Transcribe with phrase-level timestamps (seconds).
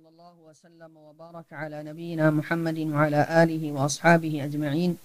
[0.00, 4.96] وصلى الله وسلم وبارك على نبينا محمد وعلى آله وأصحابه أجمعين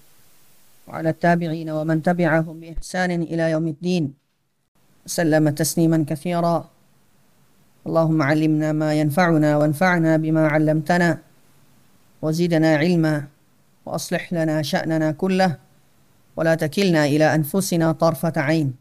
[0.88, 4.14] وعلى التابعين ومن تبعهم بإحسان إلى يوم الدين.
[5.06, 6.70] سلم تسليما كثيرا.
[7.88, 11.20] اللهم علمنا ما ينفعنا وانفعنا بما علمتنا
[12.22, 13.28] وزدنا علما
[13.86, 15.58] وأصلح لنا شأننا كله
[16.36, 18.76] ولا تكلنا إلى أنفسنا طرفة عين.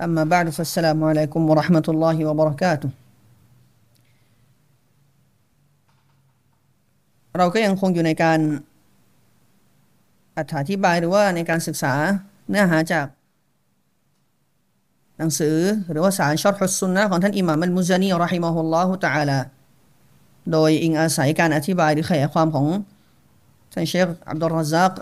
[0.00, 2.90] أما بعد فالسلام عليكم ورحمة الله وبركاته.
[7.38, 8.40] เราก็ยังคงอยู่ในการ
[10.60, 11.94] อธิบายหรือว่าในการศึกษา
[12.48, 13.06] เนื้อหาจาก
[15.18, 15.56] หนังสือ
[15.90, 19.38] หรือว่าสารชอตฮุสซุนนะของท่านอิหม่ามัลมุซานีรอฮิมะฮุลลอฮุตะอาลา
[20.52, 22.66] โดยอิงอาศัยการอธิบายหรือขยายความของ
[23.72, 24.92] ท่านเชคอับดุลรซัก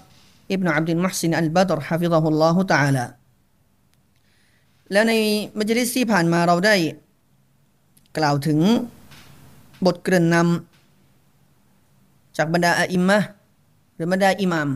[0.53, 3.05] อิบนุอับดุลมุฮซินอัลบัดรحفظه الله تعالى
[4.93, 5.13] แล้วใน
[5.59, 6.75] มัจลิสที่ผ่านมาเราได้
[8.19, 8.59] กล่าวถึง
[9.87, 10.76] บทเกริ่นนำ
[12.37, 13.19] จากบรรดาอิมมะ
[13.95, 14.69] หรือบรรดาอิหมาม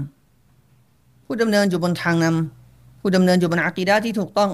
[1.25, 4.50] ผู้ดำเนินอยู่บนทางนำผู้ดำเนินอยู่บนอักีดะที่ถูกต้อง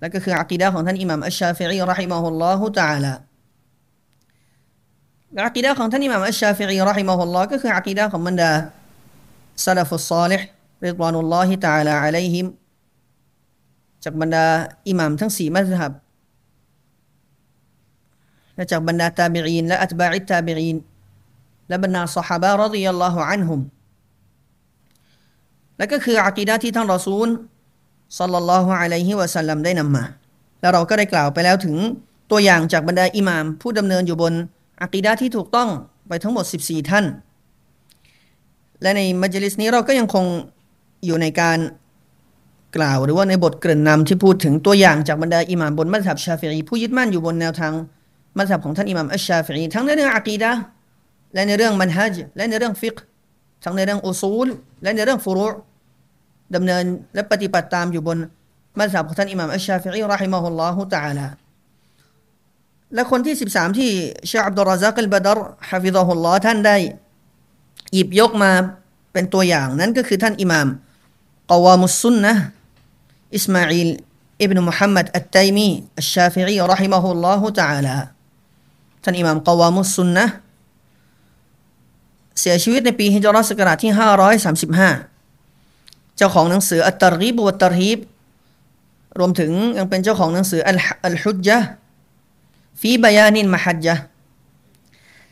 [0.00, 3.12] และก็คืออักีดะของท่านอิหมามอัชชาฟิอีرحمه الله تعالى
[5.46, 8.50] อักีดะของท่านอิหม่ามอัชชาฟิอีرحمه اللهก็คืออักีดะของบรรดา
[9.64, 10.46] ซาลฟุสซาลิห์
[10.84, 12.46] رضوان الله تعالى عليهم
[14.04, 14.46] จากบรรดา
[14.88, 15.92] อิหมามทั้งสี่มัซฮับ
[18.54, 20.76] และจากบรรดาตาบิอีนและอัตบาอิตตาบิอีน
[21.70, 23.60] และบรรดาสหายرضي الله عنهم
[25.78, 27.28] และก็คืออากีดะที่ท่านรอซูล
[28.18, 30.04] صلى الله عليه وسلمได้นำมา
[30.60, 31.76] แล้วเราก็ได้กล่าวไปแล้วถึง
[32.30, 34.32] ตัวอย่างจากบรรดาอิหม่าม ผู้ดำเนินอยู่บน
[34.82, 35.68] อากีดะที่ถูกต้อง
[36.08, 37.04] ไปทั้งหมด 14 ท่าน
[38.82, 40.24] และในมัจลิสนี้เราก็ยังคง
[41.06, 41.58] อยู่ในการ
[42.76, 47.72] กล่าวหรือว่าในบทเกริ่นนำที่พูดถึงตัวอย่างจากบรรดาอิหม่ามบนมัธยับชาฟิอีผู้ยึดมั่นอยู่บนแนวทาง
[48.36, 50.50] มัธยับของท่านอิหม่ามอัชชาฟิอีทั้งในเรื่องอากีดะ
[51.34, 52.96] และในเรื่องมันฮัจและในเรื่องฟิก
[53.64, 54.48] ทั้งในเรื่องอุซูล
[54.82, 55.48] และในเรื่องฟุรุ
[56.54, 58.18] ดำเนินและปฏิบัติตามอยู่บน
[58.78, 61.26] มัซฮับของท่านอิหม่ามอัชชาฟิอีرحمه الله تعالى
[62.94, 63.90] และคนที่ 13 ที่
[64.30, 66.76] ชัยค์อับดุลรซักอัลบัดร حفظه اللهท่านได้
[67.94, 68.50] หยิบยกมา
[69.12, 70.68] เป็นตัวอย่างนั้นก็คือท่านอิหม่าม
[71.50, 72.34] กวามุสซุนนะ
[73.36, 73.88] อิสมาอิล
[74.42, 77.96] อิบนุมุฮัมมัดอัตตัยมีอัชชาฟิอีرحمه الله تعالى
[79.02, 80.24] ท่านอิหม่ามกวามุสซุนนะ
[82.40, 83.92] เสียชีวิตในปีฮิจรัสศักราชที่
[85.04, 87.98] 535 เจ้าของหนังสืออัตตรีบวัตตรีบ
[89.18, 91.66] รวมถึงยังเป็นเจ้าของหนังสืออัลฮุจจ์
[92.80, 94.02] ฟีบายานินมหัจจ์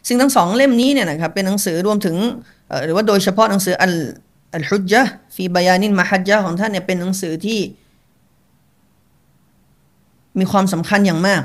[0.06, 2.16] ซึ่งทั้งสองเล่มนี้เนี่ยนะครับเป็นหนังสือรวมถึง
[2.84, 3.92] หรือว่าโดยเฉพาะหนังสืออัล
[4.54, 7.60] อัลฮุจจ์ฟีบายานินมหัจจ์ของท่านเนี่ยเป็นหนังสือที่
[10.38, 11.42] มีความสำคัญอย่างมาก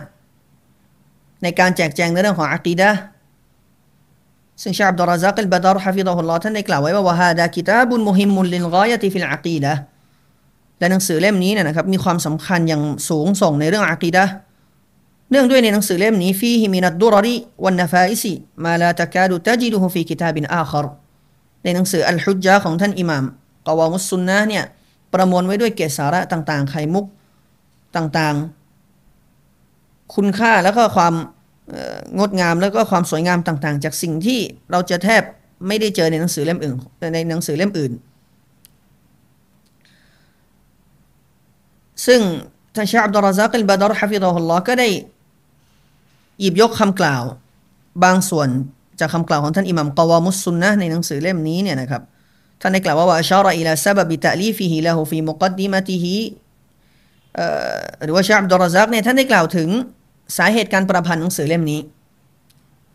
[1.43, 2.89] ในการแจกแจงในเรื่องของอักีดะ
[4.63, 9.73] ซึ่งชาอับดุลรซักอัลบาดารฮะฟิดะฮุลลอฮ์ท่านได้กล่าวไว้ว่าوهذا كتاب مهم للغاية في العقيدة
[10.79, 14.23] และหนังสือเล่มนี้เนี่ยนะครับมีความสำคัญอย่างสูงส่งในเรื่องอากีดะ
[15.29, 20.85] เนื่องด้วยในหนังสือเล่มนี้فيه من الدرر والنفائس ما لا تكاد تجده في كتاب آخر
[21.63, 23.23] ในหนังสืออัลฮุจจ์ของท่านอิหม่าม
[23.67, 24.63] กวามุสซุนนะเนี่ย
[25.13, 27.05] ประมวลไว้ด้วยเกร็ดสาระต่าง ๆ ไขมุก
[27.95, 31.13] ต่างๆ คุณค่าแล้วก็ความ
[32.17, 34.39] งดงามแล้วก็ความสวยงามต่างๆ จากสิ่งที่
[34.71, 35.23] เราจะแทบ
[35.67, 36.77] ไม่ได้เจอในหนังสือเล่มอื่น
[37.13, 37.91] ในหนังสือเล่มอื่น
[42.05, 42.21] ซึ่ง
[42.75, 44.89] ท่านชัยค์อับดุลรซักอัลบัดร حفظه اللهก็ได้
[46.41, 47.23] หยิบยกคำกล่าว
[48.03, 48.49] บางส่วน
[48.99, 52.01] จากคำกล่าวของท่านอิหม่ามกวามุสซุนนะในหนังสือเล่มนี้เนี่ยนะครับ
[52.61, 56.17] ท่านได้กล่าวว่าว่าأشار إلى سبب تأليفه له في مقدمته
[58.03, 59.69] หรือว่าเชคอับดุลรซักเนี่ยท่านได้กล่าวถึง
[60.37, 61.81] สาเหตุการประพันธ์หนังสือเล่มนี้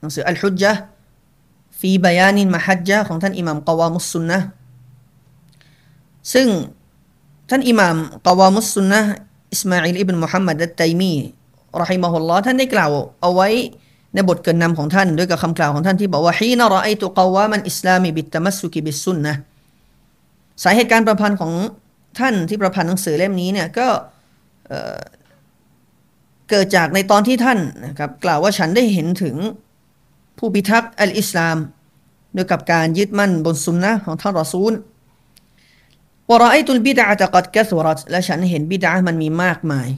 [0.01, 4.39] หนังสือالحجة في بيان المحجة ของท่านอิหม่ามกวามุสซุนนะ
[6.33, 6.49] ซึ่ง
[7.51, 7.97] ท่านอิหม่าม
[8.27, 9.01] กวามุสซุนนะ
[9.53, 11.13] อิสมาอิลอิบนมุฮัมมัดอัตตัยมี
[11.83, 12.91] رحمه الله ท่านได้กล่าว
[13.21, 13.49] เอาไว้
[14.15, 19.35] ในบทเกริ่นนำของท่านด้วยกับคำกล่าวของท่านที่บอกว่าحين رأيت قوام الإسلام بالتمسك بالسنة
[20.63, 21.53] สาเหตุการประพันธ์ของ
[22.19, 23.87] ท่านที่ประพันธ์หนังสือเล่มนี้เนี่ยก็
[26.51, 29.37] เกิดจากในตอนที่ท่านนะครับกล่าวว่าฉันได้เห็นถึง
[30.39, 31.57] ผู้พิทักษ์อัลอิสลาม
[32.35, 34.73] โดยกับการยึดมั่นบนสุนนะของท่านรอซูล
[36.31, 39.89] วรายตุลบิดาตะกัดกะสุรัตและฉันเห็นบิดามันมีมากมาย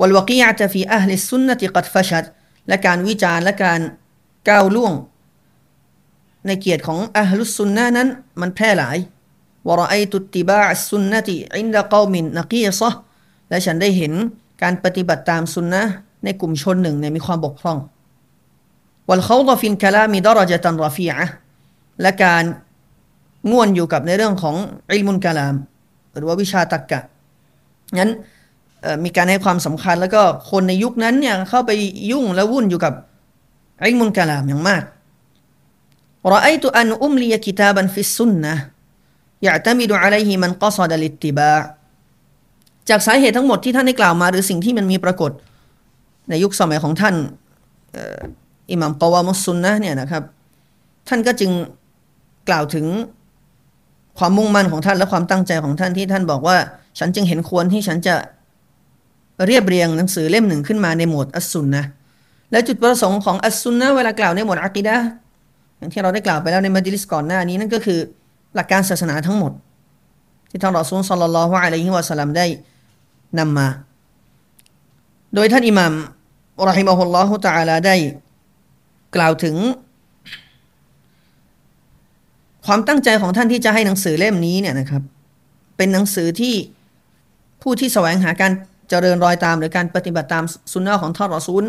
[0.00, 2.24] วลวกียะฟีอัลลิสุนนะติกัดฟชัด
[2.68, 3.80] และการวิจารณ์และการ
[4.48, 4.92] ก้าวล่วง
[6.46, 8.08] ในเกียรติของอัลลุสุนนะนั้น
[8.40, 8.98] มันแพร่หลาย
[9.68, 12.90] วรายตุติบาอัสุนนะติอินดะกอมินนักีซะ
[13.48, 14.12] และฉันได้เห็น
[14.61, 15.83] การปฏิบัติตามสุนนะ
[16.23, 17.79] ในกลุ่มชนหนึ่งเนี่ยมีความบกพร่อง
[19.09, 21.27] والخوض في الكلام درجة رفيعة
[22.01, 22.43] และการ
[23.51, 24.55] ง่วนอยู่กับในเรื่องของ
[24.89, 25.55] อิลมุนกะลาม
[26.15, 27.01] หรือว่าวิชาตรรกะ
[27.97, 28.09] งั้น
[29.03, 30.21] มีการให้ความสำคัญ แล้วก็
[30.51, 31.71] คนในยุคนั้นเนี่ยเข้าไป
[32.11, 32.93] ยุ่งและวุ่นอยู่กับ
[33.81, 34.83] อิลมุนกะลามอย่างมาก
[36.35, 38.55] رأيت أن أملي كتابا في السنة
[39.41, 41.59] يعتمد عليه من قصد الاتباع
[42.88, 45.30] จากสาเหตุทั้งหมดที่ท่านได้กล่าวมา หรือสิ่งที่มันมีปรากฏ
[46.28, 47.14] ในยุคสมัยของท่าน
[48.70, 50.22] อิหมัมกวามุสซุนนะเนี่ยนะครับ
[51.08, 51.50] ท่านก็จึง
[52.48, 52.86] กล่าวถึง
[54.18, 56.56] ความมุ่งมั่นของท่านและความตั้งใจของท่านที่ท่านบอกว่า
[56.98, 58.14] ฉันจึงเห็นควรที่ฉันจะ
[59.46, 61.84] เรียบเรียงหนังสือเล่มหนึ่งขึ้นมาในหมวดอัสซุนนะ
[62.50, 64.96] และจุดประสงค์ของอัสซุนนะเวลากล่าวในหมวดอักีดะ
[65.78, 67.98] อย่างที่เราได้กล่าวไปแล้วในมัจลิสก่อนหน้านี้นั่นก็คือ
[68.54, 69.52] หลักการศาสนาทั้งหมด
[70.50, 72.46] ที่ท่านรอซูลสัลลัลลอฮุอะลัยฮิวะสัลลัมได้
[73.38, 73.68] นำมา
[75.34, 75.92] โดยท่านอิหมัม
[76.68, 77.94] รอฮิมะฮุลลอฮุตะอาลาได้
[79.16, 79.56] กล่าวถึง
[82.66, 85.02] ความตั้งใจของท่านที่จะให้หนังสือเล่มนี้เนี่ยนะครับ
[85.76, 86.54] เป็นหนังสือที่
[87.62, 88.52] ผู้ที่แสวงหาการ
[88.88, 91.62] เจริญรอยตาม หรือการปฏิบัติตามสุนนะของท่านรอซูล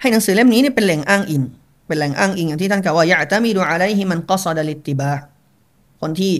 [0.00, 1.42] ให้หนังสือเล่มนี้เนี่ยเป็นแหล่งอ้างอิง
[1.86, 5.12] เป็นแหล่งอ้างอิงอย่างที่ท่านกล่าวว่ายะตามีดูอะไรฮิมันก็ซอดลิติบา
[6.00, 6.32] คนที่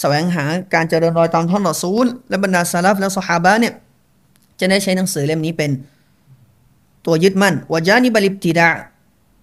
[0.00, 0.44] แสวงหา
[0.74, 3.74] การเจริญรอยตามท่านรอซูลและบรรดาซาลฟและสฮาบะเนี่ย
[4.60, 5.70] จะได้ใช้หนังสือเล่มนี้เป็น
[7.06, 8.70] ตัวยึดมั่นวะจานิบลิบติดา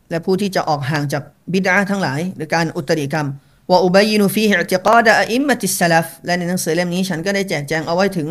[0.10, 1.24] และผู้ที่จะออกห่างจาก
[1.54, 3.27] บิดาทั้งหลาย หรือการอุตริกรรม
[3.69, 8.27] وأبين فيه اعتقاد أئمة السلف และในหนังสือเล่มนี้ฉันก็ได้แจกแจงเอาไว้ถึง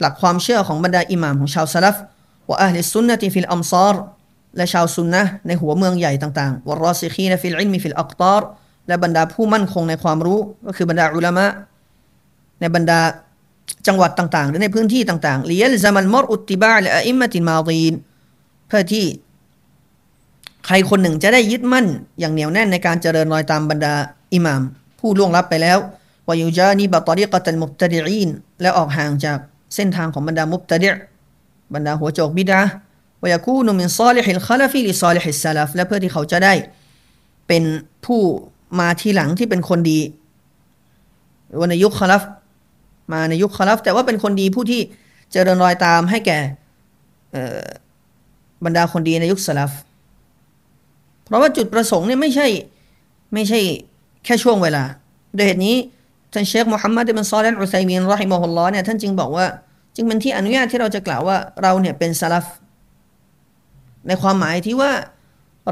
[0.00, 1.96] หลักความเชื่อของบรรดาอิหม่ามของชาวสลัฟ
[2.48, 4.02] وأهل السنة في الأمصار
[4.56, 8.42] และชาวซุนนะในหัวเมืองใหญ่ต่างๆوالراسخين في العلم في الأقطار
[8.88, 11.46] และบรรดาผู้มั่นคงในความรู้ ก็คือบรรดาอุลามะ
[12.60, 13.00] ในบรรดา
[13.86, 17.94] จังหวัดต่างๆ หรือในพื้นที่ต่างๆليلزم المرء اتباع الأئمة الماضين
[18.68, 19.04] เพื่อที่
[20.66, 21.86] ใครคนหนึ่งจะได้ยึดมั่น
[22.20, 23.94] อย่างเหนียวแน่นในการเจริญรอยตามบรรดา
[24.34, 24.62] อิหมาม
[25.00, 25.78] ผู้ล่วงลับไปแล้ว
[26.28, 28.30] ويجانب طريقة المبتدعين
[28.60, 29.38] และออกห่างจาก
[29.74, 30.90] เส้นทางของบรรดามุบตดิ
[31.74, 32.60] บรรดาหัวโจกบิดา
[33.22, 36.54] วายกูนุมินซาลิฮิลคาลฟิลิซาลิฮิสซาลฟและเพื่อที่เขาจะได้
[37.48, 37.64] เป็น
[38.04, 38.20] ผู้
[38.78, 40.00] มาทีหลังที่เป็นคนดี
[41.60, 42.22] วันในยุคคาลฟ
[43.12, 44.80] มาในยุคคาลฟแต่ว่าเป็นคนดีผู้ที่
[45.32, 46.38] เจริญรอยตามให้แก่
[48.64, 49.70] บรรดาคนดีในยุคสลับ
[51.24, 52.46] เพราะว่าจุดประสงค์เนี่ยไม่ใช่
[53.34, 53.60] ไม่ใช่
[54.24, 54.84] แค่ช่วงเวลา
[55.34, 55.76] โดยเหตุนี้
[56.32, 59.46] ท่านเชคมุฮัมมัดบินซอลันอุซัยมีนรอฮิมะฮุลลอเนี่ยท่านจึงบอกว่า
[59.96, 62.44] จึงเป็นที่อนุญาตที่เราจะกล่าวว่าเราเนี่ยเป็นสลับ
[64.06, 64.92] ในความหมายที่ว่า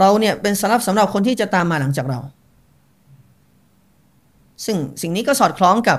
[0.01, 2.21] เราเนี่ยเป็นสลับสำหรับคนที่จะตามมาหลังจากเรา
[4.65, 5.99] ซึ่งสิ่งนี้ก็สอดคล้องกับ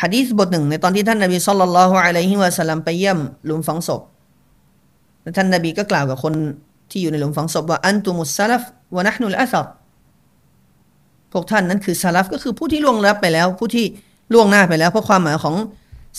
[0.00, 4.00] ฮะดีษบทหนึ่งในตอนที่ท่านนบีสุลต่านละฮ์อะลัยฮิวะสัลลัมไปเยี่ยมหลุมฝังศพ
[5.22, 6.34] และท่านนบีก็กล่าวกับคน
[6.90, 8.62] ที่อยู่ในหลุมฝังศพว่าอันตุมุสซาลฟ
[8.96, 9.66] วะนะฮ์นุลอาซัร
[11.32, 13.84] พวกท่านนั้นคือซาลฟก็คือผู้ที่ล่วงลับไปแล้ว ผู้ที่
[14.32, 15.54] ล่วงหน้าไปแล้ว เพราะความหมายของ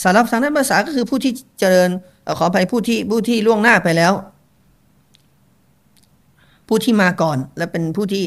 [0.02, 1.90] ซาลฟทางด้านภาษาก็คือผู้ที่เจริญ
[2.38, 4.14] ขออภัยผู้ที่ผู้ที่ล่วงหน้าไปแล้ว
[6.68, 8.24] ผู้ที่มาก่อน และเป็นผู้ที่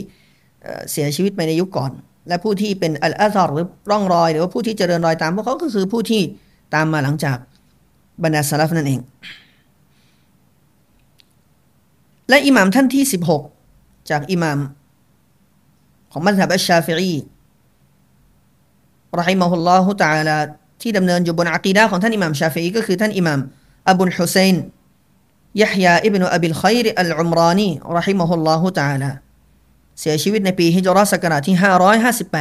[0.91, 1.93] เสียชีวิตไปในยุคก่อน
[2.29, 6.23] และผู้ที่เป็นอัลอาซอรหรือร่องรอย หรือว่าผู้ที่เจริญรอยตามพวกเขาก็คือผู้ที่
[6.75, 7.37] ตามมาหลังจาก
[8.23, 9.01] บรรดาซาลฟนั่นเอง
[12.29, 13.05] และอิหมามท่านที่
[13.57, 14.59] 16 จากอิหมาม
[16.13, 17.15] ของมัธยับอัชชาฟิอี
[19.19, 20.37] รหิมะฮุลลอฮุตะอาลา
[20.83, 23.41] ที่ดำเนินอยู่บนอักีดะของท่านอิหมามชาฟิอีก็คือท่านอิหมาม
[23.89, 24.57] อบุลฮุเซน
[25.63, 29.11] ยะฮยาอิบนุอบิลขัยรอัลอุมรานีรหิมะฮุลลอฮุตะอาลา
[30.00, 31.56] เสียชีวิตในปีฮิจรัสศักราชที่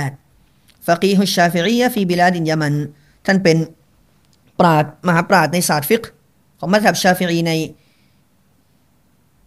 [0.01, 2.75] 558ฟะกีฮุชาฟิอีฟีบิลาดินยามัน
[3.27, 3.57] ท่านเป็น
[4.61, 6.03] ปราดมหาปราดในศาสตร์ฟิก
[6.59, 7.53] ของมัธยับชาฟิอีใน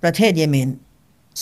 [0.03, 0.69] ประเทศเยเมน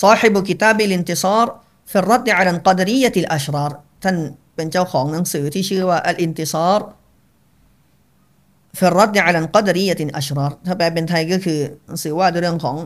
[0.04, 1.46] صاحب كتاب الانتصار
[1.92, 3.72] في الرد على القدرية الأشرار
[4.04, 4.16] ท่าน
[4.56, 6.80] เป็นเจ้าของหนังสือที่ชื่อว่า الانتصار
[8.78, 12.78] في الرد على القدرية الأشرار ถ้าแปลเป็นไทยก็คือหนังสือว่าด้วยเรื่องของ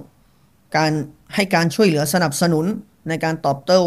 [0.77, 0.91] การ
[1.35, 2.65] ให้การช่วยเหลือสนับสนุน
[3.08, 3.80] ในการตอบโต้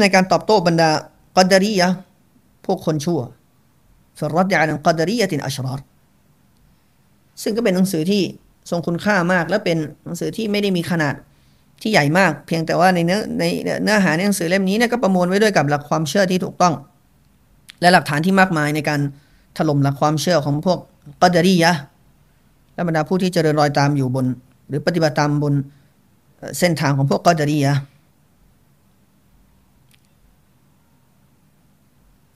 [0.00, 0.90] ในการตอบโต้บรรดา
[1.36, 1.88] กัดรียะ
[2.66, 3.20] พวกคนชั่ว
[4.18, 5.80] ฟรัตยานันกัดรียะตินอัชรอร
[7.42, 8.22] ซึ่งก็เป็นหนังสือที่
[8.70, 11.14] ทรงคุณค่ามาก และเป็นหนังสือที่ไม่ได้มีขนาด
[11.82, 13.44] ที่ใหญ่มาก เพียงแต่ว่าในเนื้อใน
[13.82, 16.74] เนื้อหาในหนังสือเล่มนี้เนี่ยก็ประมวลไว้ด้วยกับหลักความเชื่อที่ถูกต้อง
[17.80, 19.00] และหลักฐานที่มากมายในการ
[19.58, 20.78] ถล่มหลักความเชื่อของพวก
[21.22, 21.72] กัดรียะ
[22.74, 24.26] และบรรดาผู้ที่เจริญรอยตามอยู่บน
[24.68, 25.54] หรือปฏิบัติตามบน
[26.58, 27.74] เส้นทางของพวกกัดรียะ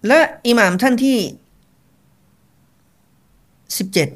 [0.08, 1.18] และอิหม่ามท่านที่
[3.78, 4.08] สิบเจ็ด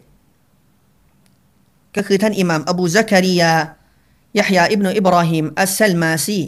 [1.97, 3.53] ก็คือท่านอิหม่ามอบูซักรียา
[4.39, 6.43] ยะฮยาอิบนุอิบราฮิมอัสซัลมาซี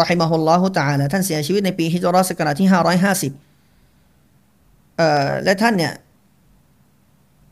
[0.00, 2.68] รอฮิมะฮุลลอฮุตาลาท่านเสียชีวิตในปีฮิจรัสศักราที่
[3.62, 5.92] 550เอ่อและท่านเนี่ย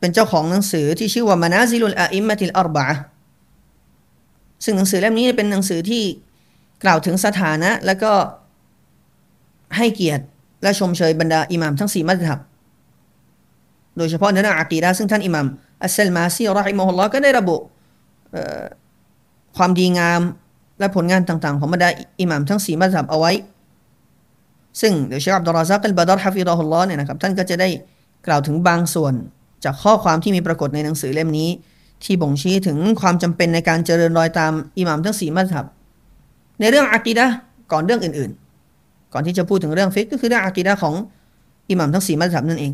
[0.00, 2.87] เป็นเจ้าของหนังสือที่ชื่อว่ามานาซิลุลอาอิมมะติลอัรบะ
[4.64, 6.04] ซึ่งหนังสือเล่มนี้เป็นหนังสือที่
[6.85, 8.12] กล่าวถึงสถานะ และก็
[9.76, 10.25] ให้เกียรติ
[10.62, 12.38] และชมเชยบรรดาอิหม่ามทั้งสี่มัธยับ
[13.97, 15.47] โดยเฉพาะในเรื่องอากีดะซึ่งท่านอิหม่าม
[15.83, 17.57] อัสเซลมาซีรอฮิมะฮุลลอฮ์ก็ได้ระบุ
[19.57, 20.21] ความดีงาม
[20.78, 21.88] และผลงานต่างๆ ของบรรดา
[22.21, 23.33] อิหม่ามทั้งสี่มัธยับเอาไว้
[24.81, 27.69] ซึ่งเดี๋ยวเชคอับดุลราซักอัลบาดรฮะฟิรอฮุลลอฮ์เนี่ยนะครับท่านก็จะได้
[28.26, 29.14] กล่าวถึงบางส่วน
[29.64, 31.49] จากข้อความที่มีปรากฏในหนังสือเล่มนี้
[32.04, 35.64] ที่บ่งชี้ถึงความจำเป็นในการเจริญรอยตามอิหม่ามทั้งสี่มัซฮับ
[36.61, 37.26] ในเรื่องอากีดะ
[37.73, 38.41] ก่อนเรื่องอื่นๆ
[39.12, 40.95] ก่อนที่จะพูดถึงเรื่องฟิกฮ์ก็คือเรื่องอากีดะของ
[41.71, 42.73] อิหม่ามทั้งสี่มัซฮับนั่นเอง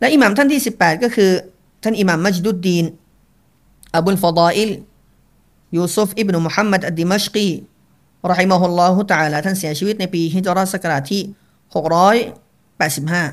[0.00, 1.30] และอิหม่ามท่านที่ 18 ก็คือ
[1.82, 2.84] ท่านอิหม่ามมัจดุดดีน
[3.96, 4.70] อับุลฟดาอิล
[5.76, 7.48] ยูซุฟอิบนุมุฮัมมัดอัดดิมัชกี
[8.30, 11.22] رحمه الله تعالى ท่านเสียชีวิตในปีฮิจเราะห์ศักราชที่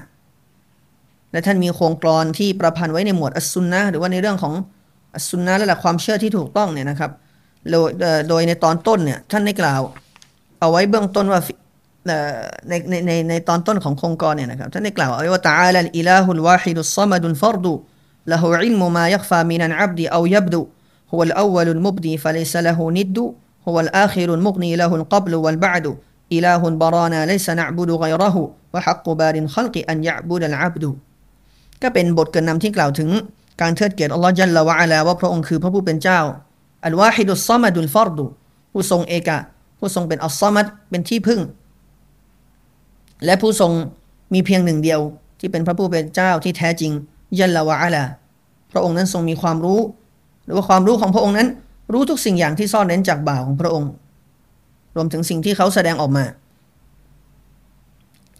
[0.01, 4.53] 685 และท่านมีโครงกรอนที่ประพันธ์ไว้ในหมวดอัสซุนนะหรือว่าในเรื่องของ
[5.15, 7.11] อัสซุนนะและหลักความเชื่อที่ถูกต้องเนี่ยนะครับ
[8.29, 9.81] โดยในตอนต้นเนี่ยท่านได้กล่าว
[10.59, 11.39] เอาไว้เบื้องต้นว่า
[12.07, 17.73] ในในในในตอนต้นขององค์กรเนี่ยนะครับท่านได้กล่าวว่าตาลอิลาฮุลวาฮิดุสซามดุลฟัรดู
[18.31, 20.61] ลหูอิลมุมายักฟามินันอับดีเอายับดู
[21.11, 23.23] ฮุวัลอัวลุลมุบดีฟะลิซละหูนิดดู
[23.65, 25.91] ฮุวัลอาคิรุลมุกนีละหุลกับลุวัลบะดู
[26.33, 28.41] อิลาฮุลบารานาเลสนะบุดูไกรหู
[28.73, 30.89] วะฮักกุบารินขลกิอันยะบุดัลอับดู
[31.81, 33.09] ก็เป็นบทกินนำที่กล่าวถึง
[33.61, 36.19] การเทิดเกียรติอัลลอฮ์จันละวะอาลาว่าพระองค์คือพระผู้เป็นเจ้า
[36.85, 38.25] อัลวาฮิดุสซามดุลฟารดุ
[38.71, 39.37] ผู้ทรงเอกะ
[39.79, 41.39] ผู้ทรงเป็นอัลซามัดเป็นที่พึ่ง
[43.25, 43.71] และผู้ทรง
[44.33, 44.99] มีเพียงหนึ่งเดียว
[45.39, 46.91] ที่เป็นพระผู้เป็นเจ้าที่แท้จริง
[47.39, 48.03] ยัลลาวะอาลา
[48.71, 49.79] พระองค์นั้นทรงมีความรู้
[50.45, 51.47] หรือว่าความรู้ของพระองค์นั้น
[51.93, 53.91] รู้ทุกสิ่งอย่างที่ซ่อนเร้นจากบ่าวของพระองค์
[54.95, 56.25] รวมถึงสิ่งที่เขาแสดงออกมา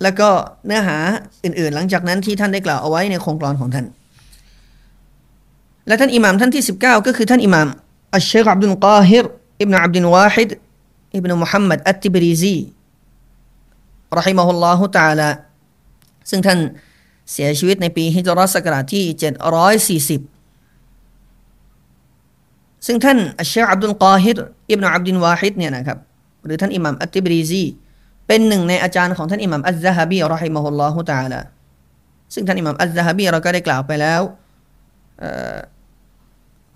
[0.01, 0.29] แล้วก็
[0.65, 0.97] เนื้อหา
[1.43, 3.85] อื่นๆ หลังจากนั้นที่ท่านได้กล่าวเอาไว้ในโครงกรอนของท่าน
[5.87, 7.67] และท่านอิหม่ามท่านที่ 19 ก็คือท่านอิหม่าม
[8.15, 9.25] อัชเชคอับดุลกาฮิร
[9.61, 10.49] อิบนาอับดุลวาฮิด
[11.15, 12.55] อิบนามุฮัมมัดอัตติบรีซี
[14.17, 15.29] รอฮิมะฮุลลอฮุตาลา
[16.29, 16.59] ซึ่งท่าน
[17.31, 19.03] เสียชีวิตในปีฮิจรัสศักราชที่
[20.19, 24.37] 740 ซึ่งท่านอัชชคอับดุลกาฮิร
[24.71, 25.97] อิบนาอับดุลวาฮิดเนี่ยนะครับ
[26.45, 27.63] หรือท่านอิหม่ามอัตติบรีซี
[28.27, 31.39] เป็นหนึ่งในอาจารย์ของท่านอิหม่ามอัลซะฮบีรอฮิมะฮุลลอฮุตาลา
[32.33, 34.21] ซึ่งท่านอิหม่ามอัลซะฮบีเราก็ได้กล่าวไปแล้ว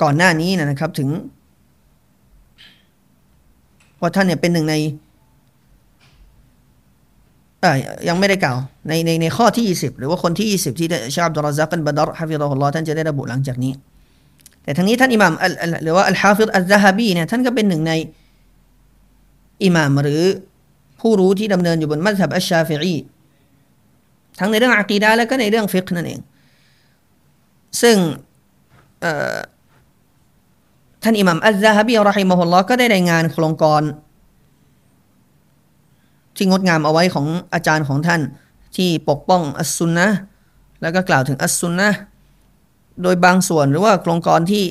[0.02, 1.10] ก่อนหน้านี้นะครับถึง
[4.02, 4.76] ว่าท่านเนี่ยเป็นหนึ่งใน
[8.08, 8.58] ยังไม่ได้กล่าว
[8.88, 13.74] ในในในข้อที่ 20 หรือว่าคนที่ 20 ที่ชาอับดุลรซักันบดรฮะฟิรอฮุลลอฮ์ท่านจะได้ระบุหลังจากนี้
[14.64, 15.34] แต่ทั้งนี้ท่านอิหม่าม
[15.84, 17.94] หรือว่าอัลฮาฟิดอัลซะฮาบีเนี่ยท่านก็เป็นหนึ่งใน
[19.64, 20.24] อิหม่ามหรือ
[21.02, 22.96] ผู้รู้ที่ดำเนินอยู่บนมัซฮับอัชชาฟิอี
[24.40, 26.20] ทั้งในเรื่องอะกีดาและก็ในเรื่องฟิกฮ์นั่นเอง
[27.82, 27.98] ซึ่ง
[31.04, 33.82] ท่านอิหมัมอัลซาฮบีอัลรอฮิมะฮุลลอฮ์ก็ได้รายงานโคลงกลอน
[36.38, 38.22] ที่งดงามเอาไว้ของอาจารย์ของท่าน
[38.76, 40.08] ที่ปกป้องอัสซุนนะ
[40.82, 41.90] แล้วก็กล่าวถึงอัสซุนนะ
[43.04, 44.64] โดยบางส่วนหรือว่าโครงกรที่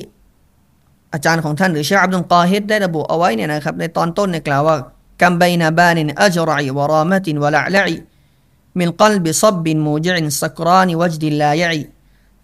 [1.12, 4.76] อาจารย์ของท่านหรือชาอับดุลกอฮิดได้ระบุเอาไว้เนี่ยนะครับในตอนต้นเนี่ยกล่าวว่า
[5.22, 7.96] กัมไบนาบานินอัจรัยวรามะตินวะละละอิ
[8.78, 11.70] มินกลบิซับบินมูจินสักรานิวัจดิลลายะ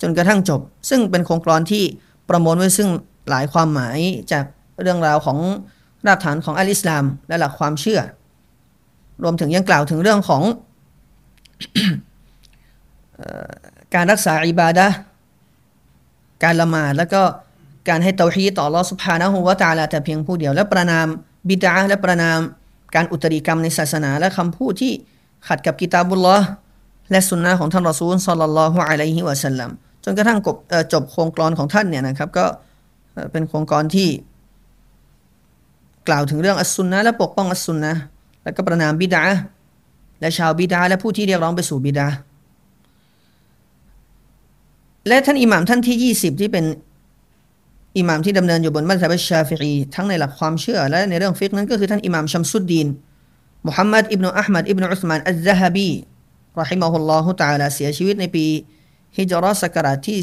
[0.01, 0.61] จนกระทั่งจบ
[0.91, 1.85] ซึ่งเป็นโครงกรที่
[2.29, 2.89] ประมวลไว้ซึ่ง
[3.31, 3.99] หลายความหมาย
[4.33, 4.45] จาก
[4.83, 5.39] เรื่องราวของ
[6.07, 8.01] รากฐานของอัลอิสลามและหลักความเชื่อ
[9.23, 10.43] รวมถึงยังกล่าวถึงเรื่องของ
[13.95, 14.87] การรักษาอิบาดะ
[16.43, 17.23] การละหมาดแล้วก็
[17.89, 21.07] การให้เตาฮีต่อลอสุภานะฮูวะตาลาแต่เพียงผู้เดียว และประนาม
[21.49, 22.39] บิดาและประนาม
[22.95, 24.93] การอุตริกรรมในศาสนา และคำพูดที่
[25.49, 26.37] ขัดกับกิตาบุลลอ
[27.11, 29.71] และสุนนะของท่านรอซูลสัลลัลลอฮุอะลัยฮิวะสัลลัม
[30.05, 30.39] จนกระทั่ง
[30.93, 32.45] จบโครงกรอนของท่านเนี่ยนะครับ ก็
[33.33, 34.09] เป็นโครงการที่
[36.09, 37.93] กล่าวถึงเรื่องอัสซุนนะและปกป้องอัสซุนนะ
[38.43, 39.25] แล้วก็ประนามบิดา
[40.21, 42.07] และชาวบิดาและผู้ที่เรียกร้องไปสู่บิดา
[45.09, 46.65] และท่านอิหม่ามท่านที่ 20 ที่เป็น
[47.99, 52.89] อิหม่ามที่ดำเนินอยู่บนมัสยิดชาฟิอีทั้งในหลักความเชื่อ และในเรื่องฟิกนั้นก็คือท่านอิหม่ามชัมสุดดีน
[53.67, 55.91] มุฮัมมัดอิบนุอัลมัดอิบนุอุสมานอัลซะฮบี
[56.61, 58.47] รอฮิมะฮุลลอฮุตะอาลาเสียชีวิตในปี
[59.17, 60.19] ฮิจรัสกราชที่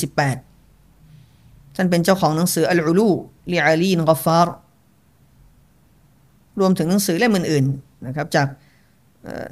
[0.00, 3.10] 748 ท่านเป็นเจ้าของหนังสืออัลอูลู
[3.52, 4.54] ลีอาลีนกอฟาร์
[6.60, 8.46] รวมถึงหนังสือเล่มอื่นๆนะครับจาก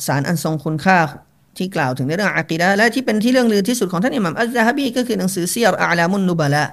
[0.07, 0.99] สารอันทรงคุณค่า
[1.57, 6.65] ที่กล่าวถึงในเรื่องอากีดะและที่เป็นที่เรื่องลือที่สุดของท่านอิหม่ามอัลซาฮบีก็คือหนังสือเซียรอาลามุนนุบะละ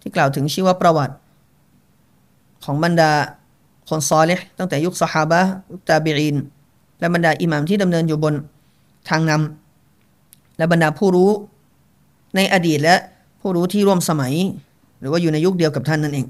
[0.00, 1.14] ที่กล่าวถึงชีวประวัติ
[2.64, 3.10] ของบรรดา
[3.88, 5.40] คนซอลิห์ตั้งแต่ยุคสฮาบะ
[5.72, 6.36] ยุคตาบีอิน
[7.00, 8.34] และบรรดาอิหม่ามที่ดำเนินอยู่บน
[9.08, 11.30] ทางนำและบรรดาผู้รู้
[12.36, 12.96] ในอดีตและ
[13.40, 14.34] ผู้รู้ที่ร่วมสมัย
[15.00, 16.26] หรือว่าอยู่ในยุคเดียวกับท่านนั่นเอง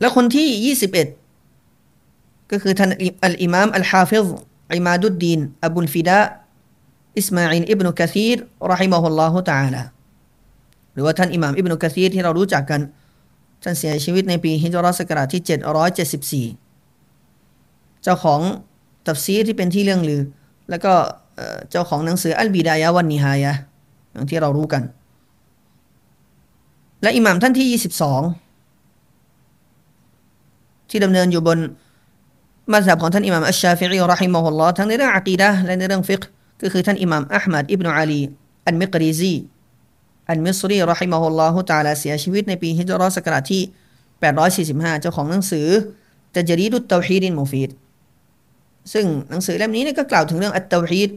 [0.00, 0.76] และคนที่
[1.42, 2.90] 21 ก็คือท่าน
[3.24, 4.26] อัลอิมามอัลฮาฟิซ
[4.74, 6.20] อิมาดุดดีนอบุลฟิดา
[7.18, 8.38] อิสมาอินอิบนุกะซีร
[8.72, 9.82] รหิมะฮุลลอฮุตะอาลา
[10.92, 12.80] หรือว่าท่านอิหม่ามอิบนุกะซีรที่เรารู้จักกัน
[13.62, 15.42] ท่านเสียชีวิตในปีฮิจเราะห์ศักราชที่
[16.48, 18.40] 774 เจ้าของ
[19.08, 20.22] ตัฟซีรที่เป็นที่เลื่องลือ
[20.70, 20.92] แล้วก็
[21.70, 23.52] เจ้าของหนังสือ البداية والنهاية
[24.12, 24.82] อย่างที่เรารู้กัน
[27.02, 28.49] และอิหม่ามท่านที่ 22
[30.90, 31.58] ที่ดำเนินอยู่บน
[32.72, 36.22] มัซฮับของท่านอิหม่ามอัชชาฟิอีرحمه الله ทั้งในเรื่องอะกีดะและในเรื่องฟิกฮ์
[36.62, 38.20] ก็คือท่านอิหม่ามอัลมัดอิบนุอาลี
[38.66, 39.34] อันมิกรีซี
[40.30, 43.62] อันมิสรีรอฮิมะฮุลลอฮุตาลาเสียชีวิตในปีฮิจเราะห์ศักราชที่
[44.32, 45.66] 845 เจ้าของหนังสือ
[46.34, 47.70] تجريد التوحيد المفيد
[48.92, 51.10] ซึ่งหนังสือเล่มนี้ก็กล่าวถึงเรื่องอัตเตาฮีด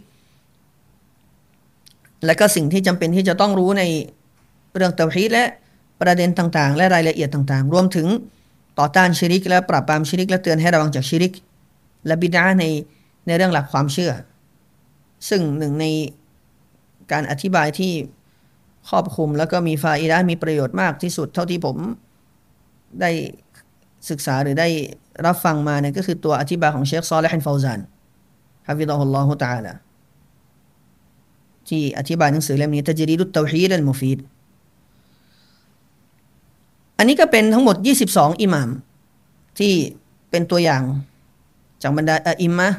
[2.26, 3.84] และก็สิ่งที่จำเป็นที่จะต้องรู้ใน
[4.76, 5.46] เรื่องเตาฮีดและ
[6.02, 8.08] ประเด็นต่างๆ และรายละเอียดต่างๆ รวมถึง
[8.80, 11.34] ต่อต้านชิริก และปราบปรามชิริก และเตือนให้ระวังจากชิริก
[12.08, 12.66] และบิดาใน
[13.28, 14.12] ในเรื่องหลักความเชื่อ
[15.30, 15.86] ซึ่งหนึ่งใน
[17.12, 17.94] การอธิบายที่
[18.90, 21.78] ครอบคลุมแล้วก็มีฟาอิดามีประโยชน์มากที่สุดเท่าที่ผม
[23.02, 23.12] ได้
[24.10, 24.68] ศึกษาหรือได้
[25.26, 27.80] รับฟังมาเนี่ยก็คือตัวอธิบายของเชคซอลและฮันฟาวซาน
[28.68, 29.74] ฮะฟิดะฮุลลอฮุตะอาลา
[31.68, 34.20] ที่อธิบายหนังสือเล่มนี้ตะจรีดุตเตาฮีดอัลมุฟีด
[36.98, 37.76] อันนี้ก็เป็นทั้งหมด
[38.10, 38.70] 22 อิหมาม
[39.60, 39.74] ที่
[40.30, 40.84] เป็นตัวอย่าง
[41.82, 42.70] จากบรรดาอิมมะ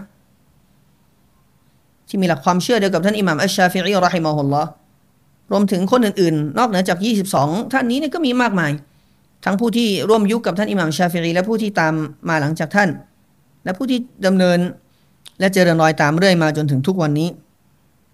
[2.08, 4.68] ที่มีหลักความเชื่อเดียวกับท่านอิหมามอัชชาฟิอีرحمه الله
[5.50, 6.98] รวมถึงคนอื่นๆ นอกเหนือจาก
[7.36, 8.72] 22 ท่านนี้เนี่ยก็มีมากมาย
[9.44, 11.94] ทั้งผู้ที่ร่วมยุคกับท่านอิหมามชาฟิอีและผู้ที่ตาม
[12.28, 12.88] มาหลังจากท่าน
[13.64, 14.58] และผู้ที่ดำเนิน
[15.40, 17.28] และเจริญรอยตามเรื่อยมาจนถึงทุกวันนี้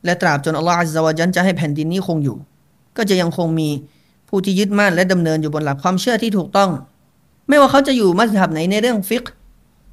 [0.04, 2.36] และตราบจนอัลลอฮฺอัลลอฮฺจันจะให้แผ่นดินนี้คงอยู่
[2.96, 3.68] ก็จะยังคงมี
[4.29, 6.69] ผู้ที่ยึดมั่นและดำเนินอยู่บนหลักความเชื่อที่ถูกต้อง
[7.47, 9.23] ไม่ว่าเขาจะอยู่มัสยิดไหนในเรื่องฟิก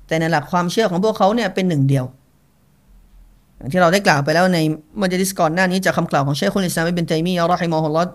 [0.07, 2.05] แต่ในหลักความเชื่อของพวกเขาเนี่ยเป็นหนึ่งเดียว
[3.57, 4.59] อย่างที่เราได้กล่าวไปแล้วใน
[5.01, 8.11] มัจลิสก่อนหน้านี้จากคำกล่าวของเชคคุลิสลามอิบนตัยมียะรอฮิมะฮุลลอฮ์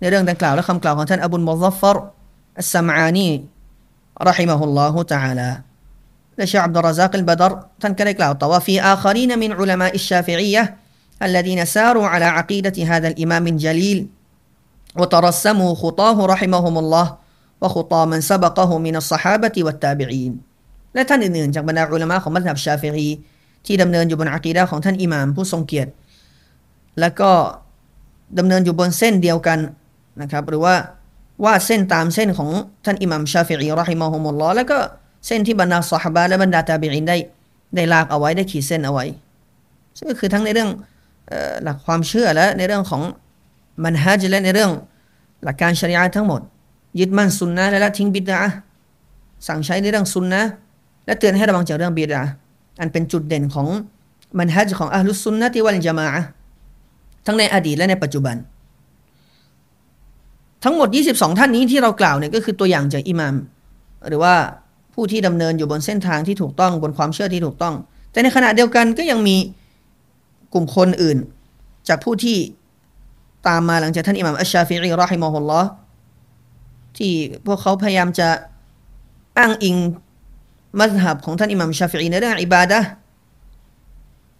[0.00, 1.96] ในเรื่องดังกล่าวและคำกล่าวของท่านอบุลมุซัฟฟร
[2.58, 3.28] อัสซามอานี
[4.28, 5.48] รอฮิมะฮุลลอฮุตะอาลา
[6.36, 10.64] และเชคอับดุลรซักอัลบดรท่านก็ได้กล่าวต่อว่าฟีอาคารีนมินอุลามะอิชชาฟิอียะ
[11.28, 13.98] الذين ساروا على عقيدة هذا الإمام الجليل
[15.00, 17.06] وترسموا خطاه رحمهم الله
[17.62, 20.32] وخطى من سبقه من الصحابة والتابعين
[20.94, 23.08] และท่านอื่นๆจากบรรดาอุลามะของมัธยับชาฟิรี
[23.66, 25.90] ที่ดำเนินอยู่บนอะกีดะของท่านอิหม่ามผู้ทรงเกียรติ
[27.00, 27.30] แล้วก็
[28.38, 29.58] ดำเนินอยู่บนเส้นเดียวกัน
[30.22, 30.74] นะครับ หรือว่า
[31.44, 32.50] ว่าเส้นตามเส้นของ
[32.84, 34.78] ท่านอิหม่ามชาฟิอีรอฮิมะฮุมุลลอฮ์แล้วก็
[35.26, 37.16] เส้นที่บรรดาสหบะและบรรดาตาบิอินได้
[37.74, 39.04] ได้ลากเอาไว้ได้ขีดเส้นเอาไว้
[39.96, 40.70] ซึ่งก็คือทั้งในเรื่อง
[41.62, 43.02] หลักความเชื่อและในเรื่องของ
[43.83, 44.71] มันฮัจและในเรื่อง
[45.43, 46.41] หลักการชริอะทั้งหมด
[46.99, 48.41] ยึดมั่นสุนนะและละทิ้งบิดา
[49.47, 50.41] สั่งใช้ในเรื่องสุนนะ
[51.05, 52.21] และเตือนให้ระวังจากเรื่องบิดา
[52.79, 53.67] อันเป็นจุดเด่นของ
[54.37, 56.23] มันฮัจของอัลลุสุนนะที่วันจามะ
[57.25, 58.35] ทั้งในอดีตและในปัจจุบัน
[60.63, 63.35] ทั้งหมด 22 ท่านนี้ที่เรากล่าวเนี่ยก็คือตัวอย่างจากอิหมาม
[64.07, 64.35] หรือว่า
[64.93, 67.75] ผู้ที่ดำเนินอยู่บนเส้นทางที่ถูกต้องบนความเชื่อที่ถูกต้อง
[68.11, 69.37] แต่ในขณะเดียวกันก็ยังมี
[70.53, 71.17] กลุ่มคนอื่น
[71.87, 72.37] จากผู้ที่
[73.47, 75.69] ตามมาหลังจากท่านอิหม่ามอัชชาฟิอีرحمه الله
[76.97, 77.13] ที่
[77.45, 78.29] พวกเขาพยายามจะ
[79.37, 79.77] อ้างอิง
[80.79, 82.79] มัซฮับของท่านอิหม่ามชาฟิอีในเรื่องอิบาดะ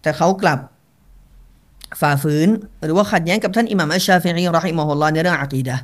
[0.02, 0.58] แต่เขากลับ
[2.00, 2.48] ฝ่าฝืน
[2.84, 5.76] หรือว่าขัดแย้งกับท่านอิหม่ามอัชชาฟิอีرحمه الله ในเรื่องอะกีดะ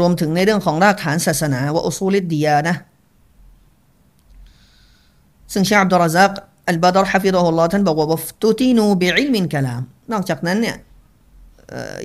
[0.00, 2.74] รวมถึงในเรื่องของรากฐานศาสนาว่าอุซูลิดดียานะ
[5.52, 6.32] ซึ่งชาอับดุลรซัก
[6.68, 10.75] อัลบาดรฮะฟิดะฮุลลอฮ์ท่านบอกว่าวัฟตุตินูบิอิลมินกะลาม นอกจากนั้นเนี่ย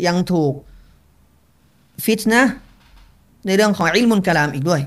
[0.06, 0.52] ยังถูก
[2.04, 2.44] ฟิตนะ
[3.46, 4.80] ในเรื่องของอิลมุนกะลามอีกด้วย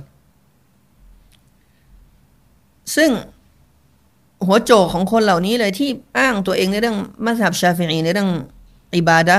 [2.96, 3.12] ซึ่ง
[4.46, 8.30] หัวโจกของคนเหล่านี้เลยที่อ้างตัวเองในเรื่องมัสยิดชาฟิอีในเรื่อง
[8.96, 9.38] อิบาดะ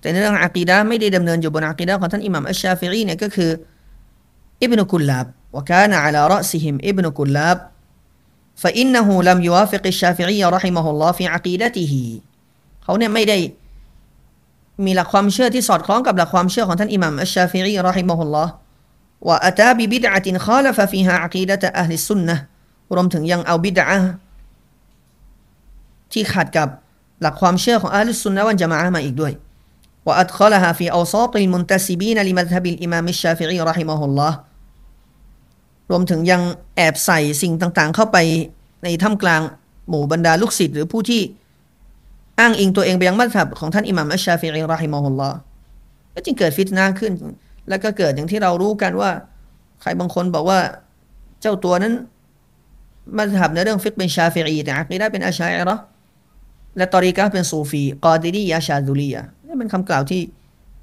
[0.00, 3.50] แต่ในเรื่องอะกีดะไม่ได้ดำเนินอยู่บนอะกีดะของท่านอิหม่ามอัชชาฟิอีเนี่ยก็คือ
[4.62, 7.58] อิบนุกุลลาบ وكان على رأسهم ابن كلاب
[8.62, 11.94] فإنه لم يوافق الشافعي رحمه الله في عقيدته
[12.91, 13.37] เขาเนี่ยไม่ได้
[14.85, 18.51] มีหลักความเชื่อที่สอดคล้องกับหลักความเชื่อของท่านอิหม่ามอัชชาฟิรีรอฮิมะฮุลลอฮ์
[19.27, 22.35] ว่าอัตาบิบิดะตินคอลฟะฟีฮาอะกีดะตะอัลลิสุนนะ
[22.95, 23.85] รวมถึงยังเอาบิดอะฮ์
[26.11, 26.67] ที่ขัดกับ
[27.21, 29.33] หลักความเชื่อของأهل السنة والجماعةอีกด้วย
[30.05, 34.37] ว่าأدخلها في أوساط المنتسبين لمذهب الإمام الشافعي رحمه الله
[35.89, 36.41] รวมถึงยัง
[36.75, 38.17] แอบใส่สิ่งต่างๆ เข้าไป
[38.83, 39.41] ในท่ามกลาง
[39.89, 41.21] หมู่บรรดาลูกศิษย์หรือผู้ที่
[42.41, 45.37] อ้างอิงตัวเองไปยังมัธยับของท่านอิหม่ามอัชชาฟิอีรอฮิมะฮุลลอฮ์
[46.13, 47.13] ก็จึงเกิดฟิตนาขึ้น
[47.69, 49.11] แล้วก็เกิดอย่างที่เรารู้กันว่า
[49.81, 50.59] ใครบางคนบอกว่า
[51.41, 51.93] เจ้าตัวนั้น
[53.17, 55.75] มัซฮับในเรื่องฟิกฮ์เป็นชาฟิอีแต่อักีดะเป็นอะชาอิเราะฮ์
[56.77, 60.21] และตอริกะเป็นซูฟีกอดิรียาชาดุลียนี่เป็นคำกล่าวที่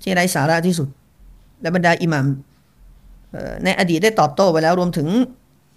[0.02, 0.88] ที่ไร้สาระที่สุด
[1.60, 2.26] และบรรดาอิหม่าม
[3.64, 5.08] ในอดีตได้ตอบโต้ไปแล้วรวมถึง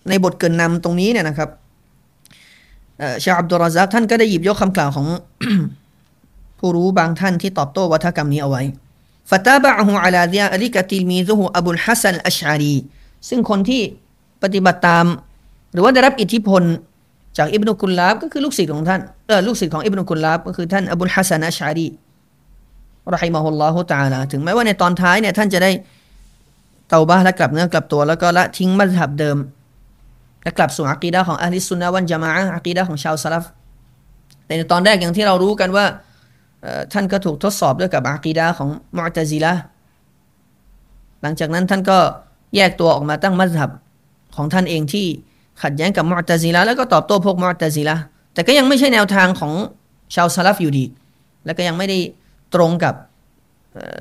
[0.10, 1.50] ในบทเกริ่นนำตรงนี้เนี่ยนะครับ
[3.24, 5.08] ชาอับดุลราซักท่านก็ได้หยิบยกคำกล่าวของ
[6.60, 8.64] ผู้รู้บางท่านที่ตอบโต้วาทกรรมนี้เอาไว้
[9.30, 12.76] فتابعه على ذلك تلميذه أبو الحسن الأشعري
[13.30, 13.82] ซึ่งคนที่
[14.44, 15.06] ปฏิบัติตาม
[15.74, 16.64] หรือว่าได้รับอิทธิพล
[17.38, 21.88] จากอิบนุกุลลาบก็คือลูกศิษย์ของท่านเออลูกศิษย์ของอิบนุกุลลาบก็คือท่านอับุลฮัสซันอัชอารี
[23.14, 25.72] รอฮิมาฮุลลอฮุตาลาถึงแม้ว่าในตอนท้ายเนี่ยท่านจะได้
[26.90, 29.38] เตาบ้าและกลับเนื้อกลับตัว แล้วก็ละทิ้งมัธยับเดิม
[30.44, 33.46] และกลับสู่อักีดะของอัลลิสุนนะวันจามะอักีดะของชาวซาลฟ
[34.46, 35.86] แต่ในตอนแรกอย่างที่เรารู้กันว่า
[36.94, 39.54] ท่านก็ถูกทดสอบด้วยกับอักีดะของมอตซิละ
[41.22, 41.98] หลังจากนั้นท่านก็
[42.56, 43.70] แยกตัวออกมาตั้งมัธยับ
[44.36, 45.06] ของท่านเองที่
[45.62, 47.96] ขัดแย้งกับมอตซิละแล้วก็ตอบโต้พวกมอตซิละ
[48.34, 49.54] แต่ก็ยังไม่ใช่แนวทางของ
[50.16, 50.86] ชาวซาลฟอยู่ดี
[51.46, 51.98] และก็ยังไม่ได้
[52.56, 52.94] ตรงกับ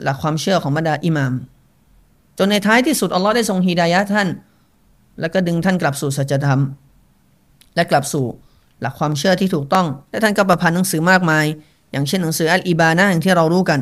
[0.03, 1.33] หลักความเชื่อของบรรดาอิหมาม
[2.39, 4.29] จนในท้ายที่สุดอัลลอฮ์ได้ทรงฮีดายะท่าน
[5.21, 6.61] แล้วก็ดึงท่านกลับสู่สัจธรรม
[7.75, 8.25] และกลับสู่
[8.81, 11.47] หลักความเชื่อที่ถูกต้อง และท่านก็ประพันธ์หนังสือมากมาย
[11.93, 13.81] อย่างเช่นหนังสืออัลอิบานะอย่างที่เรารู้กัน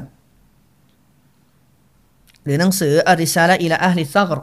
[2.44, 4.38] หรือหนังสืออาริซาละอิละอัลิซักร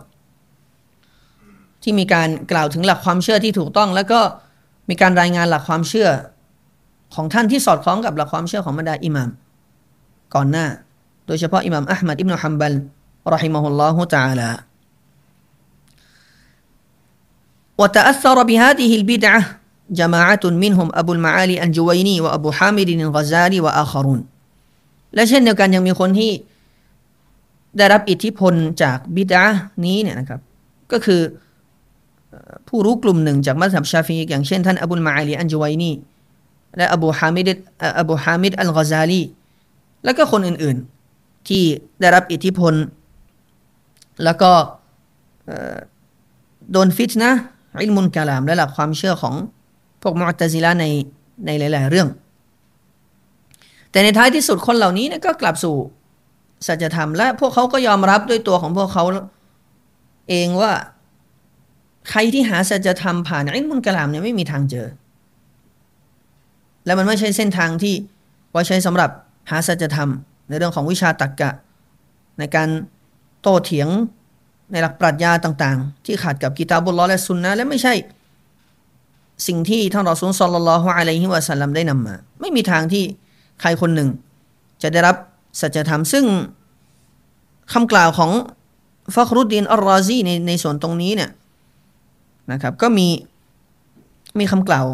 [1.84, 4.20] ที่มีการกล่าวถึงหลักความเชื่อที่ถูกต้อง แล้วก็
[4.90, 6.10] มีการรายงานหลักความเชื่อ
[7.16, 9.30] ของท่านที่สอดคล้องกับหลักความเชื่อของบรรดาอิหมัม
[10.36, 10.66] ก่อนหน้า
[11.28, 12.74] โดยเฉพาะอิหมัมอัลมัดอิบนุฮัมบัล
[13.34, 14.50] รอฮิมะฮุลลอฮุตะอาลา
[17.81, 19.41] وتأثر بهذه البدعة
[19.91, 24.21] جماعة منهم أبو المعالي الجويني وأبو حامد الغزالي وآخرون
[25.15, 26.33] และเช่นเดียวกันยังมีคนที่
[27.77, 29.45] ได้รับอิทธิพลจากบิดา
[29.85, 30.41] นี้เนี่ยนะครับ
[30.93, 31.21] ก็คือ
[32.69, 35.91] ผู้รู้กลุ่มหนึ่งจากมัสยิดชาฟีอย่างเช่นท่านอบุลมาอาลีอันจวัยนี
[36.77, 37.49] และอบูฮามิด
[38.01, 39.23] อบูฮามิดอัลกอซาลี
[40.05, 41.63] และก็คนอื่นๆที่
[42.01, 42.75] ได้รับอิทธิพล
[44.25, 44.51] แล้วก็
[46.73, 47.33] โดนฟิตนะ
[47.82, 49.36] อิลมุนกาลามและหลักความเชื่อของ
[50.02, 50.86] พวกมุตซิลาใน
[51.46, 52.08] ในหลาย ๆ เรื่อง
[53.92, 55.76] แต่ในท้ายที่สุดคนเหล่านี้นก็กลับสู่
[56.68, 59.04] สัจธรรมและพวกเขาก็ยอมรับด้วยตัวของพวกเขา
[60.30, 60.74] เองว่า
[62.10, 64.88] ใครที่หาสัจธรรมผ่านอิลมุนกาลามเนี่ยไม่มีทางเจอ
[66.86, 67.96] และมันไม่ใช่เส้นทางที่
[68.52, 69.10] ไว้ใช้สำหรับ
[69.50, 70.10] หาสัจธรรม
[70.50, 71.52] ในเรื่องของวิชาตรรกกะ
[72.40, 72.70] ในการ
[73.42, 73.88] โต้เถียง
[74.72, 77.94] ในหลักปรัชญาต่างๆ ที่ขาดกับกิตาบุลลอและสุนนะและไม่ใช่
[79.48, 83.04] สิ่งที่ท่านรอซูลซอลลัลลอฮุอะลัยฮิวะสัลลัมได้นำมา ไม่มีทางที่
[83.62, 84.10] ใครคนหนึ่ง
[84.82, 85.16] จะได้รับ
[85.62, 86.26] สัจธรรมซึ่ง
[87.74, 88.32] คำกล่าวของ
[89.16, 91.32] ฟักรุดดีนอัลรอซีในในส่วนตรงนี้เนี่ย
[92.52, 93.08] นะครับ ก็มี
[94.40, 94.86] มีคำกล่าว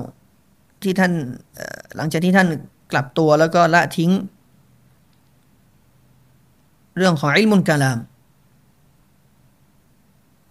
[0.84, 1.12] ที่ท่าน
[1.96, 2.48] หลังจากที่ท่าน
[2.92, 4.12] กลับตัวแล้วก็ละทิ้ง
[6.98, 7.98] เรื่องของอิลมุนกาลาม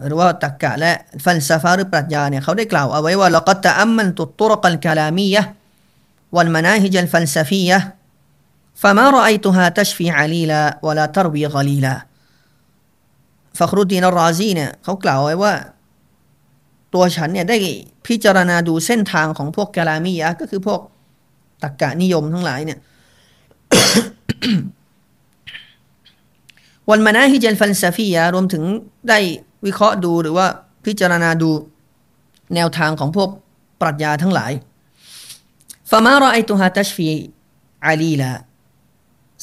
[0.06, 0.92] หรือว่าตักกะและ
[1.24, 5.42] ฟันซาฟาหรือปรัชญาเนี่ยเขาได้กล่าวเอาไว้ว่าเราก็ตะอัมมันตุตุรกัลกาลามียะ
[6.36, 7.78] วันมานาฮิจันฟันซาฟียะ
[8.82, 11.94] ฟามารอไอตุฮาตัชฟีอาลีลาวลาตรวีกาลีลา
[13.58, 15.52] ฟักรุดีนราซีเนี่ยเขากล่าวไว้ว่า
[16.94, 17.56] ตัวฉันเนี่ยได้
[18.06, 20.80] พิจารณาดูเส้นทางของพวกกาลามียะก็คือพวก
[21.62, 22.78] ตักกะนิยมทั้งหลายเนี่ย
[26.90, 28.62] วันมานาฮิจัลฟันซาฟียะรวมถึง
[29.08, 29.18] ได้
[29.66, 30.46] วิเคราะห์ดูหรือว่า
[30.86, 31.50] พิจารณาดู
[32.54, 33.28] แนวทางของพวก
[33.80, 34.52] ปรัชญาทั้งหลาย
[35.90, 37.08] ฟามารอไอตุฮาตัชฟี
[37.86, 38.32] อาลีละ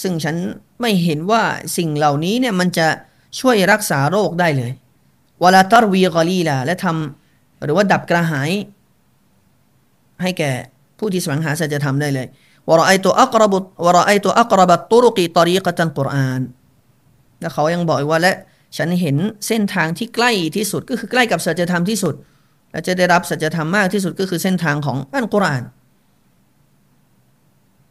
[0.02, 0.36] ซึ่งฉัน
[0.82, 1.44] ไม่เห็นว่า
[1.78, 2.88] สิ่งเหล่านี้เนี่ยมันจะ
[3.40, 4.72] ช่วยรักษาโรคได้เลย
[5.44, 8.52] ولا تروي غليلاและทำหรือว่าดับกระหาย
[10.22, 10.52] ให้แก่
[10.98, 12.28] ผู้ที่แสวงหาสัจธรรมได้เลย
[12.70, 16.42] ورأيت أقرب ورأيت أقرب الطرق طريقة القرآن
[17.40, 18.36] และเขายังบอกว่าและ
[18.77, 22.15] ฉันเห็นเส้นทางที่ใกล้ที่สุดก็คือใกล้กับสัจธรรมที่สุด
[22.71, 25.65] และจะได้รับสัจธรรมมากที่สุดก็คือเส้นทางของอัลกุรอาน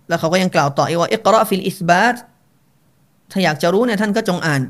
[0.08, 2.16] แล้วเขาก็ยังกล่าวต่ออีกว่าอิกราฟิลอิสบาต
[3.32, 4.62] ถ้าอยากจะรู้เนี่ยท่านก็จงอ่าน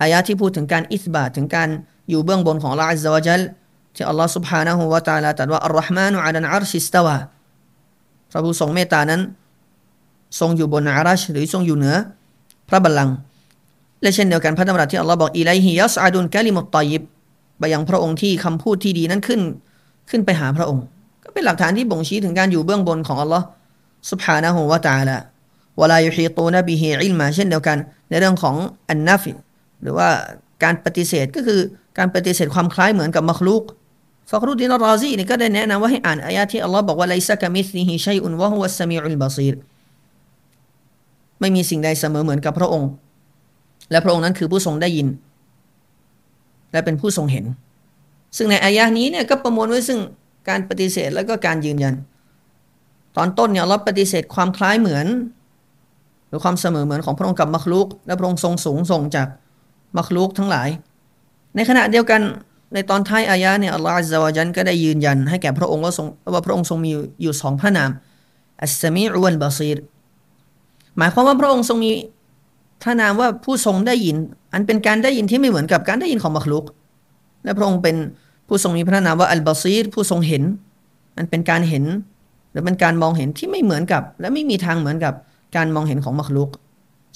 [0.00, 1.68] อายะที่พูดถึงการอิสบาตถึงการ
[2.10, 3.42] อยู่เบื้องบนของลาอัลลอฮฺจัล
[3.94, 7.16] ที่อัลลอฮฺ سبحانه และ تعالى ตรัสว่าอัลลอฮ์มานุอัลันอาร์ชิสตาวา
[8.30, 9.22] พระผู้ทรงเมตตานั้น
[10.40, 11.96] ทรงอยู่บนอารัชหรือทรงอยู่เหนือ
[12.68, 13.14] พระบัลลังก์
[14.01, 17.03] และเช่นเดียวกันพระธรรมรัสที่อัลลอฮ์บอกอีไลฮิยัสอาดุลกาลิมุตตอยิบ
[17.59, 19.41] ไปยังพระองค์ที่คำพูดที่ดีนั้นขึ้น
[20.09, 20.83] ขึ้นไปหาพระองค์
[21.23, 23.45] ก็เป็นหลักฐานที่บ่งชี้ถึงการอยู่เบื้องบนของอัลลอฮ์
[24.11, 25.17] สุบฮานะฮูวาตาละ
[25.81, 27.77] วลายุฮีตูนบิฮีอิลมาเช่นเดียวกัน
[28.09, 28.55] ในเรื่องของ
[28.89, 29.23] อันนาฟ
[29.81, 30.07] หรือว่า
[30.63, 31.59] การปฏิเสธก็คือ
[31.97, 33.63] การปฏิเสธความคล้ายเหมือนกับมัคลูก
[34.31, 39.55] ฟักรุดินรอซีนี่ก็ได้แนะนำว่าให้อ่านอายะที่อัลลอฮ์บอกว่าไลซักมิสลิฮิชัยอุนวะฮุวัสสมีอุลบาซีร
[41.39, 42.89] ไม่มีสิ่งใดเสมอเหมือนกับพระองค์
[43.91, 45.07] และพระองค์นั้นคือผู้ทรงได้ยิน
[46.71, 47.45] และเป็นผู้ทรงเห็น
[48.37, 49.99] ซึ่งในอายะนี้เนี่ยก็ประมวลไว้ซึ่ง
[50.49, 51.93] การปฏิเสธแล้วก็การยืนยัน
[53.17, 55.07] ตอนต้นเนี่ยเราปฏิเสธความคล้ายเหมือน
[56.27, 59.27] หรือความเสมอเหมือนของพระองค์กับมัคลุก และพระองค์ทรงสูงส่งจาก
[59.97, 60.69] มัคลุกทั้งหลาย
[61.55, 62.21] ในขณะเดียวกัน
[62.73, 67.89] ในตอนท้ายอายะเนี่ยอัลลอฮฺอัลลอฮฺจันก็ได้ยืนยัน ให้แก่พระองค์ว่าทรงว่าพระองค์ทรงมีอยู่สองพระนาม
[68.61, 69.77] อัสซามีอุลบาซีร
[70.97, 71.91] หมายความว่าพระองค์ทรงมี
[72.81, 74.17] พระนามว่าผู้ทรงได้ยิน
[74.53, 76.65] อันเป็นการได้ยินที่ไม่เหมือนกับการได้ยินของมัคลุก
[77.43, 77.95] และพระองค์เป็น
[78.47, 80.43] ผู้ทรงมีพระนามว่าอัลบาซีรผู้ทรงเห็น
[81.17, 81.85] อันเป็นการเห็น
[82.51, 85.13] หรือเป็นการมองเห็นที่ไม่เหมือนกับ และไม่มีทางเหมือนกับ
[85.55, 86.49] การมองเห็นของมัคลุก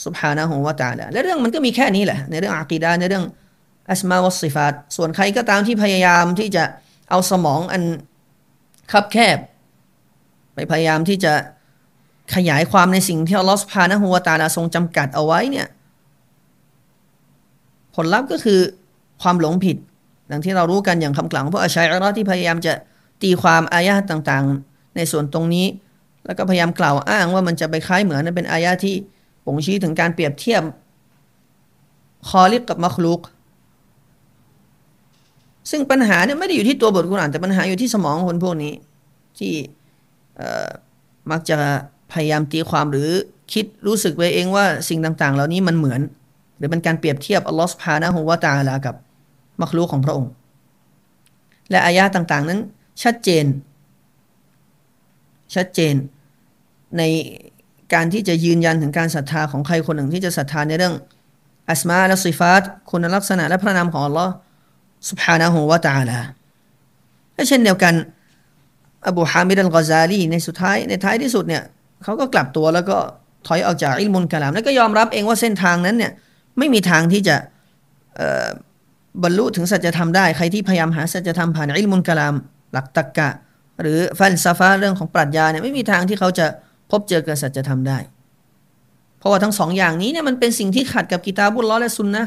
[0.06, 3.26] สุบฮานะฮูวาตาละและเรื่องมันก็มีแค่นี้แหละ ในเรื่องอะกีดาในเรื่อง
[3.90, 6.64] อัสมาวัสิฟาตส่วนใครก็ตามที่พยายามที่จะ
[7.10, 7.84] เอาสมองอัน
[8.92, 9.38] คับแคบ
[10.54, 11.34] ไปพยายามที่จะ
[12.36, 15.68] ขยายความในสิ่งที่อัลลอฮฺสุภานะฮูวตาลาทรงจำกัดเอาไว้เนี่ย
[17.96, 18.60] ผลลัพธ์ก็คือ
[19.22, 19.78] ความหลงผิด
[20.32, 22.74] ดังที่เรารู้กันอย่างคำกล่าวของพวกอาชัยรอที่พยายามจะ
[23.22, 25.66] ตีความอายะต่างๆ ในส่วนตรงนี้
[26.26, 28.96] แล้วก็พยายามกล่าวอ้างว่ามันจะไปคล้ายเหมือนนั้นเป็นอายะที่
[29.46, 30.64] บ่งชี้ถึงการเปรียบเทียบ
[32.28, 33.22] คอลิกกับมัคลุก
[35.72, 38.74] ซึ่งปัญหาเนี่ยไม่ได้อยู่ที่ตัวบทกุรอานแต่ปัญหาอยู่ที่สมองคนพวกนี้
[39.38, 39.54] ที่
[41.32, 41.58] มักจะ
[42.13, 43.09] พยายามตีความหรือ
[43.53, 46.01] คิดรู้สึกไปเองว่าสิ่งต่าง ๆ เหล่านี้มันเหมือน
[46.59, 48.95] หรือเป็นการเปรียบเทียบอัลลอฮฺสุภานะฮูวาตาลากับ
[49.61, 50.31] มักลูกของพระองค์
[51.71, 52.61] และอายะต่าง ๆ นั้น
[53.03, 53.45] ชัดเจน
[55.55, 55.95] ชัดเจน
[56.99, 57.03] ใน
[57.95, 60.95] การที่จะยืนยันถึงการศรัทธาของใครคนหนึ่งที่จะศรัทธาในเรื่อง
[61.71, 64.33] อัสมาและสิฟาตคุณลักษณะและพระนามของอัลลอฮ์
[65.09, 66.21] سبحانه และ تعالى
[67.35, 67.95] และเช่นเดียวกัน
[69.09, 71.63] อบูฮามิดอัลกอซาลีในสุดท้ายในท้ายที่สุดเนี่ย
[72.04, 72.98] เขาก็กลับตัวแล้วก็
[73.48, 76.12] ถอยออกจากอิลมุลกะลาม แล้วก็ยอมรับเองว่าเส้นทางนั้นเนี่ย
[76.58, 77.36] ไม่มีทางที่จะ
[79.24, 82.36] บรรลุถึงสัจธรรมได้ ใครที่พยายามหาสัจธรรมผ่านอิลมุลกะลาม
[82.74, 83.30] หลักตรรกะ
[83.82, 86.46] หรือฟันซาฟาเรื่องของปรัชญาเนี่ยไม่มีทางที่เขาจะ
[86.92, 87.98] พบเจอกับสัจธรรมได้
[89.20, 92.24] เพราะว่าทั้งสองอย่างนี้เนี่ยมันเป็นสิ่งที่ขัดกับกิตาบุลลอและซุนนะ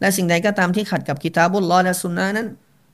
[0.00, 2.48] และสิ่งใดก็ตามที่ขัดกับกิตาบุลลอและสุนนะนั้น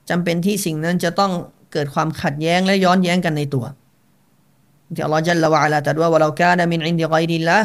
[0.09, 1.31] จำเป็นที่สิ่งนั้นจะต้อง
[1.73, 3.65] เกิดความขัดแย้งและย้อนแย้งกันในตัว
[4.94, 7.58] ที่อัลลอฮฺจัลละวะอัลาตรัสว่าว่าเรากาดมินอินดิไกดิลละ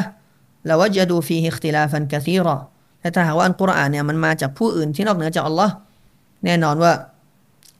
[0.70, 2.56] ละวจดูฟีฮิคติลาฟันกะซีรอ
[3.00, 5.72] และถ้าหากว่าอันกุรอานเนี่ยมันมาจากผู้อื่นที่นอกเหนือจากอัลลอฮ์
[6.44, 6.92] แน่นอนว่า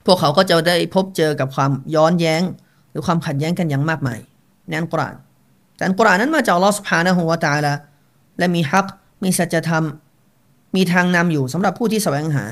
[0.06, 2.42] พวกเขาก็จะได้พบเจอกับความย้อนแย้ง
[2.90, 4.18] หรือความขัดแย้งกันอย่างมากมาย
[4.68, 5.16] ในอันกุรอาน
[5.74, 7.72] แต่อันกุรอานนั้นมาจากอัลลอฮ์ سبحانه และ تعالى
[8.38, 8.86] และมีฮัก
[9.22, 9.84] มีสัจธรรม
[10.76, 12.44] มีทางนำอยู่สำหรับผู้ที่แสวงหา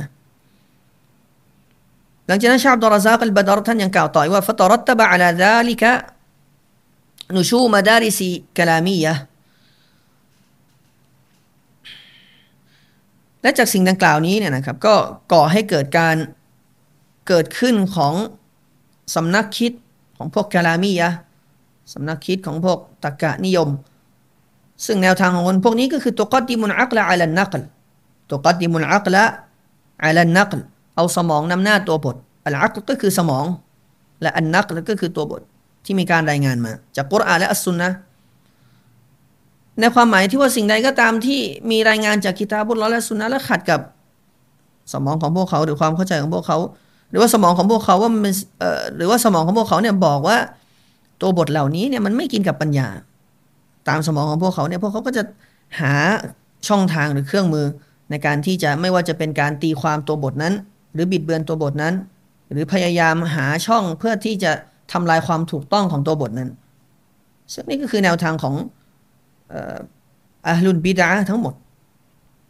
[2.27, 5.93] หลังจากนั้นชาบดอรซากลบดรท่านยังกล่าวต่อว่าฟตรัตบะอัลาดาลิกะ
[7.36, 9.14] นุชูมาดาริซีกลามียะ
[13.42, 14.96] และจากสิ่งดังกล่าวนี้เนี่ยนะครับก็
[15.34, 16.16] ก่อให้เกิดการ
[17.28, 18.14] เกิดขึ้นของ
[19.16, 19.72] สำนักคิด
[20.18, 21.10] ของพวกกาลามียะ
[21.94, 23.70] สำนักคิดของพวกตรกะนิยม
[24.86, 27.64] ซึ่งแนวทางของคนพวกนี้ก็คือตัวกัดดิมุนอักละอัลนักล
[28.30, 29.24] ตัวกัดดิมุลอักละ
[30.04, 30.60] อัลนักล
[30.96, 33.46] เอาสมองนำหน้าตัวบทอัลอักก็คือสมอง
[34.22, 35.42] และอันนักลก็คือตัวบท
[35.88, 37.90] ที่มีการรายงานมา จากกุรอานและอัสซุนนะ
[39.80, 41.40] ในความหมายที่ว่าสิ่งใดก็ตามที่
[41.72, 43.80] มีรายงานจากกิตาบุลและสุนนะและขัดกับ
[44.94, 46.58] สมองของพวกเขาหรือความเข้าใจของพวกเขา
[47.10, 48.34] หรือว่าสมองของพวกเขาว่ามัน
[48.96, 50.38] หรือว่าสมองของพวกเขาเนี่ยบอกว่า
[51.22, 52.88] ตัวบทเหล่านี้เนี่ยมันไม่กินกับปัญญา
[53.88, 55.24] ตามสมองของพวกเขาเนี่ยพวกเขาก็จะ
[55.80, 55.94] หา
[56.68, 57.66] ช่องทางหรือเครื่องมือ
[58.10, 60.54] ในการที่จะไม่ว่าจะเป็นการตีความตัวบทนั้น
[60.94, 61.94] หรือบิดเบือนตัวบทนั้น
[62.52, 64.52] หรือพยายามหาช่องเพื่อที่จะ
[64.92, 66.50] ทำลายความถูกต้องของตัวบทนั้น
[67.54, 68.56] ซึ่งนี่ก็คือแนวทางของ
[70.48, 71.54] อัลลุนบิดาทั้งหมด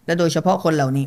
[0.05, 1.05] และโดยเฉพาะคนเหล่านี้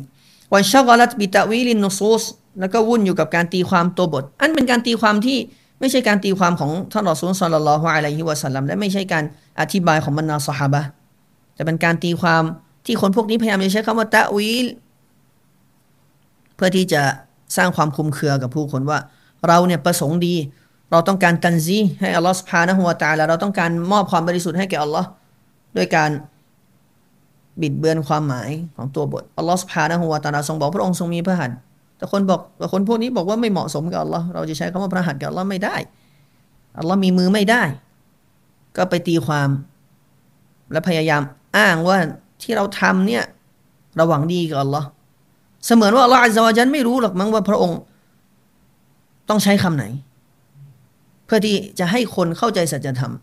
[0.53, 2.23] วันชากลัตบิตาวิลินนซูส
[2.59, 5.37] แล้วก็วุ่นอยู่กับการตีความตัวบท อันเป็นการตีความที่
[5.79, 9.23] ไม่ใช่การตีความของท่านรอซูลสัลลัลลอฮุอะลัยฮิวะสัลลัมและไม่ใช่การ
[9.59, 10.85] อธิบายของบรรดาสหาย
[11.55, 12.43] แต่เป็นการตีความ
[12.85, 14.67] ที่คนพวกนี้พยายามจะใช้คำว่าตะวีล
[16.55, 17.01] เพื่อที่จะ
[17.57, 18.99] สร้างความคุมเครือกับผู้คนว่า
[19.47, 20.35] เราเนี่ยประสงค์ดี
[20.91, 25.07] เราต้องการตันซีให้อัลลอฮฺสุภานะฮัวตาแล้วเราต้องการมอบความบริสุทธิ์ให้แก่อัลลอฮ์
[25.77, 26.09] ด้วยการ
[27.61, 31.57] บิดเบือนความหมายของตัวบทอัลลอฮฺสุบฮานะฮูวตาลาทรงบอกพระองค์ทรงมีพระหัตถ์
[31.97, 35.75] แต่คนบอกแต่คนพวกนี้บอกว่าไม่เหมาะสมกับอัลลอฮ์เราจะใช้คำว่าพระหัตถ์กับอัลลอฮ์ไม่ได้
[36.77, 37.63] อัลลอฮ์มีมือไม่ได้
[38.77, 39.49] ก็ไปตีความ
[40.71, 41.21] และพยายาม
[41.57, 41.97] อ้างว่า
[42.41, 43.23] ที่เราทำเนี่ย
[43.99, 44.87] ระหวังดีกับอัลลอฮ์
[45.65, 47.79] เสมือนว่าอัลลอฮ์อัลลอฮฺจันไม่รู้หรอกมั้งว่าพระองค์
[49.29, 49.85] ต้องใช้คำไหน
[51.33, 53.13] พื่อที่จะให้คนเข้าใจสัจธรรม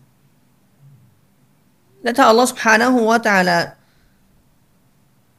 [2.03, 3.57] และถ้าอัลลอฮฺสุบฮานะฮูวาตาละ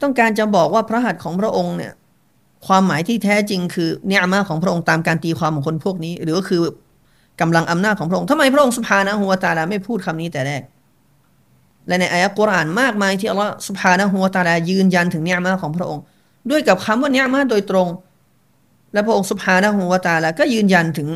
[0.02, 1.92] ต้องการจะบอกว่าพระหัตถ์ของพระองค์เนี่ย
[2.66, 6.61] ความหมายที่แท้จริงคือเนื้อมาของพระองค์ตามการตีความของคนพวกนี้ หรือก็คือ
[7.40, 10.62] กำลังอำนาจของพระองค์ทำไมพระองค์สุภานะฮัวตาลาไม่พูดคำนี้แต่แรก
[11.87, 16.02] และในอายะกุรอานมากมายที่อัลลอฮฺสุภานะฮัวตาลายืนยันถึงเนื้อมาของพระองค์
[16.50, 17.88] ด้วยกับคำว่าเนื้อมาโดยตรง
[18.92, 21.09] และพระองค์สุภานะฮัวตาลาก็ยืนยันถึง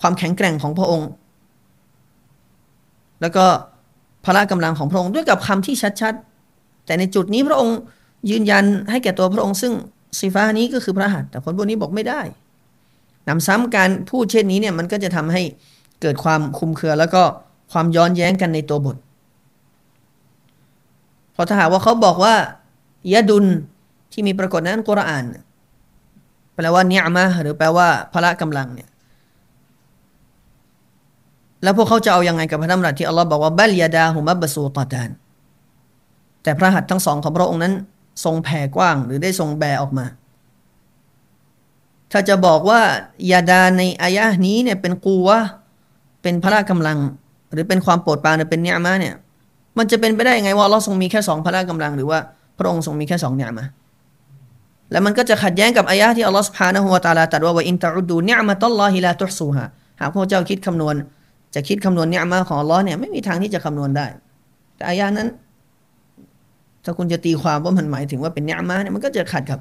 [0.00, 1.08] ความแข็งแกร่งของพระองค์
[3.20, 3.44] แล้วก็
[4.24, 7.76] พละกำลังของพระองค์ด้วยกับคำที่ชัดๆ แต่ในจุดนี้พระองค์
[8.30, 9.72] ยืนยันให้แก่ตัวพระองค์ ซึ่ง
[10.18, 12.20] สีฟ้านี้ก็คือพระหัตถ์แต่คนพวกนี้บอกไม่ได้
[13.28, 15.42] นำซ้ำการพูดเช่นนี้เนี่ยมันก็จะทำให้
[16.00, 17.22] เกิดความคุมเครือแล้วก็
[17.72, 18.96] ความย้อนแย้งกันในตัวบท
[21.32, 22.34] เพราะถ้าหากว่าเขาบอกว่า
[23.12, 23.44] ยะดุล
[24.12, 25.24] ที่มีปรากฏในอัลกุรอาน
[26.54, 28.88] แปลว่าเนียมะหรือแปลว่าพละกำลังเนี่ย
[31.66, 35.10] แล้วพวกเขาจะเอาอยัางไงกับพระธรรมรัตที่อัลลอฮ์บอกว่าบัลยาดาหุมับบสูตาน
[36.42, 37.74] แต่พระหัตถ์ทั้งสองของพระองค์นั้น
[38.24, 40.06] ทรงแผ่กว้างหรือได้ทรงแบออกมา
[42.12, 42.80] ถ้าจะบอกว่า
[43.32, 45.38] ยาดาในอายะนี้เนี่ยเป็นกูวะ
[46.22, 46.98] เป็นพระกำลัง
[47.52, 49.14] หรือเป็นความโปรดปรานหรือเป็นเนียมาเนี่ย
[49.78, 52.18] มันจะเป็นไปได้ยังไงว่าเราทรงมีแค่สองพระกำลัง หรือว่า
[52.58, 53.64] พระองค์ทรงมีแค่สองเนียมา
[54.90, 59.64] แล้วมันก็จะขัดแย้งกับอายะที่อัลลอฮฺสุบฮานะฮูวะตาลาตรัสว่าว่าอินตะอุดูเนียมะตัลลอฮิลาตุฮซูฮะ
[60.00, 60.94] หากพวกเจ้าคิดคำนวณ
[61.54, 64.06] จะคิดคำนวณเนียมาของลลอเนี่ยไม่มีทางที่จะคำนวณได้
[64.76, 65.28] แต่อายะนั้น
[66.84, 69.58] ถ้าคุณจะตีความว่ามันหมายถึงว่าเป็นเนื้อมาเนี่ยมันก็จะขัดกับ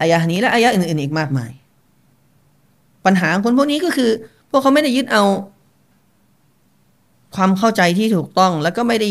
[0.00, 1.50] อายะนี้และอายะอื่นๆอีกมากมาย
[3.04, 4.10] ปัญหาคนพวกนี้ก็คือ
[4.50, 5.24] พวกเขาไม่ได้ยึดเอา
[7.36, 9.10] ความเข้าใจที่ถูกต้อง แล้วก็ไม่ได้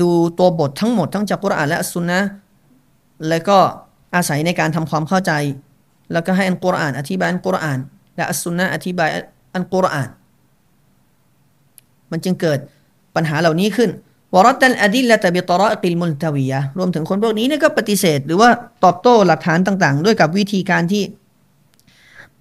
[0.00, 2.20] ดูตัวบททั้งหมดทั้งจากกุรอานและสุนนะ
[3.28, 3.58] แล้วก็
[4.14, 5.32] อาศัยในการทำความเข้าใจ
[6.12, 7.78] แล้วก็ให้อัลกุรอาน อธิบายอัลกุรอาน
[8.16, 9.08] และอัสุนนะอธิบาย
[9.54, 10.08] อัลกุรอาน
[12.10, 12.58] มันจึงเกิด
[13.14, 13.90] ปัญหาเหล่านี้ขึ้น
[14.34, 18.50] ورد الأدلة بالطرق الملتويةรวมถึงคนพวกนี้เนี่ยก็ปฏิเสธ หรือว่า
[18.84, 21.02] ตอบโต้หลักฐานต่างๆ ด้วยกับวิธีการที่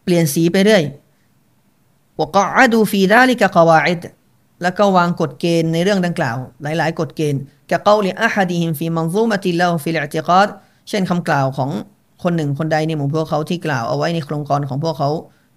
[0.04, 0.84] เปลี่ยนสีไปเรื่อย
[2.20, 4.02] وقعدوا في ذلك قواعد
[4.62, 10.48] แล้วก็วางกฎเกณฑ์ในเรื่องดังกล่าว หลาย ๆ กฎเกณฑ์كقول أحدهم في منظومته في الاعتقاد
[10.90, 11.70] เช่นคำกล่าวของ
[12.24, 15.10] คนหนึ่งคนใดในหมู่พวกเขาที่กล่าวเอาไว้ในโคลงกลอนของพวกเขา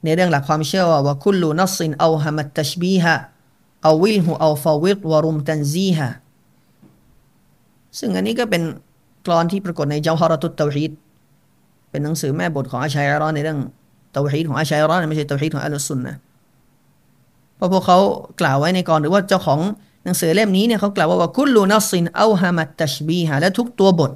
[0.05, 6.09] ในเรื่องหลักความเชื่อว่าوكل نص أوهم التشبيها أوله أو فوض ورم تنزيها
[7.99, 8.63] ซึ่งอันนี้ก็เป็น
[9.27, 10.93] กลอนที่ปรากฏในجوهرة التوحيد
[11.91, 13.61] เป็นหนังสือแม่บทของอะชาอิเราะฮ์ในเรื่อง
[14.13, 16.17] เตาฮีดของอะชาอิเราะฮ์ไม่ใช่เตาฮีดของ أهل السنة
[17.57, 17.99] เพราะพวกเขา
[18.41, 19.61] กล่าวไว้ในกลอนหรือว่าเจ้าของ
[20.05, 24.11] หนังสือเล่มนี้เนี่ยเขากล่าวว่าว่าوكل نص أوهم التشبيهاและทุกตัวบท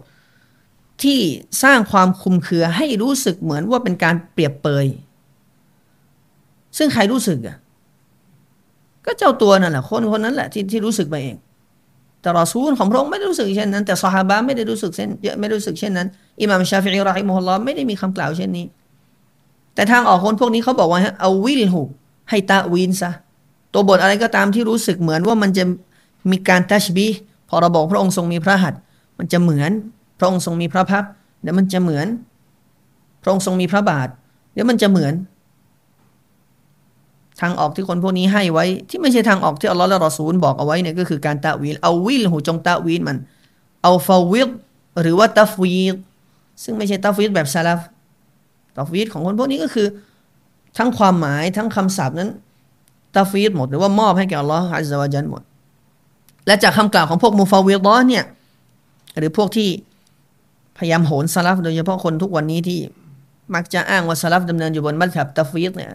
[1.02, 1.20] ที่
[1.62, 4.86] สร้างความคุมเคือให้รู้สึกเหมือนว่าเป็นการเปรียบเปย
[6.78, 7.56] ซึ่งใครรู้สึกอะ
[9.06, 11.36] ก็เจ้าตัวนั่นแหละคนคนนั้นแหละที่ที่รู้สึกไปเอง
[12.20, 15.08] แต่รอซูลของพระองค์ไม่ได้รู้สึกเช่นนั้น แต่สหาบะไม่ได้รู้สึกเช่น
[15.40, 16.08] ไม่รู้สึกเช่นนั้น
[16.40, 18.66] อิหม่ามชาฟิอีรอฮิมุฮุลลอฮ์ไม่ได้มีคำกล่าวเช่นนี้
[19.74, 21.82] แต่ทางออกคนพวกนี้เขาบอกว่าเอาวิลหู
[22.30, 23.10] ให้ตาวินซะ
[23.72, 25.64] ตัวบทอะไรก็ตามที่รู้สึกเหมือนว่ามันจะ
[26.30, 27.06] มีการตัชบีฮ์
[27.48, 28.80] พอเราบอกพระองค์ทรงมีพระหัตถ์
[29.18, 29.70] มันจะเหมือน
[30.18, 31.04] พระองค์ทรงมีพระพักตร์
[31.42, 32.06] เดี๋ยวมันจะเหมือน
[33.22, 34.08] พระองค์ทรงมีพระบาท
[34.52, 35.12] เดี๋ยวมันจะเหมือน
[37.40, 43.18] ทางออกที่คนพวกนี้ให้ไว้ ที่ไม่ใช่ทางออกที่อัลลอฮ์และรอซูลบอกเอาไว้เนี่ยก็คือการตะวีลأولهจงตะวีลมัน
[43.82, 44.48] أو فوض
[45.02, 45.96] หรือว่าตัฟวีด
[46.62, 47.80] ซึ่งไม่ใช่ตัฟวีดแบบสะลัฟ
[48.76, 49.86] ตัฟวีดของคนพวกนี้ก็คือ
[50.78, 52.30] ทั้งความหมายทั้งคำศัพท์นั้น
[53.16, 55.42] ตัฟวีดหมดหรือว่ามอบให้แก่อัลลอฮ์อัลลอฮฺจันหมด
[56.46, 58.24] และจากคำกล่าวของพวกมูฟาวิลเนี่ย
[59.18, 59.68] หรือพวกที่
[60.78, 62.80] พยายามโหนสะลัฟโดยเฉพาะคนทุกวันนี้ที่
[63.54, 65.90] มักจะอ้างว่าสะลัฟดำเนินอยู่บนมัซฮับตัฟวีดเนี่ย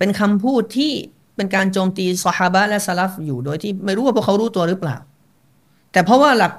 [0.00, 0.92] เป็นคำพูดที่
[1.36, 4.96] เป็นการโจมตีสฮาบะและสะลัฟอยู่โดยที่ไม่รู้ว่าพวกเขารู้ตัวหรือเปล่า
[5.92, 6.52] แต่เพราะว่าหลัก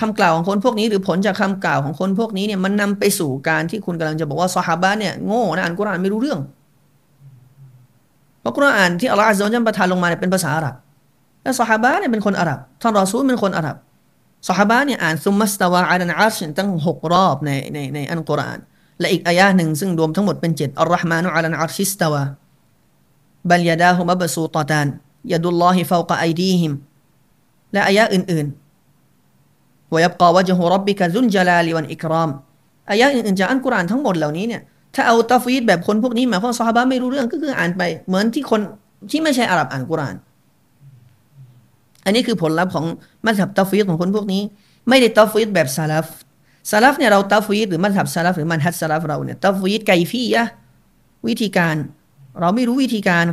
[0.00, 6.40] คำกล่าวของคนพวกนี้หรือผลจากคำกล่าวของคนพวกนี้เนี่ยมันนำไปสู่การที่คุณกำลังจะบอกว่าสฮาบะเนี่ยโง่นะอ่านกุรอานไม่รู้เรื่อง
[8.40, 10.74] เพราะกุรอานที่อัลลอฮฺอัลลอฮฺประทานลงมาเนี่ยเป็นภาษาอาหรับ
[11.42, 13.76] และสฮาบะเนี่ยเป็นคนอาหรับท่านรอซูลเป็นคนอาหรับ
[14.48, 18.58] สฮาบะเนี่ยอ่านثم استوى على العرشตั้งหกรอบในในในอัลกุรอาน
[19.00, 24.86] และอีกอายะหนึ่งซึ่งรวมทั้งหมดเป็นเจ็ดالرحمن على العرش استوى بل يداه مبسوطتان
[25.32, 26.72] يد الله فوق أيديهم
[27.72, 32.30] และอายะอื่นๆวويبقى وجه ربك ذو الجلال والإكرام
[32.90, 34.62] อายะอื่นๆจากอัลกุรอานทั้งหมดเหล่านี้เนี่ย
[34.94, 38.60] ถ้าเอาตัฟวีดแบบคนพวกนี้มาข้อซอฮาบะไม่รู้เรื่องก็คืออ่านไป เหมือนที่คน
[39.10, 40.16] ที่ไม่ใช่อาหรับอ่านกุรอาน
[42.04, 42.84] อันนี้คือผลลัพธ์ของ
[43.24, 44.42] มัซฮับตัฟวีดของคนพวกนี้
[44.88, 46.06] ไม่ได้ตัฟวีดแบบสะลัฟ
[46.70, 50.44] สะลัฟเนี่ยเราตัฟวีดหรือมัซฮับสะลัฟหรือมันฮัจญ์สะลัฟเราเนี่ยตัฟวีด كيفية
[51.26, 51.76] วิธีการ
[52.40, 53.24] เราไม่รู้วิธีการ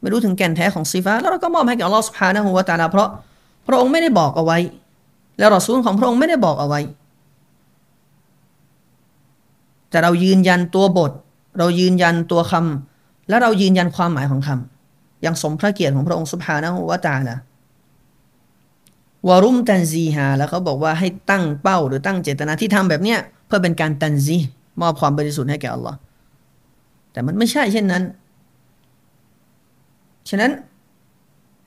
[0.00, 3.08] ไม่รู้ถึงแก่นแท้ของซีฟาแล้วเราก็มอบให้กับอัลลอฮฺسبحانه وتعالىเพราะ
[3.66, 4.58] พระองค์ไม่ได้บอกเอาไว้
[5.38, 6.80] แล้วรอซูลของพระองค์ไม่ได้บอกเอาไว้
[9.90, 11.12] แต่เรายืนยันตัวบท
[11.58, 17.34] เรายืนยันตัวคำและเรายืนยันความหมายของคำอย่างสมพระเกียรติของพระองค์สุบฮานะฮูวะตาลา
[19.28, 24.36] วารุมตันซีฮาแล้วเขาบอกว่าให้ตั้งเป้าหรือตั้งเจตนาที่ทำแบบเนี้ยเพื่อเป็นการตันซี
[24.80, 25.98] มอบความบริสุทธิ์ให้แก่อัลลอฮ์
[27.12, 28.02] แต่มันไม่ใช่เช่นนั้น
[30.28, 30.50] ฉะนั้น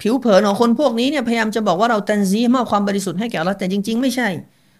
[0.01, 4.27] ผิวเผินของคนพวกนี้เนี่ยพยายามจะบอกว่าเราตันซีมอบความบริสุทธิ์ให้แก่เราแต่จริง ๆ ไม่ใช่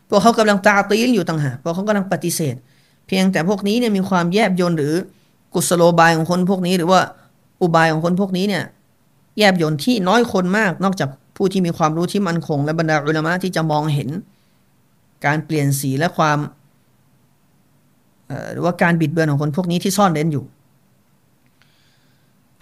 [0.09, 2.55] พวกเขากำลังตาตีนอยู่ต่างหากพวกเขากำลังปฏิเสธ
[3.07, 4.93] เพียงแต่พวกนี้เนี่ยมีความแยบยนหรือ
[5.53, 7.01] กุศโลบายของคนพวกนี้ หรือว่า
[7.61, 8.63] อุบายของคนพวกนี้เนี่ย
[9.38, 14.09] แยบยนที่น้อยคนมาก นอกจากผู้ที่มีความรู้ที่มั่นคง และบรรดาอุลามะที่จะมองเห็น
[15.25, 16.38] การเปลี่ยนสีและความ
[18.53, 20.43] หรือว่าการบิดเบือนของคนพวกนี้ที่ซ่อนเร้นอยู่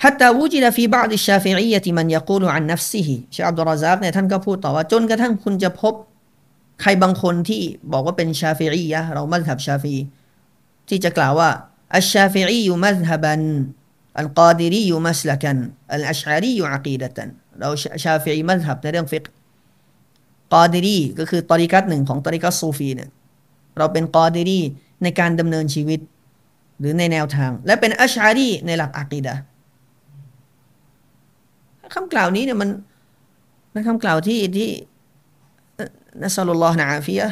[0.04, 5.94] حتى وجد في بعض الشافعية من يقول عن نفسه ชาอับดุลราซักเนี่ยท่านก็พูดต่อว่าจนกระทั่งคุณจะพบ
[6.82, 7.62] ใครบางคนที่
[7.92, 9.94] บอกว่าเป็นชาฟิอียะเรามัธยับชาฟี
[10.88, 11.48] ที่จะกล่าวว่า
[11.96, 13.40] อัชชาฟิอียมัธฮับัน
[14.18, 15.56] อัลกาดิรียมัสลักัน
[15.92, 17.68] อัลอัชอารียอักีดะตันเรา
[18.04, 19.24] ชาฟิอีมัธฮับในเรื่องฟิก
[20.54, 23.10] กาดิรีก็คือตอริกัตหนึ่งของตอริกัตซูฟีเนี่ย
[23.78, 24.60] เราเป็นกาดิรี
[25.02, 26.00] ในการดำเนินชีวิต
[26.80, 29.34] หรือในแนวทาง และเป็นอัชอารีในหลักอะกีดะ
[31.95, 32.69] คำกล่าวนี้เนี่ยมัน
[33.71, 34.69] เป็นคำกล่าวที่ที่
[36.21, 37.27] نسأل الله العافية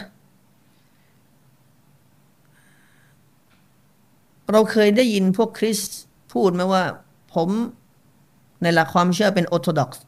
[4.52, 5.80] เราเคยได้ยินพวกคริสต์
[6.34, 6.84] พูดไหมว่า
[7.34, 7.50] ผม
[8.62, 10.04] ในหลักความเชื่อเป็นออร์โธดอกซ์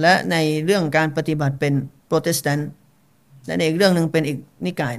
[0.00, 1.74] และในเรื่องการปฏิบัติเป็น
[2.06, 2.70] โปรเตสแตนต์
[3.46, 4.94] และในอีกเรื่องหนึ่งเป็นอีกนิกาย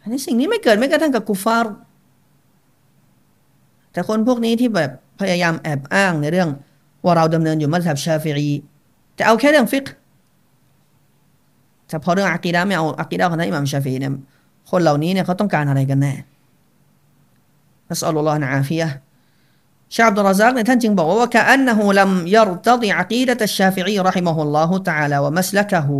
[0.00, 1.74] อันนี้สิ่งนี้ไม่เกิดไม่กระทั่งกับกูฟาร์
[3.92, 4.90] แต่คนพวกนี้ที่แบบ
[5.20, 6.50] พยายามแอบอ้างในเรื่อง
[7.04, 8.56] ว่าเราดำเนินอยู่มัซฮับชาฟิอี
[9.14, 9.86] แต่เอาแค่เรื่องฟิกฮ์
[11.88, 14.12] แต่พอเรื่องอักีดะไม่เอาอักีดะของท่านอิหม่ามชาฟีเนี่ย
[14.70, 16.12] คนเหล่านี้เนี่ยเขาต้องการอะไรกันแน่
[17.88, 25.94] نسأل الله العافية ชัยค์อับดุลราซักเนี่ยท่านจึงบอกว่าว่าأنه لم يرتض عقيدة الشافعي رحمه الله تعالى ومسلكه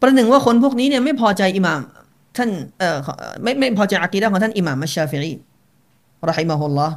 [0.00, 1.80] ประหนึ่งว่าคนพวกนี้เนี่ยไม่พอใจอิหม่าม
[2.36, 2.98] ท่านเอ่อ
[3.42, 5.32] ไม่ไม่พอใจอักีดะของท่านอิหม่ามมัชชาฟิอี
[6.28, 6.94] رحمه الله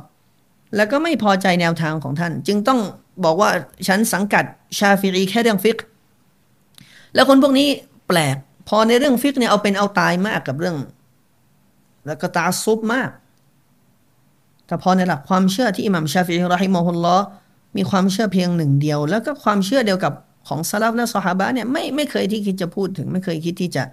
[0.76, 2.80] แล้วก็ไม่พอใจแนวทางของท่าน จึงต้อง
[3.24, 3.50] บอกว่า
[3.88, 4.46] ฉันสังกัด
[4.78, 5.78] ชาฟิอีแค่เรื่องฟิก
[7.16, 7.68] แล้วคนพวกนี้
[8.08, 8.36] แปลก
[8.68, 10.76] พอในเรื่องฟิกเนี่ยเอาเป็นเอาตายมากกับเรื่อง
[12.08, 13.10] แล้วก็تعصب มาก
[14.68, 17.18] แต่พอในหลักความเชื่อที่อิหม่ามชาฟิรีรอฮิมอฮุลลอ
[17.78, 20.14] มีความเชื่อเพียงหนึ่งเดียว แล้วก็ความเชื่อเดียวกับ
[20.48, 23.84] ของสะลัฟและซอฮาบะเนี่ยไม่ไม่เคยที่คิดจะพูดถึง ไม่เคยคิดที่จะ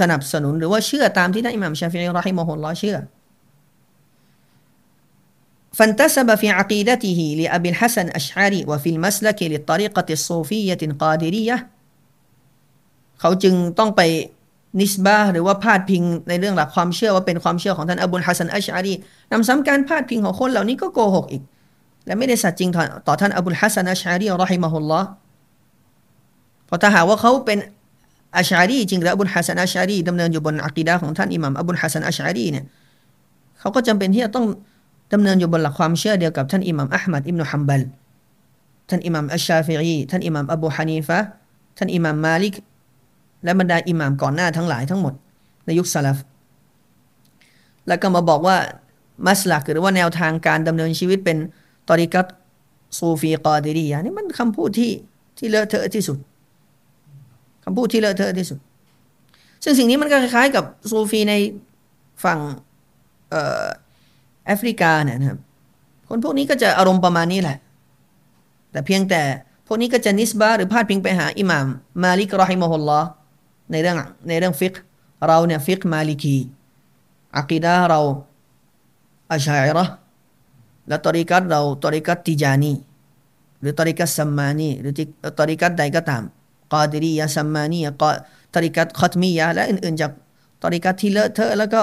[0.00, 2.96] สนับสนุนหรือว่าเชื่อตามที่ท่านอิหม่ามชาฟิรีรอฮิมอฮุลลอเชื่อ
[5.77, 11.57] فانتسب في عقيدته لأبي الحسن أشعري وفي المسلك للطريقة الصوفية القادرية
[13.19, 14.01] เขาจึงต้องไป
[14.79, 18.93] นิสบาหรือว่าพาดพิงในเรื่องหลักความเชื่อว่าเป็นความเชื่อของท่านอบุลฮัสซันอัชอารี
[19.31, 21.43] นำซ้ำการพาดพิงของคนเหล่านี้ก็โกหกอีก
[22.05, 22.69] และไม่ได้สัตย์จริง
[23.07, 25.07] ต่อท่านอบุลฮัสซันอัชอารีรอฮิมะฮุลลอฮ์
[26.67, 27.59] พอถ้าหากว่าเขาเป็น
[28.37, 32.65] อัชอารีจริงหรืออบุลฮัสซันอัชอารีดำเนินอยู่บนอักีดาของท่านอิหม่ามอบุลฮัสซันอัชอารีเนี่ย
[33.59, 34.45] เขาก็จำเป็นที่จะต้อง
[35.12, 37.82] ดำเนินอยู่บนหลักความเชื่อเดียวกับท่านอิหม่ามอัลมัดอิบนุฮัมบัล
[38.88, 41.18] ท่านอิหม่ามอัชชาฟิอีท่านอิหม่ามอบูฮานีฟะ
[41.78, 42.54] ท่านอิหม่ามมาลิก
[43.44, 45.14] และบรรดาอิหม่ามก่อนหน้าทั้งหลายทั้งหมด
[45.64, 46.16] ในยุคสลับ
[47.88, 48.56] แล้วก็มาบอกว่า
[49.26, 51.36] มัสลักหรือว่าแนวทางการดำเนินชีวิตเป็น
[51.88, 52.26] ตอริกัต
[52.98, 54.90] ซูฟีกอดีรียนี่มันคำพูดที่
[55.38, 56.18] ที่เลอะเทอะที่สุด
[57.64, 58.58] คำพูดที่เลอะเทอะที่สุด
[59.64, 61.34] ซึ่งสิ่งนี้มันก็คล้ายๆกับซูฟีใน
[62.24, 62.38] ฝั่ง
[64.46, 65.38] แอฟริกาเนี่ยนะครับ
[66.08, 67.58] คนพวกนี้ก็จะอารมณ์ประมาณนี้แหละ
[68.70, 69.22] แต่เพียงแต่
[69.66, 71.66] พวกนี้ก็จะ نسبة หรือพาดพิงไปหาอิหม่าม
[72.02, 73.00] มาลิก رحمه الله
[73.70, 73.96] ในเรื่อง
[74.28, 74.74] ในเรื่องฟิก
[75.26, 76.36] เราเนี่ยฟิกมาลิกี
[77.36, 78.00] อักีดาเรา
[79.32, 79.84] อะชาอิเราะฮ์
[80.88, 82.72] และตริกัตเราตริกัตติจานี
[83.60, 84.92] หรือตริกัตซัมมานีหรือ
[85.38, 86.22] ตริกัตใดก็ตาม
[86.72, 88.04] กาดิรียะซัมมานีก
[88.54, 90.12] ตริกัตขัตมียะและอื่นๆจาก
[90.62, 91.82] ตริกัตที่เลอะเทอะแล้วก็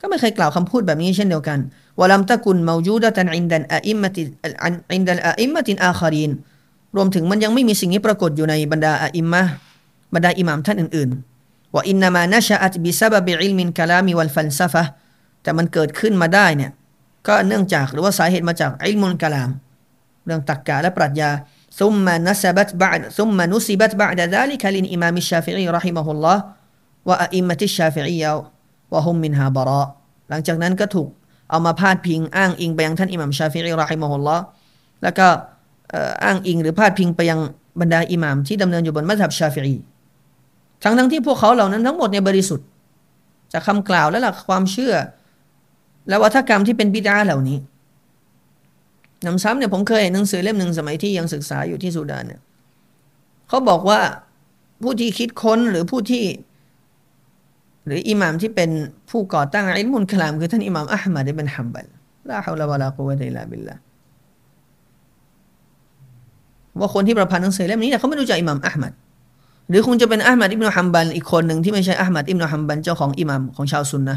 [0.00, 1.58] ก็ไม่เคยกล่าวคำพูดแบบนี้เช่นเดียวกัน
[2.00, 6.32] ولم تكن موجودة عند الأئمة عند الأئمة الآخرين
[6.96, 9.42] รวมถึงมันยังไม่มีสิ่งนี้ปรากฏอยู่ในบรรดาอาอิมมะ
[10.14, 14.84] บรรดาอิหม่ามท่านอื่นๆว่า إنما نشأت بسبب علم الكلام والفلسفة
[15.42, 16.70] แต่มันเกิดขึ้นมาได้เนี่ย
[17.26, 19.50] ก็เนื่องจากหรือว่าสาเหตุมาจาก علم الكلام
[20.26, 21.30] เรื่องตรรกะและปรัชญา
[21.80, 26.42] ثم نسبت ب ثم نسبت بعد ذلك للإمام الشافعي رحمه الله
[27.08, 29.82] وأئمة الشافعية وهم منها براء
[30.28, 31.08] หลังจากนั้นก็ถูก
[31.50, 34.36] เอามาพาดพิงอ้างอิงไปยังท่านอิหมามชาฟิอิรอฮิมะฮุลลอ
[35.02, 35.26] แล้วก็
[36.24, 37.40] อ้างอิงหรือพาดพิงไปยัง
[37.80, 39.76] บรรดาอิหมามที่ดำเนินอยู่บนมัซฮับชาฟิอี
[40.82, 42.66] ทั้งทั้งที่พวกเขาเหล่านั้นทั้งหมดในบริสุทธิ์
[43.52, 44.94] จากคำกล่าวและหลักความเชื่อ
[46.08, 47.58] และอุตริกรรมที่เป็นบิดอะฮ์เหล่านี้ห
[49.26, 52.40] นำซ้ำเนี่ยผมเคยเห็นหนังสือเล่มหนึ่งสมัยที่ยังศึกษาอยู่ที่สุดานเนี่ย
[53.48, 54.00] เขาบอกว่า
[54.82, 56.24] ผู้ที่คิดค้นหรือผู้ที่
[57.86, 58.70] หรืออิหม่ามที่เป็น
[59.10, 61.86] ผู้ก่อตั้งอิลมุลคลามคือท่านอิหม่ามอัลมัดเป็นฮัมบัล
[62.28, 63.74] ลาฮาวลาวะลากุวะตอิลาบิลลา
[66.78, 68.92] ว่าคนที่ประพันธ์หนังสือเล่มนี้เนี่ยเขาไม่รู้จักอิหม่ามอัลมัด
[69.68, 74.16] หรือคงจะเป็นอัลมัดอิบนุฮัมบัลอีกคนหนึ่งที่ไม่ใช่อัลมัดอิบนุฮัมบัลเจ้าของอิหม่ามของชาวซุนนะ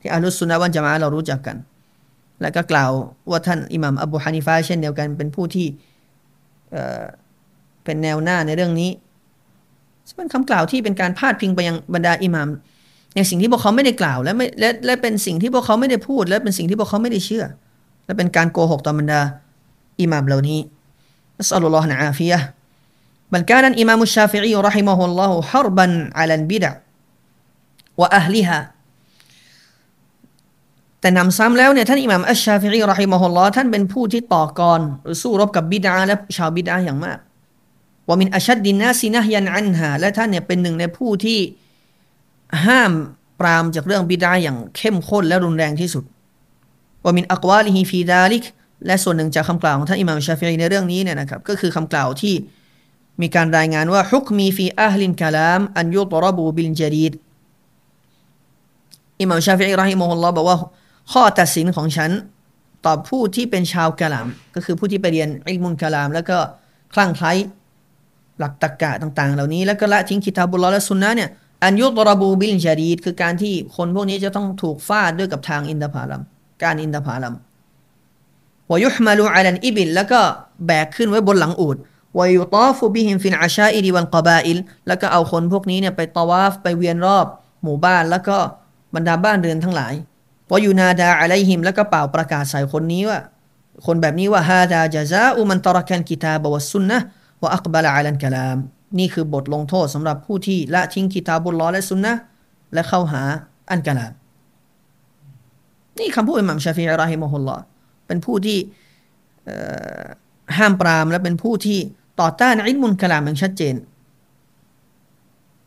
[0.00, 1.56] ที่อัลลุสุนนะวันจะมาเรารู้จักกัน
[2.40, 2.90] และก็กล่าว
[3.30, 5.66] ว่าท่านอิหมัมอบูฮานิฟาเช่นเดียวกันเป็นผู้ที่
[7.84, 8.90] เป็นแนวหน้าในเรื่องนี้
[10.08, 12.48] ซึ่งเป็นคำกล่าวที่เป็นการพาดพิงไปยังบรรดาอิหมัม
[13.14, 17.44] ในสิ่งที่พวกเขาไม่ได้กล่าวและไม่และและเป็นสิ่งที่พวกเขาไม่ได้พูด และเป็นสิ่งที่พวกเขาไม่ได้เชื่อ
[18.06, 19.20] และเป็นการโกหกต่อบรรดา
[20.00, 20.60] อิหมัมเหล่านี้
[21.38, 28.58] نسأل الله العافية بل كان الإمام الشافعي رحمه الله حربا على البدع وأهلها
[31.00, 37.18] แต่หนำซ้ำแล้วเนี่ยท่านอิหมามอัชชาฟิอี رحمه الله ท่านเป็นผู้ที่ต่อกรหรือสู้รบกับบิดาและชาวบิดาอย่างมาก
[38.08, 41.38] ว่ามินอัชัดดินนาซีนะยันอันฮาและท่านเนี่ยเป็นหนึ่งในผู้ที่
[42.66, 42.92] ห้าม
[43.40, 46.04] ปรามจากเรื่องบิดอะฮ์อย่างเข้มข้นและรุนแรงที่สุด
[47.04, 48.44] ومن أقواله في ذلك
[48.86, 52.34] และส่วนหนึ่งจากคำกล่าวของท่านอิหม่ามชาฟิอีในเรื่องนี้เนี่ยนะครับก็คือคำกล่าวที่
[53.22, 57.12] มีการรายงานว่า حكمي في أهل الكلام أن يضربوا بالجريد
[59.20, 60.56] อิหม่ามชาฟิอี رحمه الله บอกว่า
[61.12, 62.10] ข้อตัดสินของฉัน
[62.84, 66.38] ต่อผู้ที่เป็นชาวกะลาม ก็คือผู้ที่ไปเรียน علم الكلام แล้วก็
[66.94, 67.32] คลั่งไคล้
[68.38, 71.30] หลักตรรกะต่างๆ เหล่านี้แล้วก็ละทิ้งคิตาบุลลอและสุนนะเนี่ย
[71.64, 76.22] أن يضربوا بالجريد คือการที่คนพวกนี้จะต้องถูกฟาดด้วยกับทางอินทผลัม
[76.62, 77.34] การอินทผลัม
[78.70, 80.20] วยุฮมาลูอัลันอิบิลแล้วก็
[80.66, 81.76] แบกขึ้นไว้บนหลังอูด
[82.18, 84.58] วยุตอฟูบิฮิมฟินอาชาอิริวันกบาอิล
[84.88, 87.26] แล้วก็เอาคนพวกนี้เนี่ยไปตวาฟไปเวียนรอบ
[87.62, 88.36] หมู่บ้านแล้วก็
[88.94, 89.94] บรรดาบ้านเรือนทั้งหลาย
[90.50, 93.18] วายูนาดาอะไลฮิมแล้วก็เป่าประกาศใส่คนนี้ว่า
[93.86, 96.98] คนแบบนี้ว่าฮาดาจาซาอุมันตรกันกิตาบวสุนนะ
[97.42, 98.58] วะอักบะลาอัลันกะลาม
[98.98, 102.12] นี่คือบทลงโทษสำหรับผู้ที่ละทิ้งกิตาบุลลอและสุนนะ
[102.74, 103.22] และเข้าหา
[103.70, 104.12] อันกะลาม
[105.98, 107.56] นี่คำพูดอิหม่ามชาฟีอะรอฮิมะฮุลลอ
[108.06, 108.58] เป็นผู้ที่
[110.58, 111.78] ห้ามปรามและเป็นผู้ที่
[112.20, 113.74] ต่อต้าน علم الكلام อย่างชัดเจน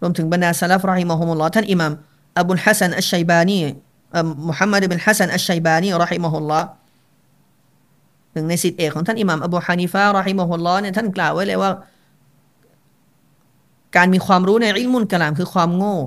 [0.02, 1.92] รวมถึงบรรดาซาลฟรอฮิมะฮุมุลลอท่านอิหม่าม
[2.40, 3.60] อบุลฮัสซันอัชชัยบานี
[4.48, 6.68] มุฮัมมัดเป็นฮัสซันอัชชัยบานีรอฮิมะฮุลลอฮ์
[8.34, 11.72] หนึ่งในศิษย์เอกของท่านอิหม่ามอบูฮานิฟะ رحمه الله เนี่ยท่านกล่าวไว้เลยว่า
[13.96, 15.98] การมีความรู้ใน علم الكلام คือความโง่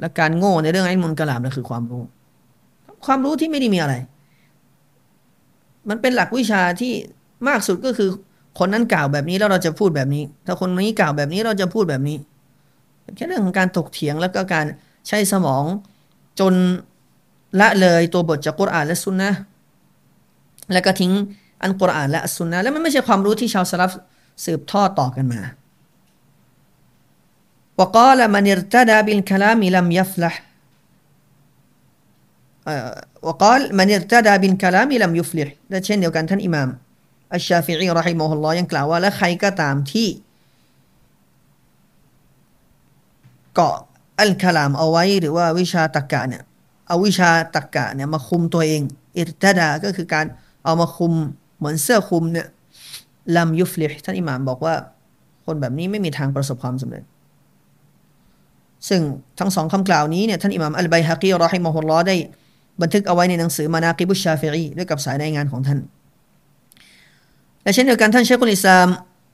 [0.00, 2.02] และการโง่ในเรื่อง علم الكلام นั่นคือความรู้
[3.04, 3.94] ความรู้ที่ไม่ได้มีอะไร
[5.88, 6.92] มันเป็นหลักวิชาที่
[7.48, 8.10] มากสุดก็คือ
[8.58, 12.16] คนนั้นกล่าวแบบนี้แล้วเราจะพูดแบบนี้ ถ้าคนนี้กล่าวแบบนี้เราจะพูดแบบนี้
[13.16, 14.66] แค่เรื่องของการถกเถียงแล้วก็การ
[15.08, 15.64] ใช้สมอง
[16.40, 16.54] จน
[17.60, 19.30] ละเลยตัวบทจากกุรอานและสุนนะ
[20.73, 21.11] แล้วก็ทิ้ง
[21.63, 23.91] อันกุรอานและสุนนะแล้วมันไม่ใช่ความรู้ที่ชาวสลับ
[24.45, 25.41] สืบทอดต่อกันมา
[27.81, 30.33] وقال من ارتدى بالكلام لم يفلح
[33.27, 36.69] وقال من ارتدى بالكلام لم يفلح และเช่นเดียวกันท่านอิหม่าม
[37.33, 40.07] อัชชาฟิอีรอฮิมะฮุลลอฮ์ยังกล่าวว่าและใครก็ตามที่
[43.55, 43.75] เกาะ
[44.19, 46.43] อัลคลามเอาไว้หรือว่าวิชาตรกกะเนี่ย
[46.87, 48.81] เอาวิชาตรกกะเนี่ยมาคุมตัวเอง
[49.17, 50.25] อิรตดาก็คือการ
[50.64, 51.12] เอามาคุม
[51.58, 52.46] เหมือนเสื้อคุมเนี่ย
[53.36, 54.74] ลัมยุฟลิท่านอิหม่ามบอกว่า
[55.46, 57.04] คนแบบนี้ไม่มีทางประสบความสำเร็จ
[58.88, 59.00] ซึ่ง
[59.38, 62.16] ทั้งสองคำกล่าวนี้เนี่ยท่านอิหม่ามอัลไบฮะกี رحمه الله ได้
[62.82, 65.78] บันทึกเอาไว้ในหนังสือ مناقب الشافعي ด้วยกับสายรายงานของท่าน
[67.62, 68.88] และเช่นเดียวกันท่านเชคุลอิสลาม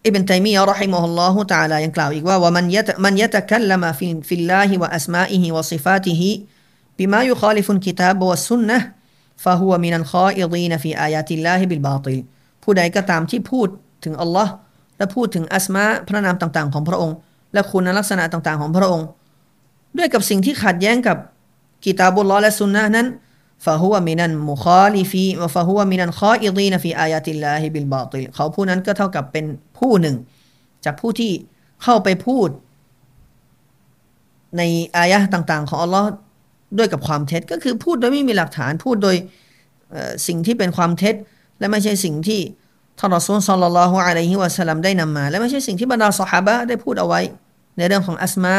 [0.07, 7.04] อิบนตัยมียะ رحمه الله تعالى ยังกล่าวอีกว่า ومن ي من يتكلم في في الله وأسمائه وصفاته بما
[7.04, 12.21] يخالف الكتاب والسنة فهو من الخائضين في آيات الله بالباطل
[12.63, 13.69] ผู้ใดก็ตามที่พูด
[14.05, 14.53] ถึงอัลลอฮ์
[14.97, 17.17] และพูดถึงอัสมาพระนามต่างๆ ของพระองค์
[17.53, 19.07] และคุณลักษณะต่างๆ ของพระองค์
[19.99, 21.17] ด้วยกับสิ่งที่ขัดแย้งกับ
[21.85, 23.07] กิตาบุลลอและซุนนะนั้น
[23.65, 29.45] فهو من المخالفي فهو من الخائضين في آيات الله بالباطل เขาผู้นั้นก็เท่ากับเป็น
[29.79, 30.17] ผู้หนึ่ง
[30.85, 31.33] จากผู้ที่
[31.83, 32.49] เข้าไปพูด
[34.57, 34.63] ใน
[34.97, 36.09] อายะต่าง ๆ ของอัลลอฮ์
[36.78, 39.16] ด้วยกับความเท็จ ก็คือพูดโดยไม่มีหลักฐานพูดโดย
[40.28, 41.16] สิ่งที่เป็นความเท็จ
[41.60, 42.42] และไม่ใช่สิ่งที่
[43.00, 47.22] ท่านรอซูลสัลลัลลอฮุอะลัยฮิวะสัลลัมได้นำมา และไม่ใช่สิ่งที่บรรดาสหายได้พูดเอาไว้
[47.78, 48.56] ในเรื่องของอัสมา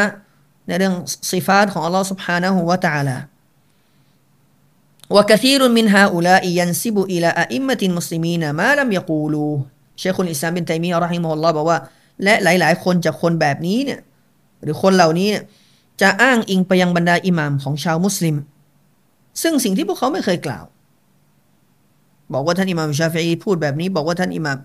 [0.69, 0.95] ในเรื่อง
[1.33, 3.19] สิฟาตของอัลลอฮ์ سبحانه และ تعالى
[5.17, 9.53] وكثير من هؤلاء ينسب إلى أئمة المسلمين ما لم يقولوا
[9.99, 11.79] เชคุลอิสลามบินไตมียะห์รอฮิมะฮุลลอฮ์บอกว่า
[12.25, 14.01] และหลาย ๆ คนจากคนแบบนี้เนี่ย
[14.63, 15.45] หรือคนเหล่านี้เนี่ย
[16.01, 18.37] จะอ้างอิงไปยังบรรดาอิหม่ามของชาวมุสลิม
[19.43, 20.65] ซึ่งสิ่งที่พวกเขาไม่เคยกล่าว
[22.33, 24.59] บอกว่าท่านอิหม่ามชาฟีอีพูดแบบนี้ บอกว่าท่านอิหม่าม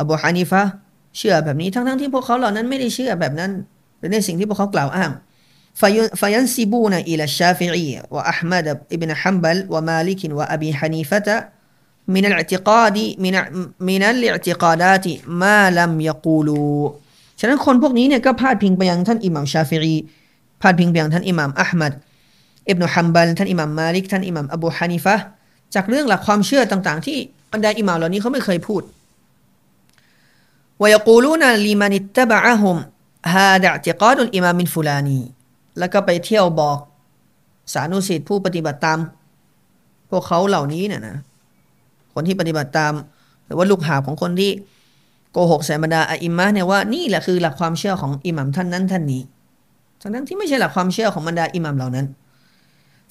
[0.00, 0.62] อบูฮานิฟะ
[1.16, 3.50] เชื่อแบบนี้ ทั้ง ๆ ที่พวกเขาเหล่านั้นไม่ได้เชื่อแบบนั้น
[3.98, 5.12] หรือในสิ่งที่พวกเขากล่าวอ้าง
[6.20, 8.66] فينسبون إلى الشافعي وأحمد
[9.00, 11.28] بن حنبل ومالك وأبي حنيفة
[12.14, 13.34] من الاعتقاد من
[13.90, 15.06] من الاعتقادات
[15.42, 16.80] ما لم يقولوا
[17.40, 19.94] ฉะนั้นคนพวกนี้เนี่ยก็พาดพิงไปยังท่านอิหม่ามชาฟิอี
[20.61, 21.93] พาดพิงเพียงท่านอิหม่ามอะหมัด
[22.69, 25.15] อิบนุฮัมบัลท่านอิหม่ามมาลิกท่านอิหม่ามอบูฮานิฟะ
[25.75, 27.17] จากเรื่องหลักความเชื่อต่างๆ ที่
[27.51, 28.81] บรรดาอิหม่ามเหล่านี้เขาไม่เคยพูด
[30.81, 32.77] ويقولون لمن اتبعهم
[33.33, 35.19] هذا اعتقاد الإمام الفلاني
[35.79, 36.77] แล้วก็ไปเที่ยวบอก
[37.73, 38.99] สานุศิษย์ผู้ปฏิบัติตาม
[40.09, 41.17] พวกเขาเหล่านี้เนี่ยนะ
[42.13, 42.93] คนที่ปฏิบัติตาม
[43.45, 44.51] หรือว่าลูกหาของคนที่
[45.31, 49.21] โกหกใส่บรรดาอิมามเนี่ยว่านี่แหละคือหลักความเชื่อของอิหมามท่านนั้นท่านนี้
[50.00, 52.06] ทั้งนั้นที่ไม่ใช่หลักความเชื่อของบรรดาอิหมัมเหล่านั้น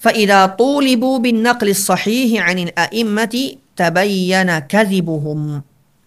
[0.04, 3.34] فإذا طولبوا بالنقل الصحيح عن الأئمة
[3.80, 5.40] تبين كذبهم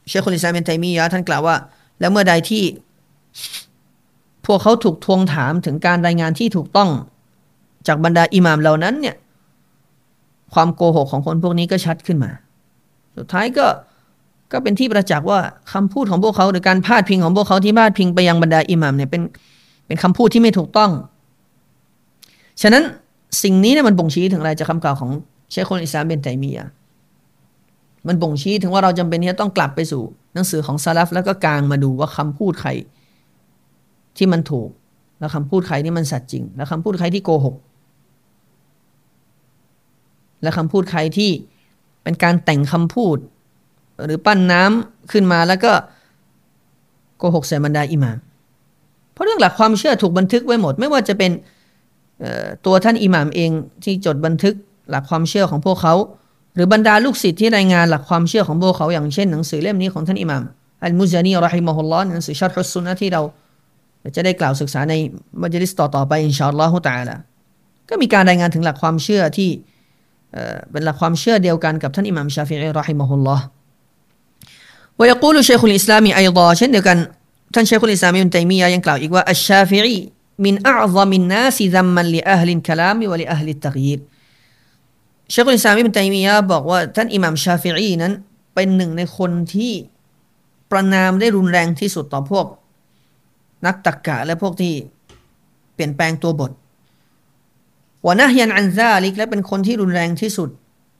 [0.07, 1.55] เชคคนอิสลามเป็นไตมียะท่านกล่าวว่า
[1.99, 2.64] แล้วเมื่อใดที่
[4.45, 6.89] พวกเขาถูกทวงถามถึงการรายงานที่ถูกต้อง
[7.88, 9.16] จากบรรดาอิหมามเหล่านั้นเนี่ย
[10.53, 12.32] ความโกหกของคนพวกนี้ก็ชัดขึ้นมา
[13.18, 13.66] สุดท้ายก็
[14.51, 15.39] ก็เป็นที่ประจักษ์ว่า
[15.74, 19.22] คำพูดของพวกเขาหรือการพาดพิงของพวกเขาที่พาดพิงไปยังบรรดาอิหมามเนี่ยเป็น
[19.87, 20.91] เป็นคำพูดที่ไม่ถูกต้อง
[22.62, 22.82] ฉะนั้น
[23.43, 25.11] สิ่งนี้เนี่ยมันบ่งชี้ถึงอะไรจากคำกล่าวของ
[25.51, 26.68] เชคคนอิสลามเบนไตมียะ
[28.09, 30.03] มันบ่งชี้ถึงว่าเราจำเป็นที่จะต้องกลับไปสู่
[30.35, 32.70] หนังสือของซาลฟแล้วก็กางมาดูว่าคำพูดใคร
[34.16, 34.70] ที่มันถูก
[35.18, 37.57] แล้วคำพูดใครนี่มันสัตย์จริง แล้วคำพูดใครที่โกหก
[40.43, 41.30] และคำพูดใครที่
[42.03, 43.18] เป็นการแต่งคำพูด
[44.05, 45.72] หรือปั้นน้ำขึ้นมาแล้วก็
[47.18, 48.18] โกหกใส่บรรดาอิหมาม
[49.15, 51.33] เพราะเรื่องหลักความเชื่อถูกบันทึกไว้หมด ไม่ว่าจะเป็น
[52.67, 53.51] ตัวท่านอิหมามเอง
[53.85, 54.55] ที่จดบันทึก
[54.91, 55.95] หลักความเชื่อของพวกเขา
[56.55, 60.43] หรือบรรดาลูกศิษย์ที่รายงานหลักความเชื่อของพวกเขาอย่างเช่นหนังสือเล่มนี้ของท่านอิหมาม
[60.85, 63.23] อัลมุซานีรอฮิมะฮุลลอฮ์หนังสือชัดฮุสซุนนะที่เรา
[64.17, 64.95] จะได้กล่าวศึกษาใน
[65.43, 67.17] มัจลิสต่อๆไปอินชาอัลลอฮฺตาละ
[67.89, 69.51] ก็มีการรายงานถึงหลักความเชื่อที่
[70.71, 73.45] เป็นหลักความเชื่อเดียวกันกับท่านอิหม่ามชาฟิอีรอฮิมะฮุลลอฮ์
[75.01, 75.51] ويقول شيخ
[77.55, 79.98] ท่านเชคุลอิสลามอิบนุตัยมียะยังกล่าวอีกว่าอัชชาฟิอี
[80.44, 84.00] มินอัลลอมินนาซิซัมมันลิอัลลินคลามิวะลิอัลลิตักยีร
[85.30, 88.12] เชคุลอิสลามอินตัยมียะบอกว่าท่านอิหม่ามชาฟิอีนั้น
[88.55, 89.72] เป็นหนึ่งในคนที่
[90.70, 92.46] ประณามได้รุนแรงที่สุดต่อพวก
[93.66, 94.74] นักตรรกะและพวกที่
[95.74, 96.52] เปลี่ยนแปลงตัวบท
[98.07, 100.50] ونهيا عن ذلكและเป็นคนที่รุนแรงที่สุด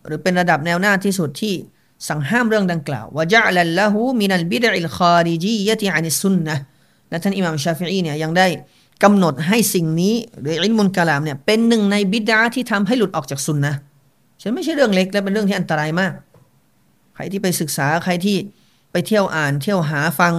[0.07, 1.55] หรือเป็นระดับแนวหน้าที่สุดที่
[2.09, 6.57] สั่งห้ามเรื่องดังกล่าวوجعله من البدع الخارجية عن السنة
[7.11, 8.47] และท่านอิหม่ามชาฟิอีเนี่ยยังได้
[9.03, 13.75] กำหนดให้สิ่งนี้หรืออิลมุลกะลามเนี่ยเป็นหนึ่งในบิดอะฮ์ที่ทำให้หลุดออกจากสุนนะ
[14.43, 16.13] ฉันไม่ใช่เรื่องเล็กและเป็นเรื่องที่อันตรายมาก
[17.15, 18.37] ใครที่ไปศึกษาใครที่
[18.93, 20.35] ไปเที่ยวอ่าน เที่ยวหาฟัง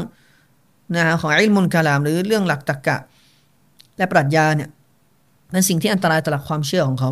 [0.96, 2.98] นะของอิลมุลกะลาม หรือเรื่องหลักตรรกะ
[3.98, 4.70] และปรัชญาเนี่ย
[5.52, 7.12] เป็นสิ่งที่อันตรายต่อหลักความเชื่อของเขา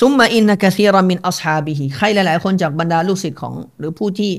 [0.00, 4.32] ซุมมาอินนะกะซีรมินอัสฮาบิฮิใครหลายๆคนจากบรรดาลูกศิษย์ของ หรือผู้ที่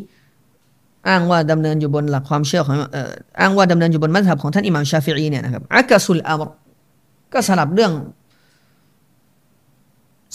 [1.08, 6.50] อ้างว่าดำเนินอยู่บนหลักความเชื่อของเอ่ออ้างว่าดำเนินอยู่บนมัธยับของท่านอิหม่ามชาฟิอีเนี่ยนะครับอักสุลอามร
[7.34, 7.92] ก็สลับเรื่อง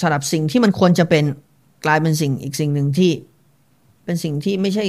[0.01, 1.25] สลับสิ่งที่มันควรจะเป็น
[1.85, 3.13] กลายเป็นสิ่งอีกสิ่งหนึ่งที่
[4.05, 4.85] เป็นสิ่งที่ไม่ใช่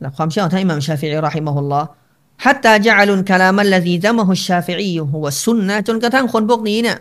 [0.00, 1.88] หลักความเชื่อของท่านอิหม่ามชาฟิอีรอฮิมะฮุลลอฮ์
[2.46, 6.96] حتى جعلوا الكلام الذي ذمه الشافعي هو السنة จนกระทั่งคนพวกนี้เนี่ย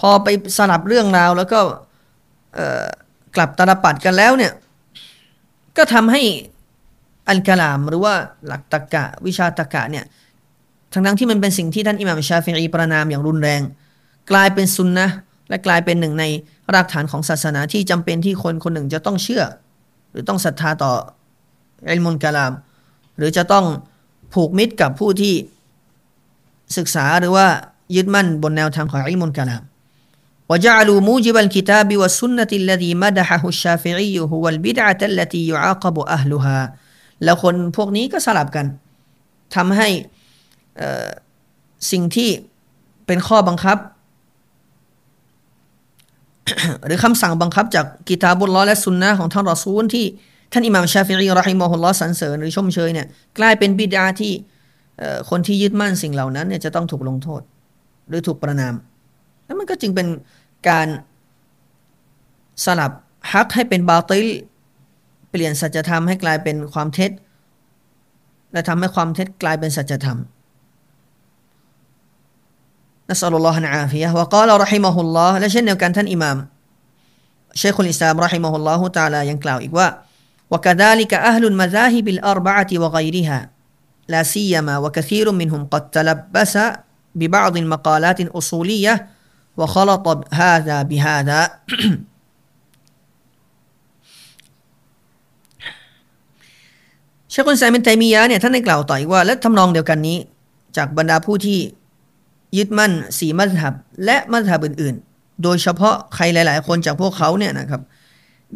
[0.00, 1.60] พอไปสลับเรื่องราวแล้วก็
[3.36, 4.52] กลับตาลปัดกันแล้วเนี่ย
[5.76, 6.22] ก็ทำให้
[7.28, 8.14] อัลกลามหรือว่า
[8.46, 10.04] หลักตะกะวิชาตะกะเนี่ย
[10.92, 13.60] ทั้งทั้งที่มันเป็นสิ่งที่ท่านอิหม่ามชาฟิอีประนามอย่างรุนแรง
[14.30, 15.06] กลายเป็นซุนนะ
[15.48, 16.24] และกลายเป็นหนึ่งใน
[16.74, 19.44] รากฐานของศาสนาที่จำเป็นที่คนคนหนึ่งจะต้องเชื่อ
[20.10, 20.92] หรือต้องศรัทธาต่อ
[21.88, 22.52] อิลมุลกลาม
[23.16, 23.64] หรือจะต้อง
[24.34, 25.34] ผูกมิตรกับผู้ที่
[26.76, 27.46] ศึกษาหรือว่า
[27.96, 29.62] ยึดมั่นบนแนวทางของอิลมุลกลาม
[30.51, 36.59] وجعلوا موجب الكتاب والسنة الذي مدحه الشافعي هو البدعة التي يعاقب أهلها
[37.23, 38.65] แล้วคนพวกนี้ก็สลับกัน
[39.55, 39.89] ทำให้
[41.91, 42.29] สิ่งที่
[43.07, 43.77] เป็นข้อบังคับ
[46.85, 50.05] หรือคำสั่งบังคับจากกิตาบุลลอและสุนนะของท่านรอซูลที่
[50.51, 54.33] ท่านอิหม่ามชาฟิอีรอฮิมอฮุลลอฮ์สรรเสริญหรือชมเชยเนี่ยกลายเป็นบิดาที่
[55.29, 57.41] คนที่ยึดมั่นสิ่งเหล่านั้นเนี่ยจะต้องถูกลงโทษ
[58.09, 58.73] หรือถูกประนาม
[59.45, 60.07] แล้วมันก็จึงเป็น
[60.69, 60.87] การ
[62.65, 62.91] สลับ
[63.31, 64.25] ฮักให้เป็นบาติล
[65.29, 67.11] เปลี่ยนสัจธรรมให้กลายเป็นความเท็จ
[68.53, 70.19] และทำให้ความเท็จกลายเป็นสัจธรรม
[73.11, 76.37] نسأل الله العافية وقال رحمه الله และเช่นเดียวกันท่านอิหม่าม
[77.57, 79.87] เชคคุลอิสลามรอฮิมะฮุลลอฮุตาลายังกล่าวอีกว่า
[80.53, 83.39] وكذلك أهل المذاهب الأربعة وغيرها
[84.13, 86.55] لا سيما وكثير منهم قد تلبس
[87.15, 88.93] ببعض المقالات الأصولية
[89.59, 90.05] وخلط
[90.41, 91.39] هذا بهذا
[97.29, 100.17] เชคุนไซมินไตมียะเนี่ยท่านได้กล่าวต่ออีกว่า และทำนองเดียวกันนี้
[100.77, 101.59] จากบรรดาผู้ที่
[102.57, 103.73] ยึดมั่นสีมัธยับ
[104.05, 107.81] และมัธยับอื่นๆ โดยเฉพาะใครหลายๆ คนจากพวกเขาเนี่ยนะครับ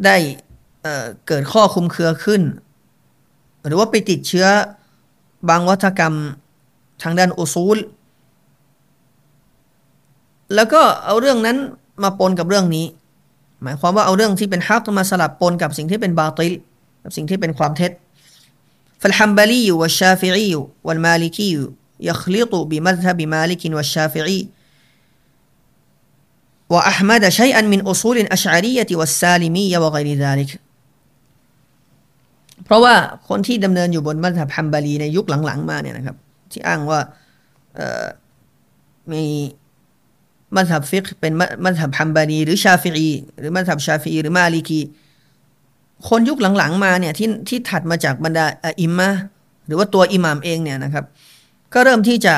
[0.04, 0.16] ได้
[0.82, 2.42] เเกิดข้อคุมเครือขึ้น
[3.66, 4.46] หรือว่าไปติดเชื้อ
[5.48, 6.14] บางวัฒกรรม
[7.02, 7.78] ทางด้านอุซูล
[10.54, 11.56] แล้วก็เอาเรื่องนั้น
[12.02, 12.86] มาปนกับเรื่องนี้
[13.62, 16.52] หมายความว่าเอาเรื่องที่เป็นฮักมาสลับปนกับสิ่งที่เป็นบาติล
[17.02, 17.92] กับสิ่งที่เป็นความเท็จ
[19.02, 20.52] فالحنبلي والشافعي
[20.86, 21.52] والمالكي
[22.08, 24.40] يخلط بمذهب مالك والشافعي
[26.72, 30.50] وأحمد شيئا من أصول الأشعرية والسالمية وغير ذلك
[32.64, 32.94] เพราะว่า
[33.28, 36.16] คนที่ดำเนินอยู่บนมัธยับฮัมบารีในยุคหลังๆมาเนี่ยนะครับ
[36.50, 37.00] ที่อ้างว่า
[39.12, 39.24] มี
[40.55, 41.33] มัซฮับฟิกฮ์เป็น
[41.63, 44.81] มัซฮับฮัมบาลีหรือชาฟิอีหรือมัซฮับชาฟิอีหรือมาลิกี
[46.07, 48.45] คนยุคหลังๆ มาเนี่ยที่ที่ถัดมาจากบรรดา
[48.81, 49.09] อิมมะ
[49.67, 51.05] หรือว่าตัวอิหม่ามเองเนี่ยนะครับ
[51.73, 52.35] ก็เริ่มที่จะ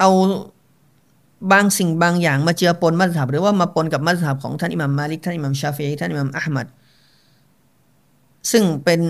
[0.00, 0.10] เอา
[1.52, 6.66] บางสิ่งบางอย่างมาเจือปนมัธยับหรือว่ามาปนกับมัธยับของท่านอิหม่ามมาลิกท่านอิหม่ามชาฟีท่านอิหม่ามอัลมัด
[8.50, 9.00] ซึ่งเป็น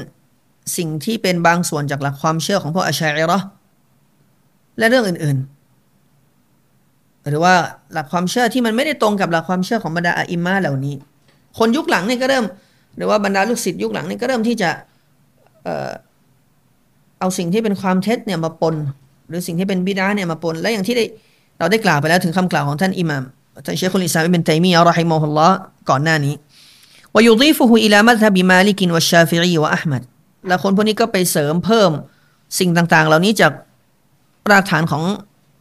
[0.77, 3.39] สิ่งที่เป็นบางส่วนจากหลักความเชื่อของพวกอัชัยรอ
[4.79, 5.62] และเรื่องอื่นๆ
[7.29, 7.55] หรือว่า
[7.93, 10.95] หลักความเชื่อที่มันไม่ได้ตรงกับหลักความเชื่อของบรรดาอิมมาเหล่านี้
[11.59, 12.45] คนยุคหลังนี่ก็เริ่ม
[12.97, 14.71] หรือว่าบรรดาลูกศิษย์ยุคหลังนี่ก็เริ่มที่จะ
[15.65, 18.75] เเอาสิ่งที่เป็นความเท็จเนี่ยมาปน
[19.29, 21.05] หรือสิ่งที่เป็นบิดาเนี่ยมาปน และอย่างที่ได้
[21.59, 23.23] เราได้กล่าวไปแล้วถึงคำกล่าวของท่านอิหม่าม
[23.65, 25.49] ท่านเชคุลอิซามเป็นไตมีอัลรอฮิมอฮุลลอ
[25.91, 26.35] ก่อนหน้านี้
[27.15, 30.03] วายุฟุฮุอิลามัทบิมาลิกินวะชาฟิรีวะอัลมัด
[30.49, 31.91] และคนพวกนี้ก็ไปเสริมเพิ่ม
[32.59, 33.53] สิ่งต่างๆ เหล่านี้จาก
[34.51, 35.03] รากฐานของ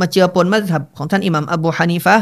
[0.00, 2.16] มาเจือปนมัซฮับของท่านอิหมัมอบูฮานีฟะ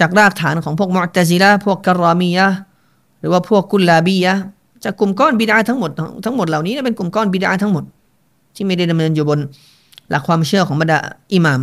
[0.00, 2.46] จากรากฐานของพวกมุตซิละพวกกรอมียะ
[3.20, 4.34] หรือว่าพวกกุลลาบียะ
[4.84, 5.90] จากกลุ่มก้อนบิดาทั้งหมด
[6.24, 7.84] ทั้งหมดเหล่านี้เป็นกลุ่มก้อนบิดาทั้งหมด
[8.54, 9.40] ที่ไม่ได้ดำเนินอยู่บน
[10.10, 10.98] หลักความเชื่อของบรรดา
[11.34, 11.60] อิหมาม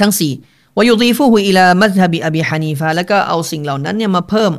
[0.00, 0.32] ทั้งสี่
[0.76, 4.52] วายุดีฟูฮุอิลามัซฮับอบีฮานีฟะแล้วก็เอาสิ่งเหล่านั้นเนี่ยมาเพิ่ม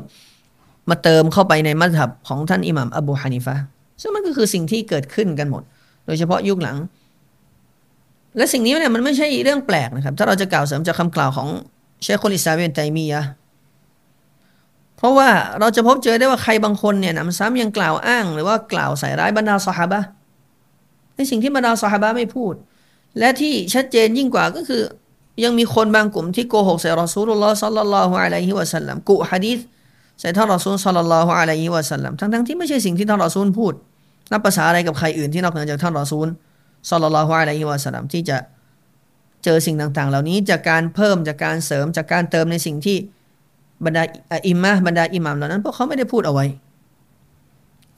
[0.89, 3.55] มาเติมเข้าไปในมัธยับของท่านอิหม่ามอบูฮานิฟะ
[4.01, 5.63] ซึ่งมันก็คือสิ่งที่เกิดขึ้นกันหมด
[6.05, 6.77] โดยเฉพาะยุคหลัง
[8.37, 11.47] และสิ่งนี้เนี่ยมันไม่ใช่เรื่องแปลกนะครับ ถ้าเราจะกล่าวเสริมจากคำกล่าวของ
[12.01, 13.23] เชคคนอิสลามเนไตมียะ
[14.97, 15.29] เพราะว่า
[15.59, 19.99] เราจะพบเจอได้ว่าใครบางคนเนี่ยนำซ้ำยังกล่าวอ้าง หรือว่ากล่าวใส่ร้ายบรรดาสหาบะ
[21.15, 22.53] ในสิ่งที่บรรดาสหบาไม่พูด
[23.19, 24.81] และที่ชัดเจนยิ่งกว่าก็คือ
[25.43, 29.59] ยังมีคนบางกลุ่มที่โกหกใส่รอซูลุลลอฮ์ซัลลัลลอฮุอะลัยฮิวะสัลลัมกุฮะดีษ
[30.19, 33.73] ใส่ท่านรอซูลซัลลัลลอฮุอะลัยฮิวะสัลลัมทั้งๆที่ไม่ใช่สิ่งที่ท่านรอซูลพูด
[34.31, 36.27] นับภาษาอะไรกับใครอื่นที่นอกเหนือจากท่านรอซูล
[36.90, 38.38] ซัลลัลลอฮุอะลัยฮิวะสัลลัมที่จะ
[39.44, 42.96] เจอสิ่งต่างๆ เหล่านี้จากการเพิ่มจากการเสริมจากการเติมในสิ่งที่
[43.84, 44.02] บรรดา
[44.48, 46.46] อิมมะบรรดาอิหมามเหล่านั้นพวกเขาไม่ได้พูดเอาไว้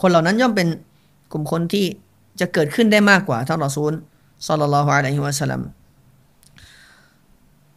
[0.00, 0.68] คนเหล่านั้นย่อมเป็น
[1.32, 1.86] กลุ่มคนที่
[2.40, 3.92] จะเกิดขึ้นได้มากกว่าท่านรอซูล
[4.48, 5.62] ซัลลัลลอฮุอะลัยฮิวะสัลลัม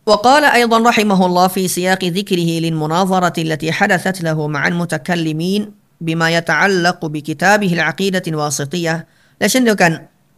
[0.10, 5.62] وقال أيضا رحمه الله في سياق ذكره للمناظرة التي حدثت له مع المتكلمين
[6.06, 8.96] بما يتعلق بكتابه العقيدة الواسطية
[9.40, 9.92] และเช่นเดียวกัน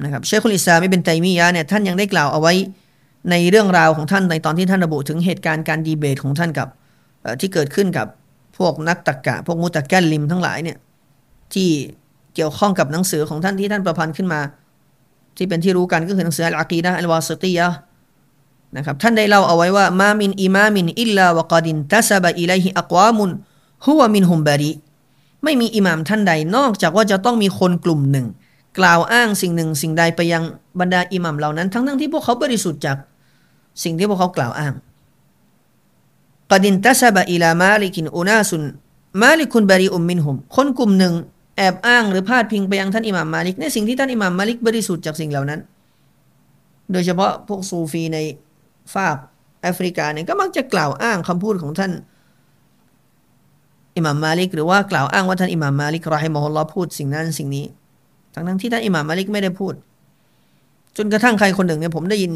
[0.05, 2.55] นะครับเชคุลอิสลามอิบนตัยมียะเนี่ยท่านยังได้กล่าวเอาไว้
[3.31, 6.69] ในเรื่องราวของท่านในตอนที่ท่านระบุถึงเหตุการณ์การดีเบตของท่านกับ
[7.41, 8.07] ที่เกิดขึ้นกับ
[8.59, 10.77] พวกนักตรกกะ พวกมุตะแกลลิมทั้งหลายเนี่ย
[11.55, 11.69] ที่
[12.35, 14.41] เกี่ยวข้องกับหนังสือของท่านที่ท่านประพันธ์ขึ้นมา
[15.37, 17.69] ที่เป็นที่รู้กันก็คือหนังสืออัลอากีดะอัลวาสตียะ
[18.77, 23.31] นะครับท่านได้เล่าเอาไว้ว่ามามินอิมามินอิลลาวกอดินตัสบะอิลัยฮิอักวามุน
[23.87, 24.73] هو منهم بريء
[25.45, 28.27] ไม่มีอิหมามท่านใดนอกจากว่าจะต้องมีคนกลุ่มหนึ่ง
[28.79, 30.43] กล่าวอ้างสิ่งหนึ่งสิ่งใดไปยัง
[30.81, 32.97] บรรดาอิหมามเหล่านั้น ทั้งทั้งที่พวกเขาบริสุทธิ์จาก
[33.85, 34.75] สิ่งที่พวกเขากล่าวอ้าง
[36.51, 41.15] قد انتسب إلى مالك أناس مالك بريء منهمคนกลุ่มหนึ่ง
[41.57, 45.61] แอบอ้างหรือพาดพิงไปยังท่านอิหม่ามมาลิกในสิ่งที่ท่านอิหม่ามมาลิกบริสุทธิ์จากสิ่งเหล่านั้น
[46.93, 48.19] โดยเฉพาะพวกซูฟีใน
[48.95, 49.17] ฟาก
[49.63, 51.93] แอฟริกาเนี่ยก็มักจะกล่าวอ้างคำพูดของท่าน
[53.97, 57.65] อิหม่ามมาลิกหรือว่ากล่าวอ้างว่าท่านอิหม่ามมาลิกرحمه اللهพูดสิ่งนั้นสิ่งนี้
[58.35, 59.75] ทั้งทั้งที่ท่านอิหม่ามมาลิกไม่ได้พูด
[60.97, 62.33] จนกระทั่งใครคนหนึ่งเนี่ยผมได้ยิน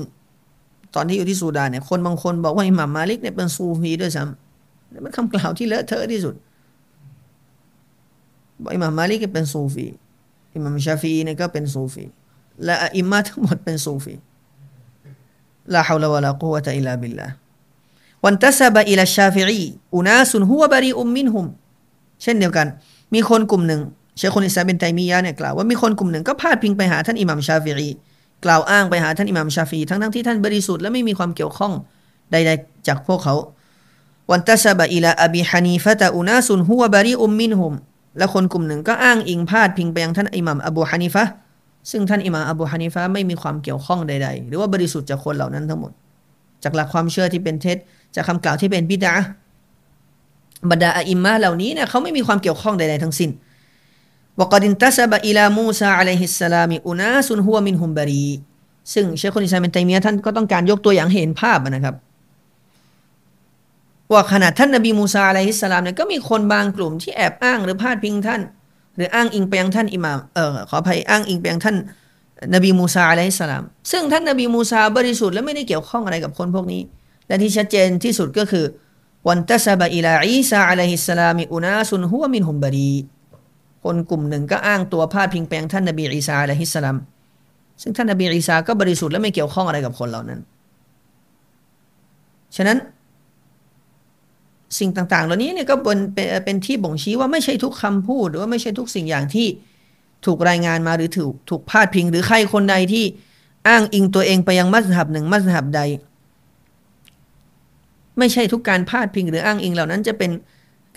[0.95, 6.34] ตอนที่อยู่ที่ซูดานเนี่ยคนบางคนบอกว่าอิหม่ามมาลิกเนี่ยเป็นซูฟีด้วยซ้ำนี่เป็นคำกล่าวที่เลอะเทอะที่สุด
[8.62, 9.86] บอกอิหม่ามมาลิกเป็นซูฟี
[10.55, 12.05] อิหม่ามชาฟีเนี่ยก็เป็นซูฟี
[12.64, 14.14] และอิมมาทั้งหมดเป็นซูฟี
[15.74, 21.47] لا حول ولا قوة إلا بالله وانتسب إلى الشافعي أناس هو بريء منهم
[22.22, 22.66] เช่นเดียวกัน
[23.14, 23.80] มีคนกลุ่มหนึ่ง
[24.17, 27.91] เชคคุลอิสลามอิบนุไตมียะเนี่ยกล่าวว่ามีคนกลุ่มหนึ่งก็พาดพิงไปหาท่านอิหม่ามชาฟิอี
[28.45, 31.73] กล่าวอ้างไปหาท่านอิหม่ามชาฟีทั้งทั้งที่ท่านบริสุทธิ์และไม่มีความเกี่ยวข้อง
[32.33, 33.35] ใดๆจากพวกเขา
[34.30, 37.74] وانتسب إلى أبي حنيفة أناس هو بريء منهم
[38.19, 41.25] และคนกลุ่มหนึ่งก็อ้างอิงพาดพิงไปยังท่านอิหม่ามอบูฮานิฟะ
[41.91, 45.93] ซึ่งท่านอิหม่ามอบูฮานิฟะไม่มีความเกี่ยวข้องใดๆ หรือว่าบริสุทธิ์จากคนเหล่านั้นทั้งหมด
[46.62, 47.77] จากหลักความเชื่อที่เป็นเท็จ
[48.15, 49.15] จากคากล่าวที่เป็นบิดา
[50.71, 53.31] บรรดาอิมมาเหล่านี้เนี่ยเขาไม่มีความเกี่ยวข้องใดๆทั้งสิ้น
[54.41, 58.28] วกดินตัสบะอิลามูซาอะลัยฮิสสลามิอุนาซุนฮัวมินฮุมบรี
[58.95, 61.95] ซึ่งเชคคนอิสลามเป็นไตมียท่านก็ต้องการยกตัวอย่างเห็นภาพนะครับ
[64.12, 68.41] ว่าขนาดท่านนบีมูซาعليه السلام เนี่ยก็มีคนบางกลุ่มที่แอบอ้างหรือพาดพิงท่าน
[68.97, 71.76] หรืออ้างอิงไปยังท่านอิหม่ามเออขออภัยอ้างอิงไปยังท่าน
[72.55, 76.82] นบีมูซาعليه السلام ซึ่งท่านนบีมูซาบริสุทธิ์และไม่ได้เกี่ยวข้องอะไรกับคนพวกนี้
[77.26, 78.64] และที่ชัดเจนที่สุดก็คือ
[79.28, 82.95] وانتسب إلى عيسى عليه السلام أناس هو منهم بريء
[83.85, 86.97] คนกลุ่มหนึ่งก็อ้างตัวพาดพิงไปยังท่านนบีอีซาعليه السلام
[87.82, 90.41] ซึ่งท่านนบีอีซาก็บริสุทธิ์และไม่เกี่ยวข้องอะไรกับคนเหล่านั้น
[92.57, 92.78] ฉะนั้น
[94.78, 95.99] สิ่งต่างๆ เหล่านี้เนี่ยก็เป็น
[96.45, 99.47] เป็นที่บ่งชี้ว่าไม่ใช่ทุกคำพูด หรือว่าไม่ใช่ทุกสิ่งอย่างที่
[100.26, 103.05] ถูกรายงานมาหรือถูกถูกพาดพิง หรือใครคนใดที่
[103.68, 105.80] อ้างอิงตัวเองไปยังมัสฮับหนึ่งมัสฮับใด
[108.18, 110.30] ไม่ใช่ทุกการพาดพิง หรืออ้างอิงเหล่านั้นจะเป็น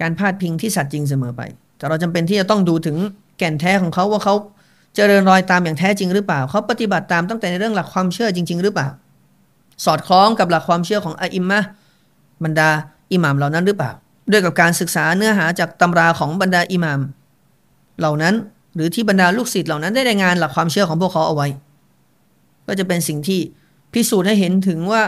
[0.02, 1.42] การพาดพิงที่สัตย์จริงเสมอไป
[1.78, 2.98] แต่เราจำเป็นที่จะต้องดูถึง
[3.38, 4.36] แก่นแท้ของเขาว่าเขา
[4.96, 8.88] เจริญรอยตามอย่างแท้จริงหรือเปล่า เขาปฏิบัติตามตั้งแต่ในเรื่องหลักความเชื่อจริง ๆ หรือเปล่า
[9.86, 11.60] สอดคล้องกับหลักความเชื่อของอิมมะ
[12.44, 12.70] บรรดา
[13.12, 13.92] อิหมามเหล่านั้นหรือเปล่า
[14.32, 17.00] ด้วยกับการศึกษาเนื้อหาจากตำราของบรรดาอิหมาม
[18.00, 18.34] เหล่านั้น
[18.76, 21.48] หรือที่บรรดาลูกศิษย์เหล่านั้นได้รายงานหลักความเชื่อของพวกเขาเอาไว้
[22.68, 23.40] ก็จะเป็นสิ่งที่
[23.94, 25.04] พิสูจน์ให้เห็นถึงว่า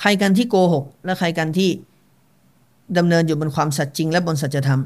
[0.00, 1.70] ใครกันที่โกหก และใครกันที่
[2.98, 4.80] ดำเนินอยู่บนความสัตย์จริงและบนสัจธรรม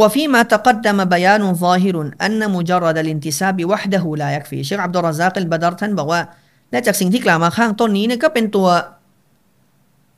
[0.00, 1.96] وفيما تقدم بيان ظاهر
[2.26, 6.20] أن مجرد الانتساب وحده لا يكفي เชคอับดุลรซักอัลบดรท่านบอกว่า
[6.70, 8.68] และจากสิ่งที่กล่าวมาข้างต้นนี้เนี่ยก็เป็นตัว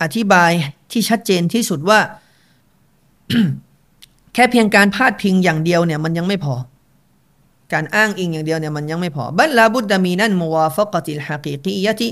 [0.03, 0.51] อธิบาย
[0.93, 1.99] ที่ชัดเจนที่สุดว่า
[4.35, 6.55] แค่เพียงการพาดพิงอย่างเดียวเนี่ยมันยังไม่พอ
[7.73, 12.09] การอ้างอิงอย่างเดียวเนี่ยมันยังไม่พอบัลลาบุดดามีนันมุวาฟกติลฮะกีกียะติ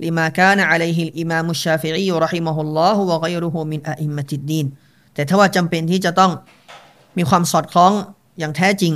[0.00, 4.66] لما كان عليه الإمام الشافعي رحمه الله وغيره من أئمة الدين
[5.14, 6.32] แต่ถ้าว่าจำเป็นที่จะต้อง
[7.17, 7.91] มีความสอดคล้อง
[8.39, 8.93] อย่างแท้จริง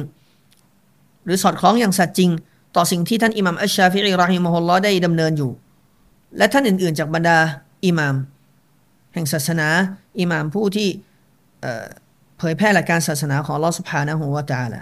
[1.26, 2.30] หรือสอดคล้องอย่างสัตย์จริง
[2.76, 5.52] ต่อสิ่งที่ท่านอิหมัมอัชชาฟิอีรอฮิมฮุลลอได้ดำเนินอยู่
[6.38, 7.38] และท่านอื่นๆ จากบรรดา
[7.86, 8.16] อิหมาม
[9.14, 9.68] แห่งศาสนา
[10.20, 10.90] อิหมามผู้ที่
[12.38, 14.82] เผยแพร่หลักการศาสนาของลอสภานะหัวตาละ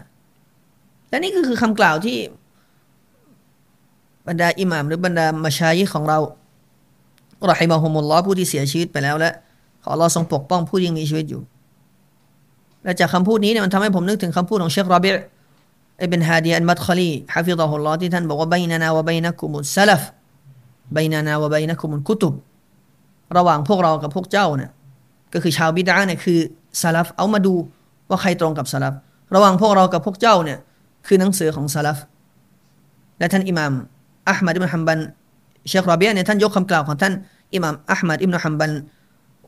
[1.10, 2.18] และนี่ก็คือคำกล่าวที่
[4.28, 6.18] บรรดาอิหม่าม หรือบรรดามาชายิของเรา
[7.50, 9.32] รอฮิมาฮุมุลลอผู้ที่เสียชีวิตไปแล้วและ
[9.84, 11.42] ขอเราทรงปกป้องผู้ยังมีชีวิตอยู่
[12.86, 15.10] และจากคำพูดนี้เนี่ยมันทำให้ผมนึกถึงคำพูดของเชครอบิ
[16.04, 20.02] อิบนฮาดีอันมัดคลีฮะฟิฎะฮุลลอฮ์ที่ท่านบอกว่าบนานาวะบัยนะกุมุสซลฟ
[20.96, 22.34] บนานาวะบัยนะกุมุลกุตุบ
[23.38, 24.70] ระหว่างพวกเรากับพวกเจ้าเนี่ย
[25.34, 26.40] ก็คือชาวบิดาเนี่ยคือ
[26.82, 27.54] ซาลฟเอามาดู
[28.10, 28.94] ว่าใครตรงกับซาลฟ
[29.36, 30.60] ระหว่างพวกเรากับพวกเจ้าเนี่ย
[31.08, 31.98] คือหนังสือของซาลฟ
[33.20, 33.74] และท่านอิหม่าม
[34.30, 35.00] อัลมัดอิบนฮัมบัน
[35.70, 37.14] เชครอบียเนี่ยท่านยกคำกล่าวของท่าน
[37.56, 38.72] อิหม่ามอัลมัดอิบนฮัมบัน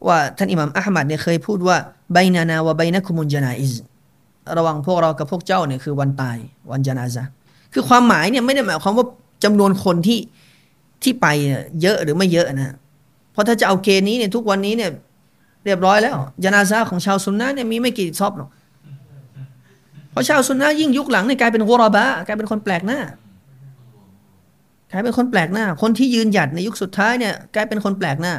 [0.08, 1.78] ว่าท่านอิหม่ามอัลมัดเนี่ยเคยพูดว่า
[2.14, 3.74] ไบนานาวะไบนะคุมุนจนาอิซ
[4.58, 6.38] ระหว่างพวกเรากับพวกเจ้าเนี่ยคือวันตาย
[6.72, 7.24] วันจนาซะ
[7.74, 9.06] คือความหมายเนี่ยไม่ได้หมายความว่า
[9.44, 10.20] จำนวนคนที่
[11.04, 11.28] ที่ไป
[11.82, 12.76] เยอะหรือไม่เยอะนะ
[13.32, 14.92] เพราะถ้าจะเอาเกณฑ์นี้เนี่ยทุกวันนี้เนี่ย
[15.66, 18.50] เรียบร้อยแล้วจนาซาของชาวซุนนะเนี่ยมีไม่กี่ซอบหรอก
[20.12, 23.00] เพราะชาวซุนนะยิ่งยุคหลังเนี่ยกลายเป็นโกรบะกลายเป็นคนแปลกหน้า
[24.92, 28.34] กลายเป็นคนแปลกหน้า คนที่ยืนหยัดในยุคสุดท้ายเนี่ยกลายเป็นคนแปลกหน้า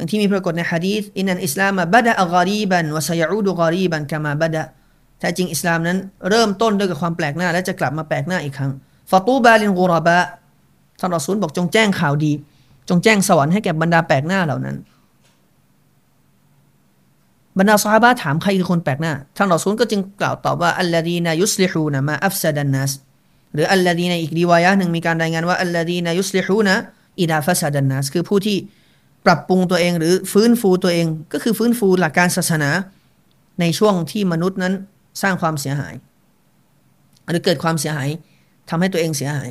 [0.00, 4.62] อย่างที่มีปรากฏในฮะดีษإن الإسلام بدأ غريبا وسيعود غريبا كما بدأ
[5.18, 5.98] แท้จริงอิสลามนั้น
[6.28, 8.72] เริ่มต้นด้วยกับความแปลกหน้า และจะกลับมาแปลกหน้าอีกครั้ง
[9.10, 10.18] فطوبى للغرباء
[11.00, 12.32] ท่านรอซูลบอกจงแจ้งข่าวดี
[12.88, 14.76] จงแจ้งสวรรค์ให้แก่บรรดาแปลกหน้าเหล่านั้น
[17.58, 22.92] บรรดาซอฮาบะถามใครคือคนแปลกหน้า ท่านรอซูลก็จึงกล่าวตอบว่าالذين يصلحون ما أفسد الناس
[23.54, 26.76] หรือ الذي ในอีกรีวายะหนึ่งมีการรายงานว่าالذين يصلحون
[27.20, 28.56] อิดาฟัสดันนัสคือผู้ที่
[29.26, 32.70] ปรับปรุงตัวเองหรือฟื้นฟูตัวเอง ก็คือฟื้นฟูหลักการศาสนา
[33.60, 34.74] ในช่วงที่มนุษย์นั้น
[35.22, 35.94] สร้างความเสียหาย
[37.30, 38.08] หรือเกิดความเสียหาย
[38.70, 39.50] ทำให้ตัวเองเสียหาย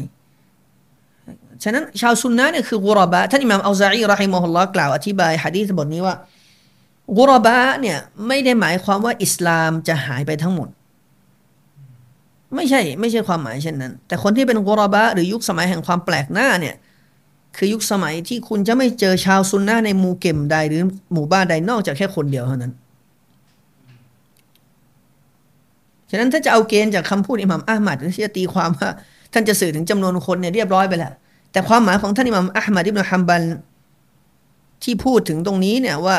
[1.63, 6.15] ฉะนั้นชาวซุนนะเนี่ยคือกุรบะท่านอิมามอัลซาอีรอฮิมอฮุลลอฮ์กล่าวอธิบายฮะดีษบทนี้ว่า
[7.17, 7.97] กุรบะเนี่ย
[8.27, 10.67] ไม่ได้หมายความว่าอิสลามจะหายไปทั้งหมด
[12.55, 16.75] ไม่ใช่ไม่ใช่ความหมายเช่นนั้น แต่คนที่เป็นกุรบะหรือยุคสมัยแห่งความแปลกหน้าเนี่ย
[17.61, 20.81] คือยุคสมัยที่คุณจะไม่เจอชาวซุนนะในหมู่เก็มใดหรือ
[21.13, 22.73] หมู่บ้านใดนอกจากแค่คนเดียวเท่านั้น
[26.09, 28.89] ฉะนั้นถ้าจะเอาเกณฑ์จากคำพูดอิหมัมอัลมัดที่จะตีความว่า
[29.33, 31.13] ท่านจะสื่อถึงจำนวนคนเนี่ยเรียบร้อยไปแล้ว
[31.51, 33.41] แต่ความหมายของท่านอิหมัมอัลมัดอิบนุฮัมบัน
[34.83, 36.17] ที่พูดถึงตรงนี้เนี่ยว่า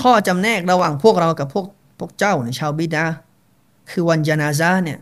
[0.00, 1.66] ข้อจำแนกระหว่างพวกเรากับพวก
[1.98, 3.04] พวกเจ้าเนี่ยชาวบิดา
[3.90, 4.98] คือวันจานาซาเนี่ย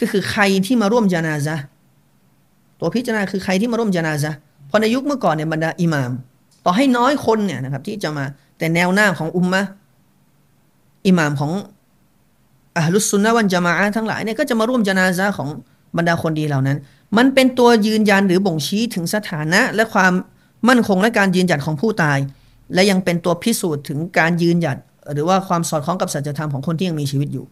[0.00, 1.56] ก็คือใครที่มาร่วมจานาซะ
[2.78, 6.10] ตัวพิจารณาคือใครที่มาร่วมจานาซะเพราะในยุคเมื่อก่อนเนี่ยบรรดาอิหมาม
[6.64, 8.24] ต่อให้น้อยคนเนี่ยนะครับ ที่จะมา
[8.58, 9.62] แต่แนวหน้าของอุมมะ
[11.06, 11.52] อิหมามของ
[12.76, 15.48] อัลลุสุนนะวันจามาทั้งหลายเนี่ยก็จะมาร่วมจนาซะของ
[15.96, 16.78] บรรดาคนดีเหล่านั้น
[17.16, 20.12] มันเป็นตัวยืนยันหรือบ่งชี้ถึงสถานะ และความ
[20.68, 22.18] มั่นคงและการยืนหยัดของผู้ตาย
[22.74, 24.76] และยังเป็นตัวพิสูจน์ถึงการยืนหยัด
[25.12, 27.44] หรือว่าความสอดคล้องกับสัจธรรมของคนที่ยังมีชีวิตอยู่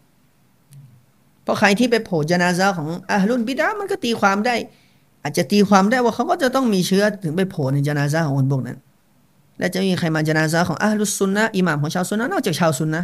[1.42, 4.54] เพราะใครที่ไปโผล่จนาซาของอาลุนบิดามันก็ตีความได้
[5.26, 8.78] อาจจะตีความได้ว่าเขาก็จะต้องมีเชื้อถึงไปโผล่ในจนาซาของคนพวกนั้น
[9.58, 13.02] และจะมีใครมาจนาซาของอาลุสุนนะอิหม่ามของชาวซุนนะนอกจากชาวซุนนะ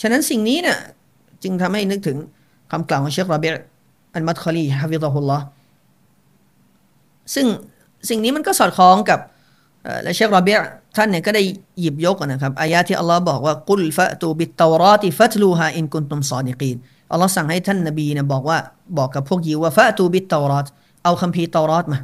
[0.00, 0.78] ฉะนั้นสิ่งนี้เนี่ย
[1.42, 2.16] จึงทำให้นึกถึง
[2.70, 3.62] คำกล่าวของเชครเบร์
[4.14, 5.44] อันมัตคอลีฮะฟิดะฮุลลอฮ์
[7.34, 7.46] ซึ่ง
[8.08, 9.20] สิ่งนี้มันก็สอดคล้องกับ
[10.02, 10.56] และเชครอเบีย
[10.96, 11.42] ท่านเนี่ยก็ได้
[11.80, 16.76] หยิบยกนะครับอายะที่อัลลอฮ์บอกว่าقل فأتوا بالتوراة فاتلوها إن كنتم صادقين
[17.14, 18.58] อัลลอฮ์สั่งให้ท่านนบีเนี่ยบอกว่า
[18.98, 20.66] บอกกับพวกยิวว่าفأتوا بالتوراة
[21.04, 21.98] เอาคัมภีร์ตารอตมา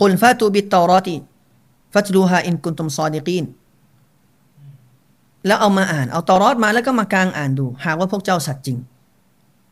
[0.00, 3.44] قل فأتوا بالتوراة فاتلوها إن كنتم صادقين
[5.46, 8.78] แล้วเอามาอ่าน เอาตารอตมาแล้วก็มากางอ่านดู หากว่าพวกเจ้าสัตย์จริง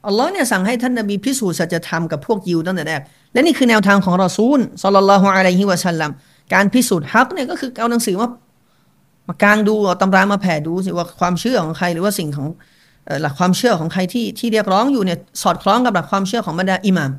[0.06, 3.00] อัลลอฮ์เนี่ยสั่งให้ท่านนบีพิสูจน์สัจธรรมกับพวกยิวตั้งแต่แรก
[3.32, 6.10] และนี่คือแนวทางของรอซูลสลลัลลอฮุอะลัยฮิวะสัลลัม
[6.54, 8.28] การพิสูจน์ฮักเนี่ยก็คือเอาหนังสือมา
[9.28, 12.48] มากางดู เอาตำรามาแผ่ดูสิว่าความเชื่อของใครหรือว่าสิ่งของ
[13.22, 17.11] หลักความเชื่อของใครที่ที่เรียกร้องอยู่เนี่ยสอดคล้องกับหลักความเชื่อของบรรดาอิหมาม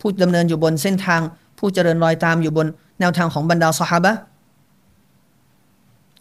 [0.00, 1.20] ผู้ดำเนินอยู่บนเส้นทาง
[1.58, 2.66] ผู้เจริญรอยตามอยู่บน
[3.00, 4.08] แนวทางของบรรดาสหาย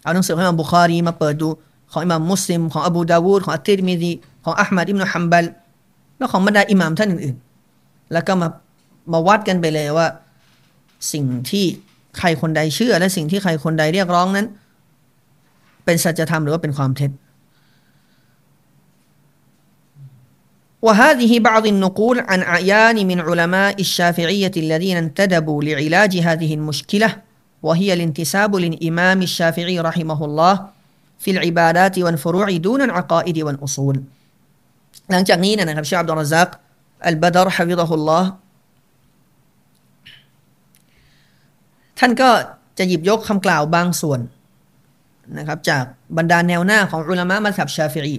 [0.03, 1.49] เอาหนังสือของอิหมามบุคารีมาเปิดดู
[1.91, 4.11] ของอิหมามมุสลิมของอบูดาวูดของอัตติรมิดี
[4.43, 5.45] ของอัลมัดอิบนุฮัมบัล
[6.17, 8.47] แล้วของบรรดาอิหมามท่านอื่นๆ แล้วก็มา
[9.11, 10.07] มาวัดกันไปเลยว่า
[11.11, 11.65] สิ่งที่
[12.17, 14.47] ใครคนใดเชื่อ และสิ่งที่ใครคนใดเรียกร้องนั้น
[15.85, 17.11] เป็นสัจธรรมหรือว่าเป็นความเท็จ
[20.82, 27.16] وهذه بعض النقول عن أعيان من علماء الشافعية الذين انتدبوا لعلاج هذه المشكلة
[27.62, 30.54] وهي الانتساب للإمام الشافعي رحمه الله
[31.18, 33.96] في العبادات والفروع دون العقائد والأصول
[35.10, 36.48] หลังจากนี้นะครับชาอับดุลรซัก
[37.06, 38.30] อัลบดรฮะฟิดะฮุลลอฮ์
[41.98, 42.30] ท่านก็
[42.78, 44.20] จะหยิบยกคำกล่าวบางส่วน
[45.38, 45.84] นะครับจาก
[46.16, 48.16] บรรดาแนวหน้าของอุลามะมัสฮับชาฟิอี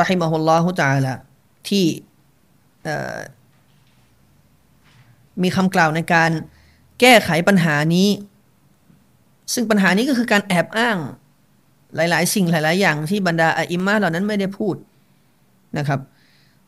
[0.00, 1.14] รอฮิมะฮุลลอฮุตาลา
[1.68, 1.84] ที่
[5.42, 6.30] มีคำกล่าวในการ
[7.00, 8.08] แก้ไขปัญหานี้
[9.54, 10.98] ซึ่งปัญหานี้ก็คือการแอบอ้าง
[11.96, 14.76] หลาย ๆ สิ่งหลาย ๆ อย่างที่บรรดาอิมมาเหล่านั้นไม่ได้พูด
[15.78, 16.00] นะครับ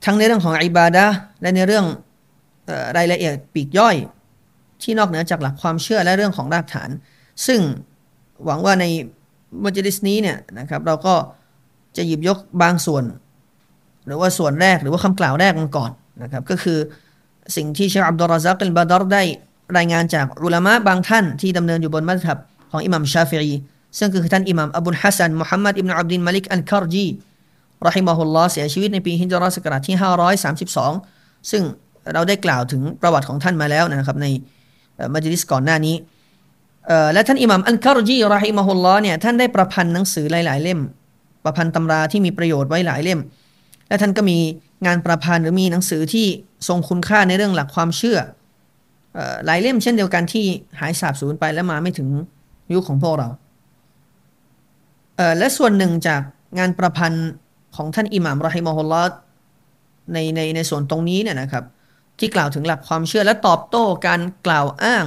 [0.05, 1.07] ทั้งในเรื่องของอิบาดะ
[1.41, 1.87] และในเรื่อง
[2.97, 3.97] รายละเอียดปีกย่อย
[4.83, 6.91] ที่นอกเหนือจากหลักความเชื่อและเรื่องของรากฐาน
[7.47, 7.61] ซึ่ง
[8.45, 8.85] หวังว่าใน
[9.65, 11.15] มัจลิสนี้เนี่ยนะครับเราก็
[11.97, 13.05] จะหยิบยกบางส่วน
[14.07, 15.91] หรือว่าส่วนแรกหรือว่าคำกล่าวแรกมันก่อน
[16.23, 16.79] นะครับ ก็คือ
[17.57, 19.23] สิ่งที่เชคอับดุลราซักอัลบัดรได้
[19.77, 22.39] รายงานจากอุลามะบางท่านที่ดำเนินอยู่บนมัซฮับ
[22.71, 23.55] ของอิหมัมชาฟิอี
[23.99, 27.07] ซึ่งคือท่านอิหมัมอบุลฮัสซันมุฮัมมัดอิบนุอับดิลมาลิกอัลคาร์จี
[27.87, 29.97] رحمه الله เสียชีวิตในปีฮิจเราะห์ศักราชที่
[30.73, 31.63] 532 ซึ่ง
[32.13, 34.27] เราได้กล่าวถึงประวัติของท่านมาแล้วนะครับใน
[35.15, 35.97] มัจลิสก่อนหน้านี้
[37.13, 40.81] และท่านอิหมัมอัลคาร์จีرحمه الله เนี่ยท่านได้ประพันธ์หนังสือหลาย ๆ เล่ม
[41.47, 43.21] ประพันธ์ตำราที่มีประโยชน์ไว้หลายเล่ม
[43.89, 44.39] และท่านก็มี
[44.87, 46.27] งานประพันธ์หรือมีหนังสือที่
[46.69, 48.19] ทรงคุณค่าในเรื่องหลักความเชื่อ
[49.47, 50.45] หลายเล่มเช่นเดียวกันที่
[50.81, 52.09] หายสาบสูญไปและมาไม่ถึง
[52.75, 53.29] ยุคของพวกเรา
[55.39, 56.23] และส่วนหนึ่งจาก
[56.59, 57.29] งานประพันธ์
[57.77, 59.09] ของท่านอิหม่ามรอฮิมอฮุลลอฮ์
[60.13, 61.65] ในในในส่วนตรงนี้เนี่ยนะครับ
[62.19, 65.05] ที่กล่าวถึงหลักความเชื่อและตอบโต้การกล่าวอ้าง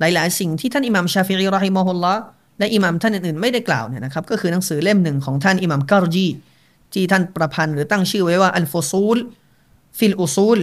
[0.00, 2.20] หลาย ๆ สิ่งที่ท่านอิหม่ามชาฟิรีรอฮิมอฮุลลอฮ์
[2.58, 6.26] และอิหม่ามท่านอื่นๆไม่ได้กล่าวเนี่ยนะครับก็คือหนังสือเล่มหนึ่งของท่านอิหม่ามการจี
[6.92, 9.18] ที่ท่านประพันธ์หรือตั้งชื่อไว้ว่าالفصول
[9.98, 10.58] في الأصول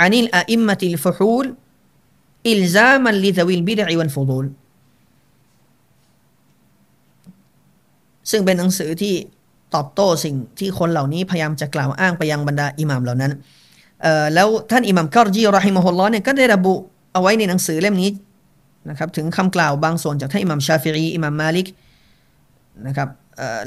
[0.00, 1.46] عن الأئمة الفحول
[2.50, 4.46] إلزاما لذوي البدع والفضول
[8.30, 9.14] ซึ่งเป็นหนังสือที่
[9.74, 13.32] ตอบโต้สิ่งที่คนเหล่านี้พยายามจะกล่าวอ้างไปยังบรรดาอิหมามเหล่านั้น
[14.34, 16.74] แล้วท่านอิหมัมกอรจีรอฮิมฮุลลอฮ์เนี่ยก็ได้ระบุ
[17.12, 18.10] เอาไว้ในหนังสือเล่มนี้
[18.89, 21.67] นะครับถึงคำกล่าวบางส่วนจากท่านอิหมัมชาฟิอีอิหมัมมาลิก
[22.87, 23.09] นะครับ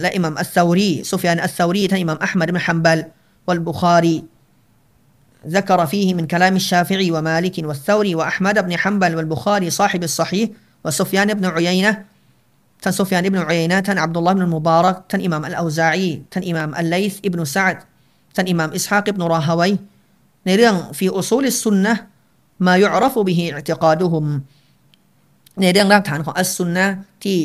[0.01, 2.99] และอิหมัมอัสซารีซุฟยานอัสซารีท่านอิหมัมอัลมัดบินฮัมบัล
[3.47, 4.17] วัลบุคารี
[5.57, 10.49] ذكر فيه من كلام الشافعي ومالك والثوري وأحمد بن حنبل والبخاري صاحب الصحيح
[10.85, 11.93] وسفيان بن عيينة
[12.83, 17.75] ท่านซุฟยานอิบนุอุยัยนะท่านอับดุลลอฮ์อิบนุมุบารักท่านอิหม่ามอัลอาซาอีท่านอิหม่ามอัลไลซ์อิบนุซาด
[18.37, 19.73] ท่านอิหม่ามอิสฮากอิบนุราฮาวัย
[20.47, 21.95] ในเรื่องฟีอุซูลิสุนนะ
[22.67, 24.25] มายุรฟุบิฮิอิติกาดุฮุม
[25.61, 26.87] ในเรื่องรากฐานของอัสซุนนะ
[27.25, 27.39] ที่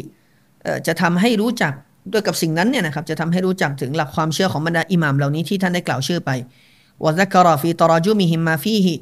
[0.88, 1.74] จะทำให้รู้จัก
[2.12, 6.32] ด้วยกับสิ่งนั้นเนี่ยนะครับจะทำให้รู้จักถึงหลักความเชื่อของบรรดาอิหม่ามเหล่านี้ที่ท่านได้กล่าวชื่อไป
[7.04, 8.96] วะซักรอฟีตราจุมิฮิมมาฟีฮิ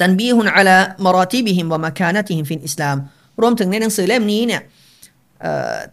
[0.00, 2.96] تنبيه على مراتبهم ومكانتهم في الإسلام
[3.42, 4.62] รวมถึงในหนังสือเล่มนี้เนี่ย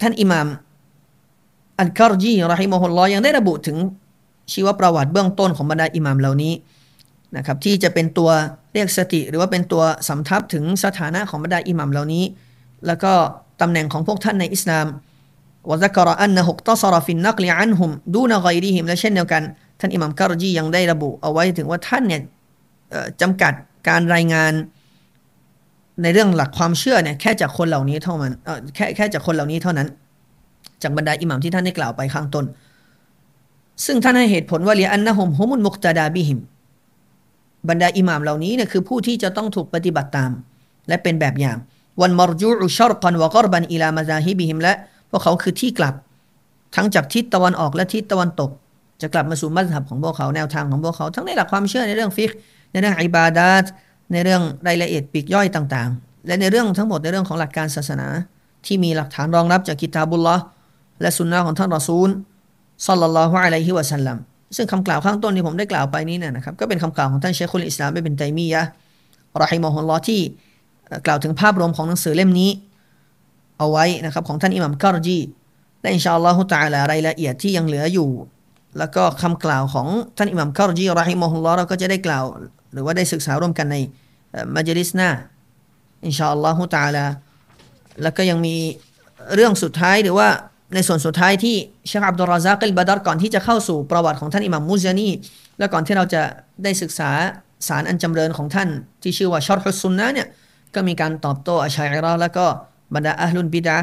[0.01, 0.47] ท่านอิหม่าม
[1.79, 3.77] อัลคาร์จีรอฮิมฮุลลอยังได้ระบุถึง
[4.53, 6.53] ชีวประวัติเบื้องต้นของบรรดาอิหม่ามเหล่านี้
[7.36, 8.30] นะครับที่จะเป็นตัว
[8.72, 12.24] เรียกสติ หรือว่าเป็นตัวสำทับถึงสถานะของบรรดาอิหม่ามเหล่านี้
[12.86, 13.12] แล้วก็
[13.60, 14.86] ตำแหน่งของพวกท่านในอิสลาม
[15.70, 19.42] วะซักรอันนะฮุกตซรฟินนักลิอันฮุมดูนกอยริฮิมและเช่นเดียวกัน
[19.80, 22.22] ท่านอิหม่ามคารจียังได้ระบุเอาไว้ถึงว่าท่านเนี่ย
[23.20, 23.52] จำกัด
[23.88, 24.52] การรายงาน
[26.02, 29.88] ในเรื่องหลักความเชื่อเนี่ยแค่จากคนเหล่านี้เท่านั้นเออแค่แค่จากคนเหล่านี้เท่านั้น
[30.82, 32.44] จากบรรดาอิหมัมที่ท่านได้กล่าวไปข้างต้น
[33.84, 36.38] ซึ่งท่านให้เหตุผลว่าเลียอันนะฮุมฮุมุนมุกตาดาบิหิม
[37.68, 40.30] บรรดาอิหม่ามเหล่านี้เนี่ยคือผู้ที่จะต้องถูกปฏิบัติตาม
[40.88, 41.56] และเป็นแบบอย่าง
[42.00, 44.72] วันมรจูอุชรกันวะกรบันอิลามาซาฮิบิหิมและ
[45.10, 45.94] พวกเขาคือที่กลับ
[46.74, 48.50] ทั้งจากทิศตะวันออกและทิศตะวันตก
[49.02, 52.30] จะกลับมาสู่มัสยิดของพวกเขาแนวทางของพวกเขา ทั้งในหลักความเชื่อในเรื่องฟิก
[52.70, 53.64] ในเรื่องอิบาดาต
[54.12, 58.08] ในเรื่องรายละเอียดปีกย่อยต่างๆ และในเรื่องทั้งหมดในเรื่องของหลักการศาสนา
[58.66, 60.36] ที่มีหลักฐานรองรับจากกิตาบุลลอ
[61.00, 62.08] และสุนนะของท่านรอซูล
[62.86, 64.16] สัลลัลลอฮุอะลัยฮิวะสัลลัม
[64.56, 68.62] ซึ่งคำกล่าวข้างต้นที่ผมได้กล่าวไปนี้เนี่ยนะครับก็เป็นคำกล่าวของท่านเชคคุลอิสลามเป็นไตมียะ
[69.42, 70.20] รอฮิมอฮุลลอที่
[71.06, 72.50] กล่าวถึงภาพรวมของหนังสือเล่มนี้
[73.58, 75.18] เอาไว้นะครับของท่านอิหมัมกอรจี
[75.80, 78.08] และอินชาอัลลอฮุตาลารายละเอียดที่ยังเหลืออยู่
[78.78, 79.86] แล้วก็คำกล่าวของ
[80.16, 82.24] ท่านอิหมัมกอรจีรอฮิมอฮุลลอเราก็จะได้กล่าว
[82.72, 83.76] หรือว่าได้ศึกษาร่วมกันใน
[84.54, 85.08] มัจลิสหน้า
[86.06, 87.04] อินชาอัลลอฮฺตาลา
[88.02, 88.54] แล้วก็ยังมี
[89.34, 90.28] เรื่องสุดท้ายหรือว่า
[90.74, 91.56] ในส่วนสุดท้ายที่
[91.86, 95.08] เชคอับดุลราซักอัลบาดารก่อนที่จะเข้าสู่ประวัติของท่านอิหมัมมุซานี
[95.58, 96.22] และก่อนที่เราจะ
[96.62, 97.10] ได้ศึกษา
[97.68, 98.68] สารอันจำเริญของท่าน
[99.02, 100.28] ที่ชื่อว่าชอร์ฮุสุนนะเนี่ย
[100.74, 102.46] ก็มีการตอบโต้อัชัยรอแล้วก็
[102.94, 103.78] บรรดาอัลลุนบิดา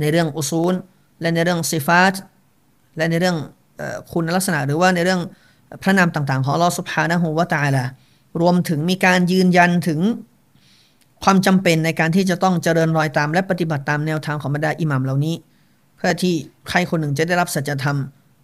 [0.00, 0.74] ในเรื่องอุซูล
[1.20, 2.14] และในเรื่องซิฟาต
[2.96, 3.36] และในเรื่อง
[4.12, 5.20] คุณลักษณะหรือว่าในเรื่อง
[5.82, 7.84] พระนามต่างๆ ของลอสุภานะฮูวะตาลา
[8.40, 10.00] รวมถึงมีการยืนยันถึง
[11.23, 15.35] ความจำเป็นในการที่จะต้องเจริญรอยตามและปฏิบัติตามแนวทางของบรรดาอิหมัมเหล่านี้
[15.97, 16.33] เพื่อที่
[16.69, 17.97] ใครคนหนึ่งจะได้รับสัจธรรม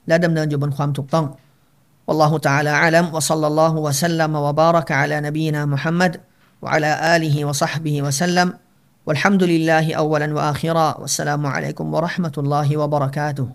[0.07, 1.27] และดำเนินอยู่บนความถูกต้อง
[2.07, 6.11] والله تعالى أعلم وصلى الله وسلم وبارك على نبينا محمد
[6.63, 8.47] وعلى آله وصحبه وسلم
[9.07, 13.47] والحمد لله أولا وآخرا والسلام عليكم ورحمة الله وبركاته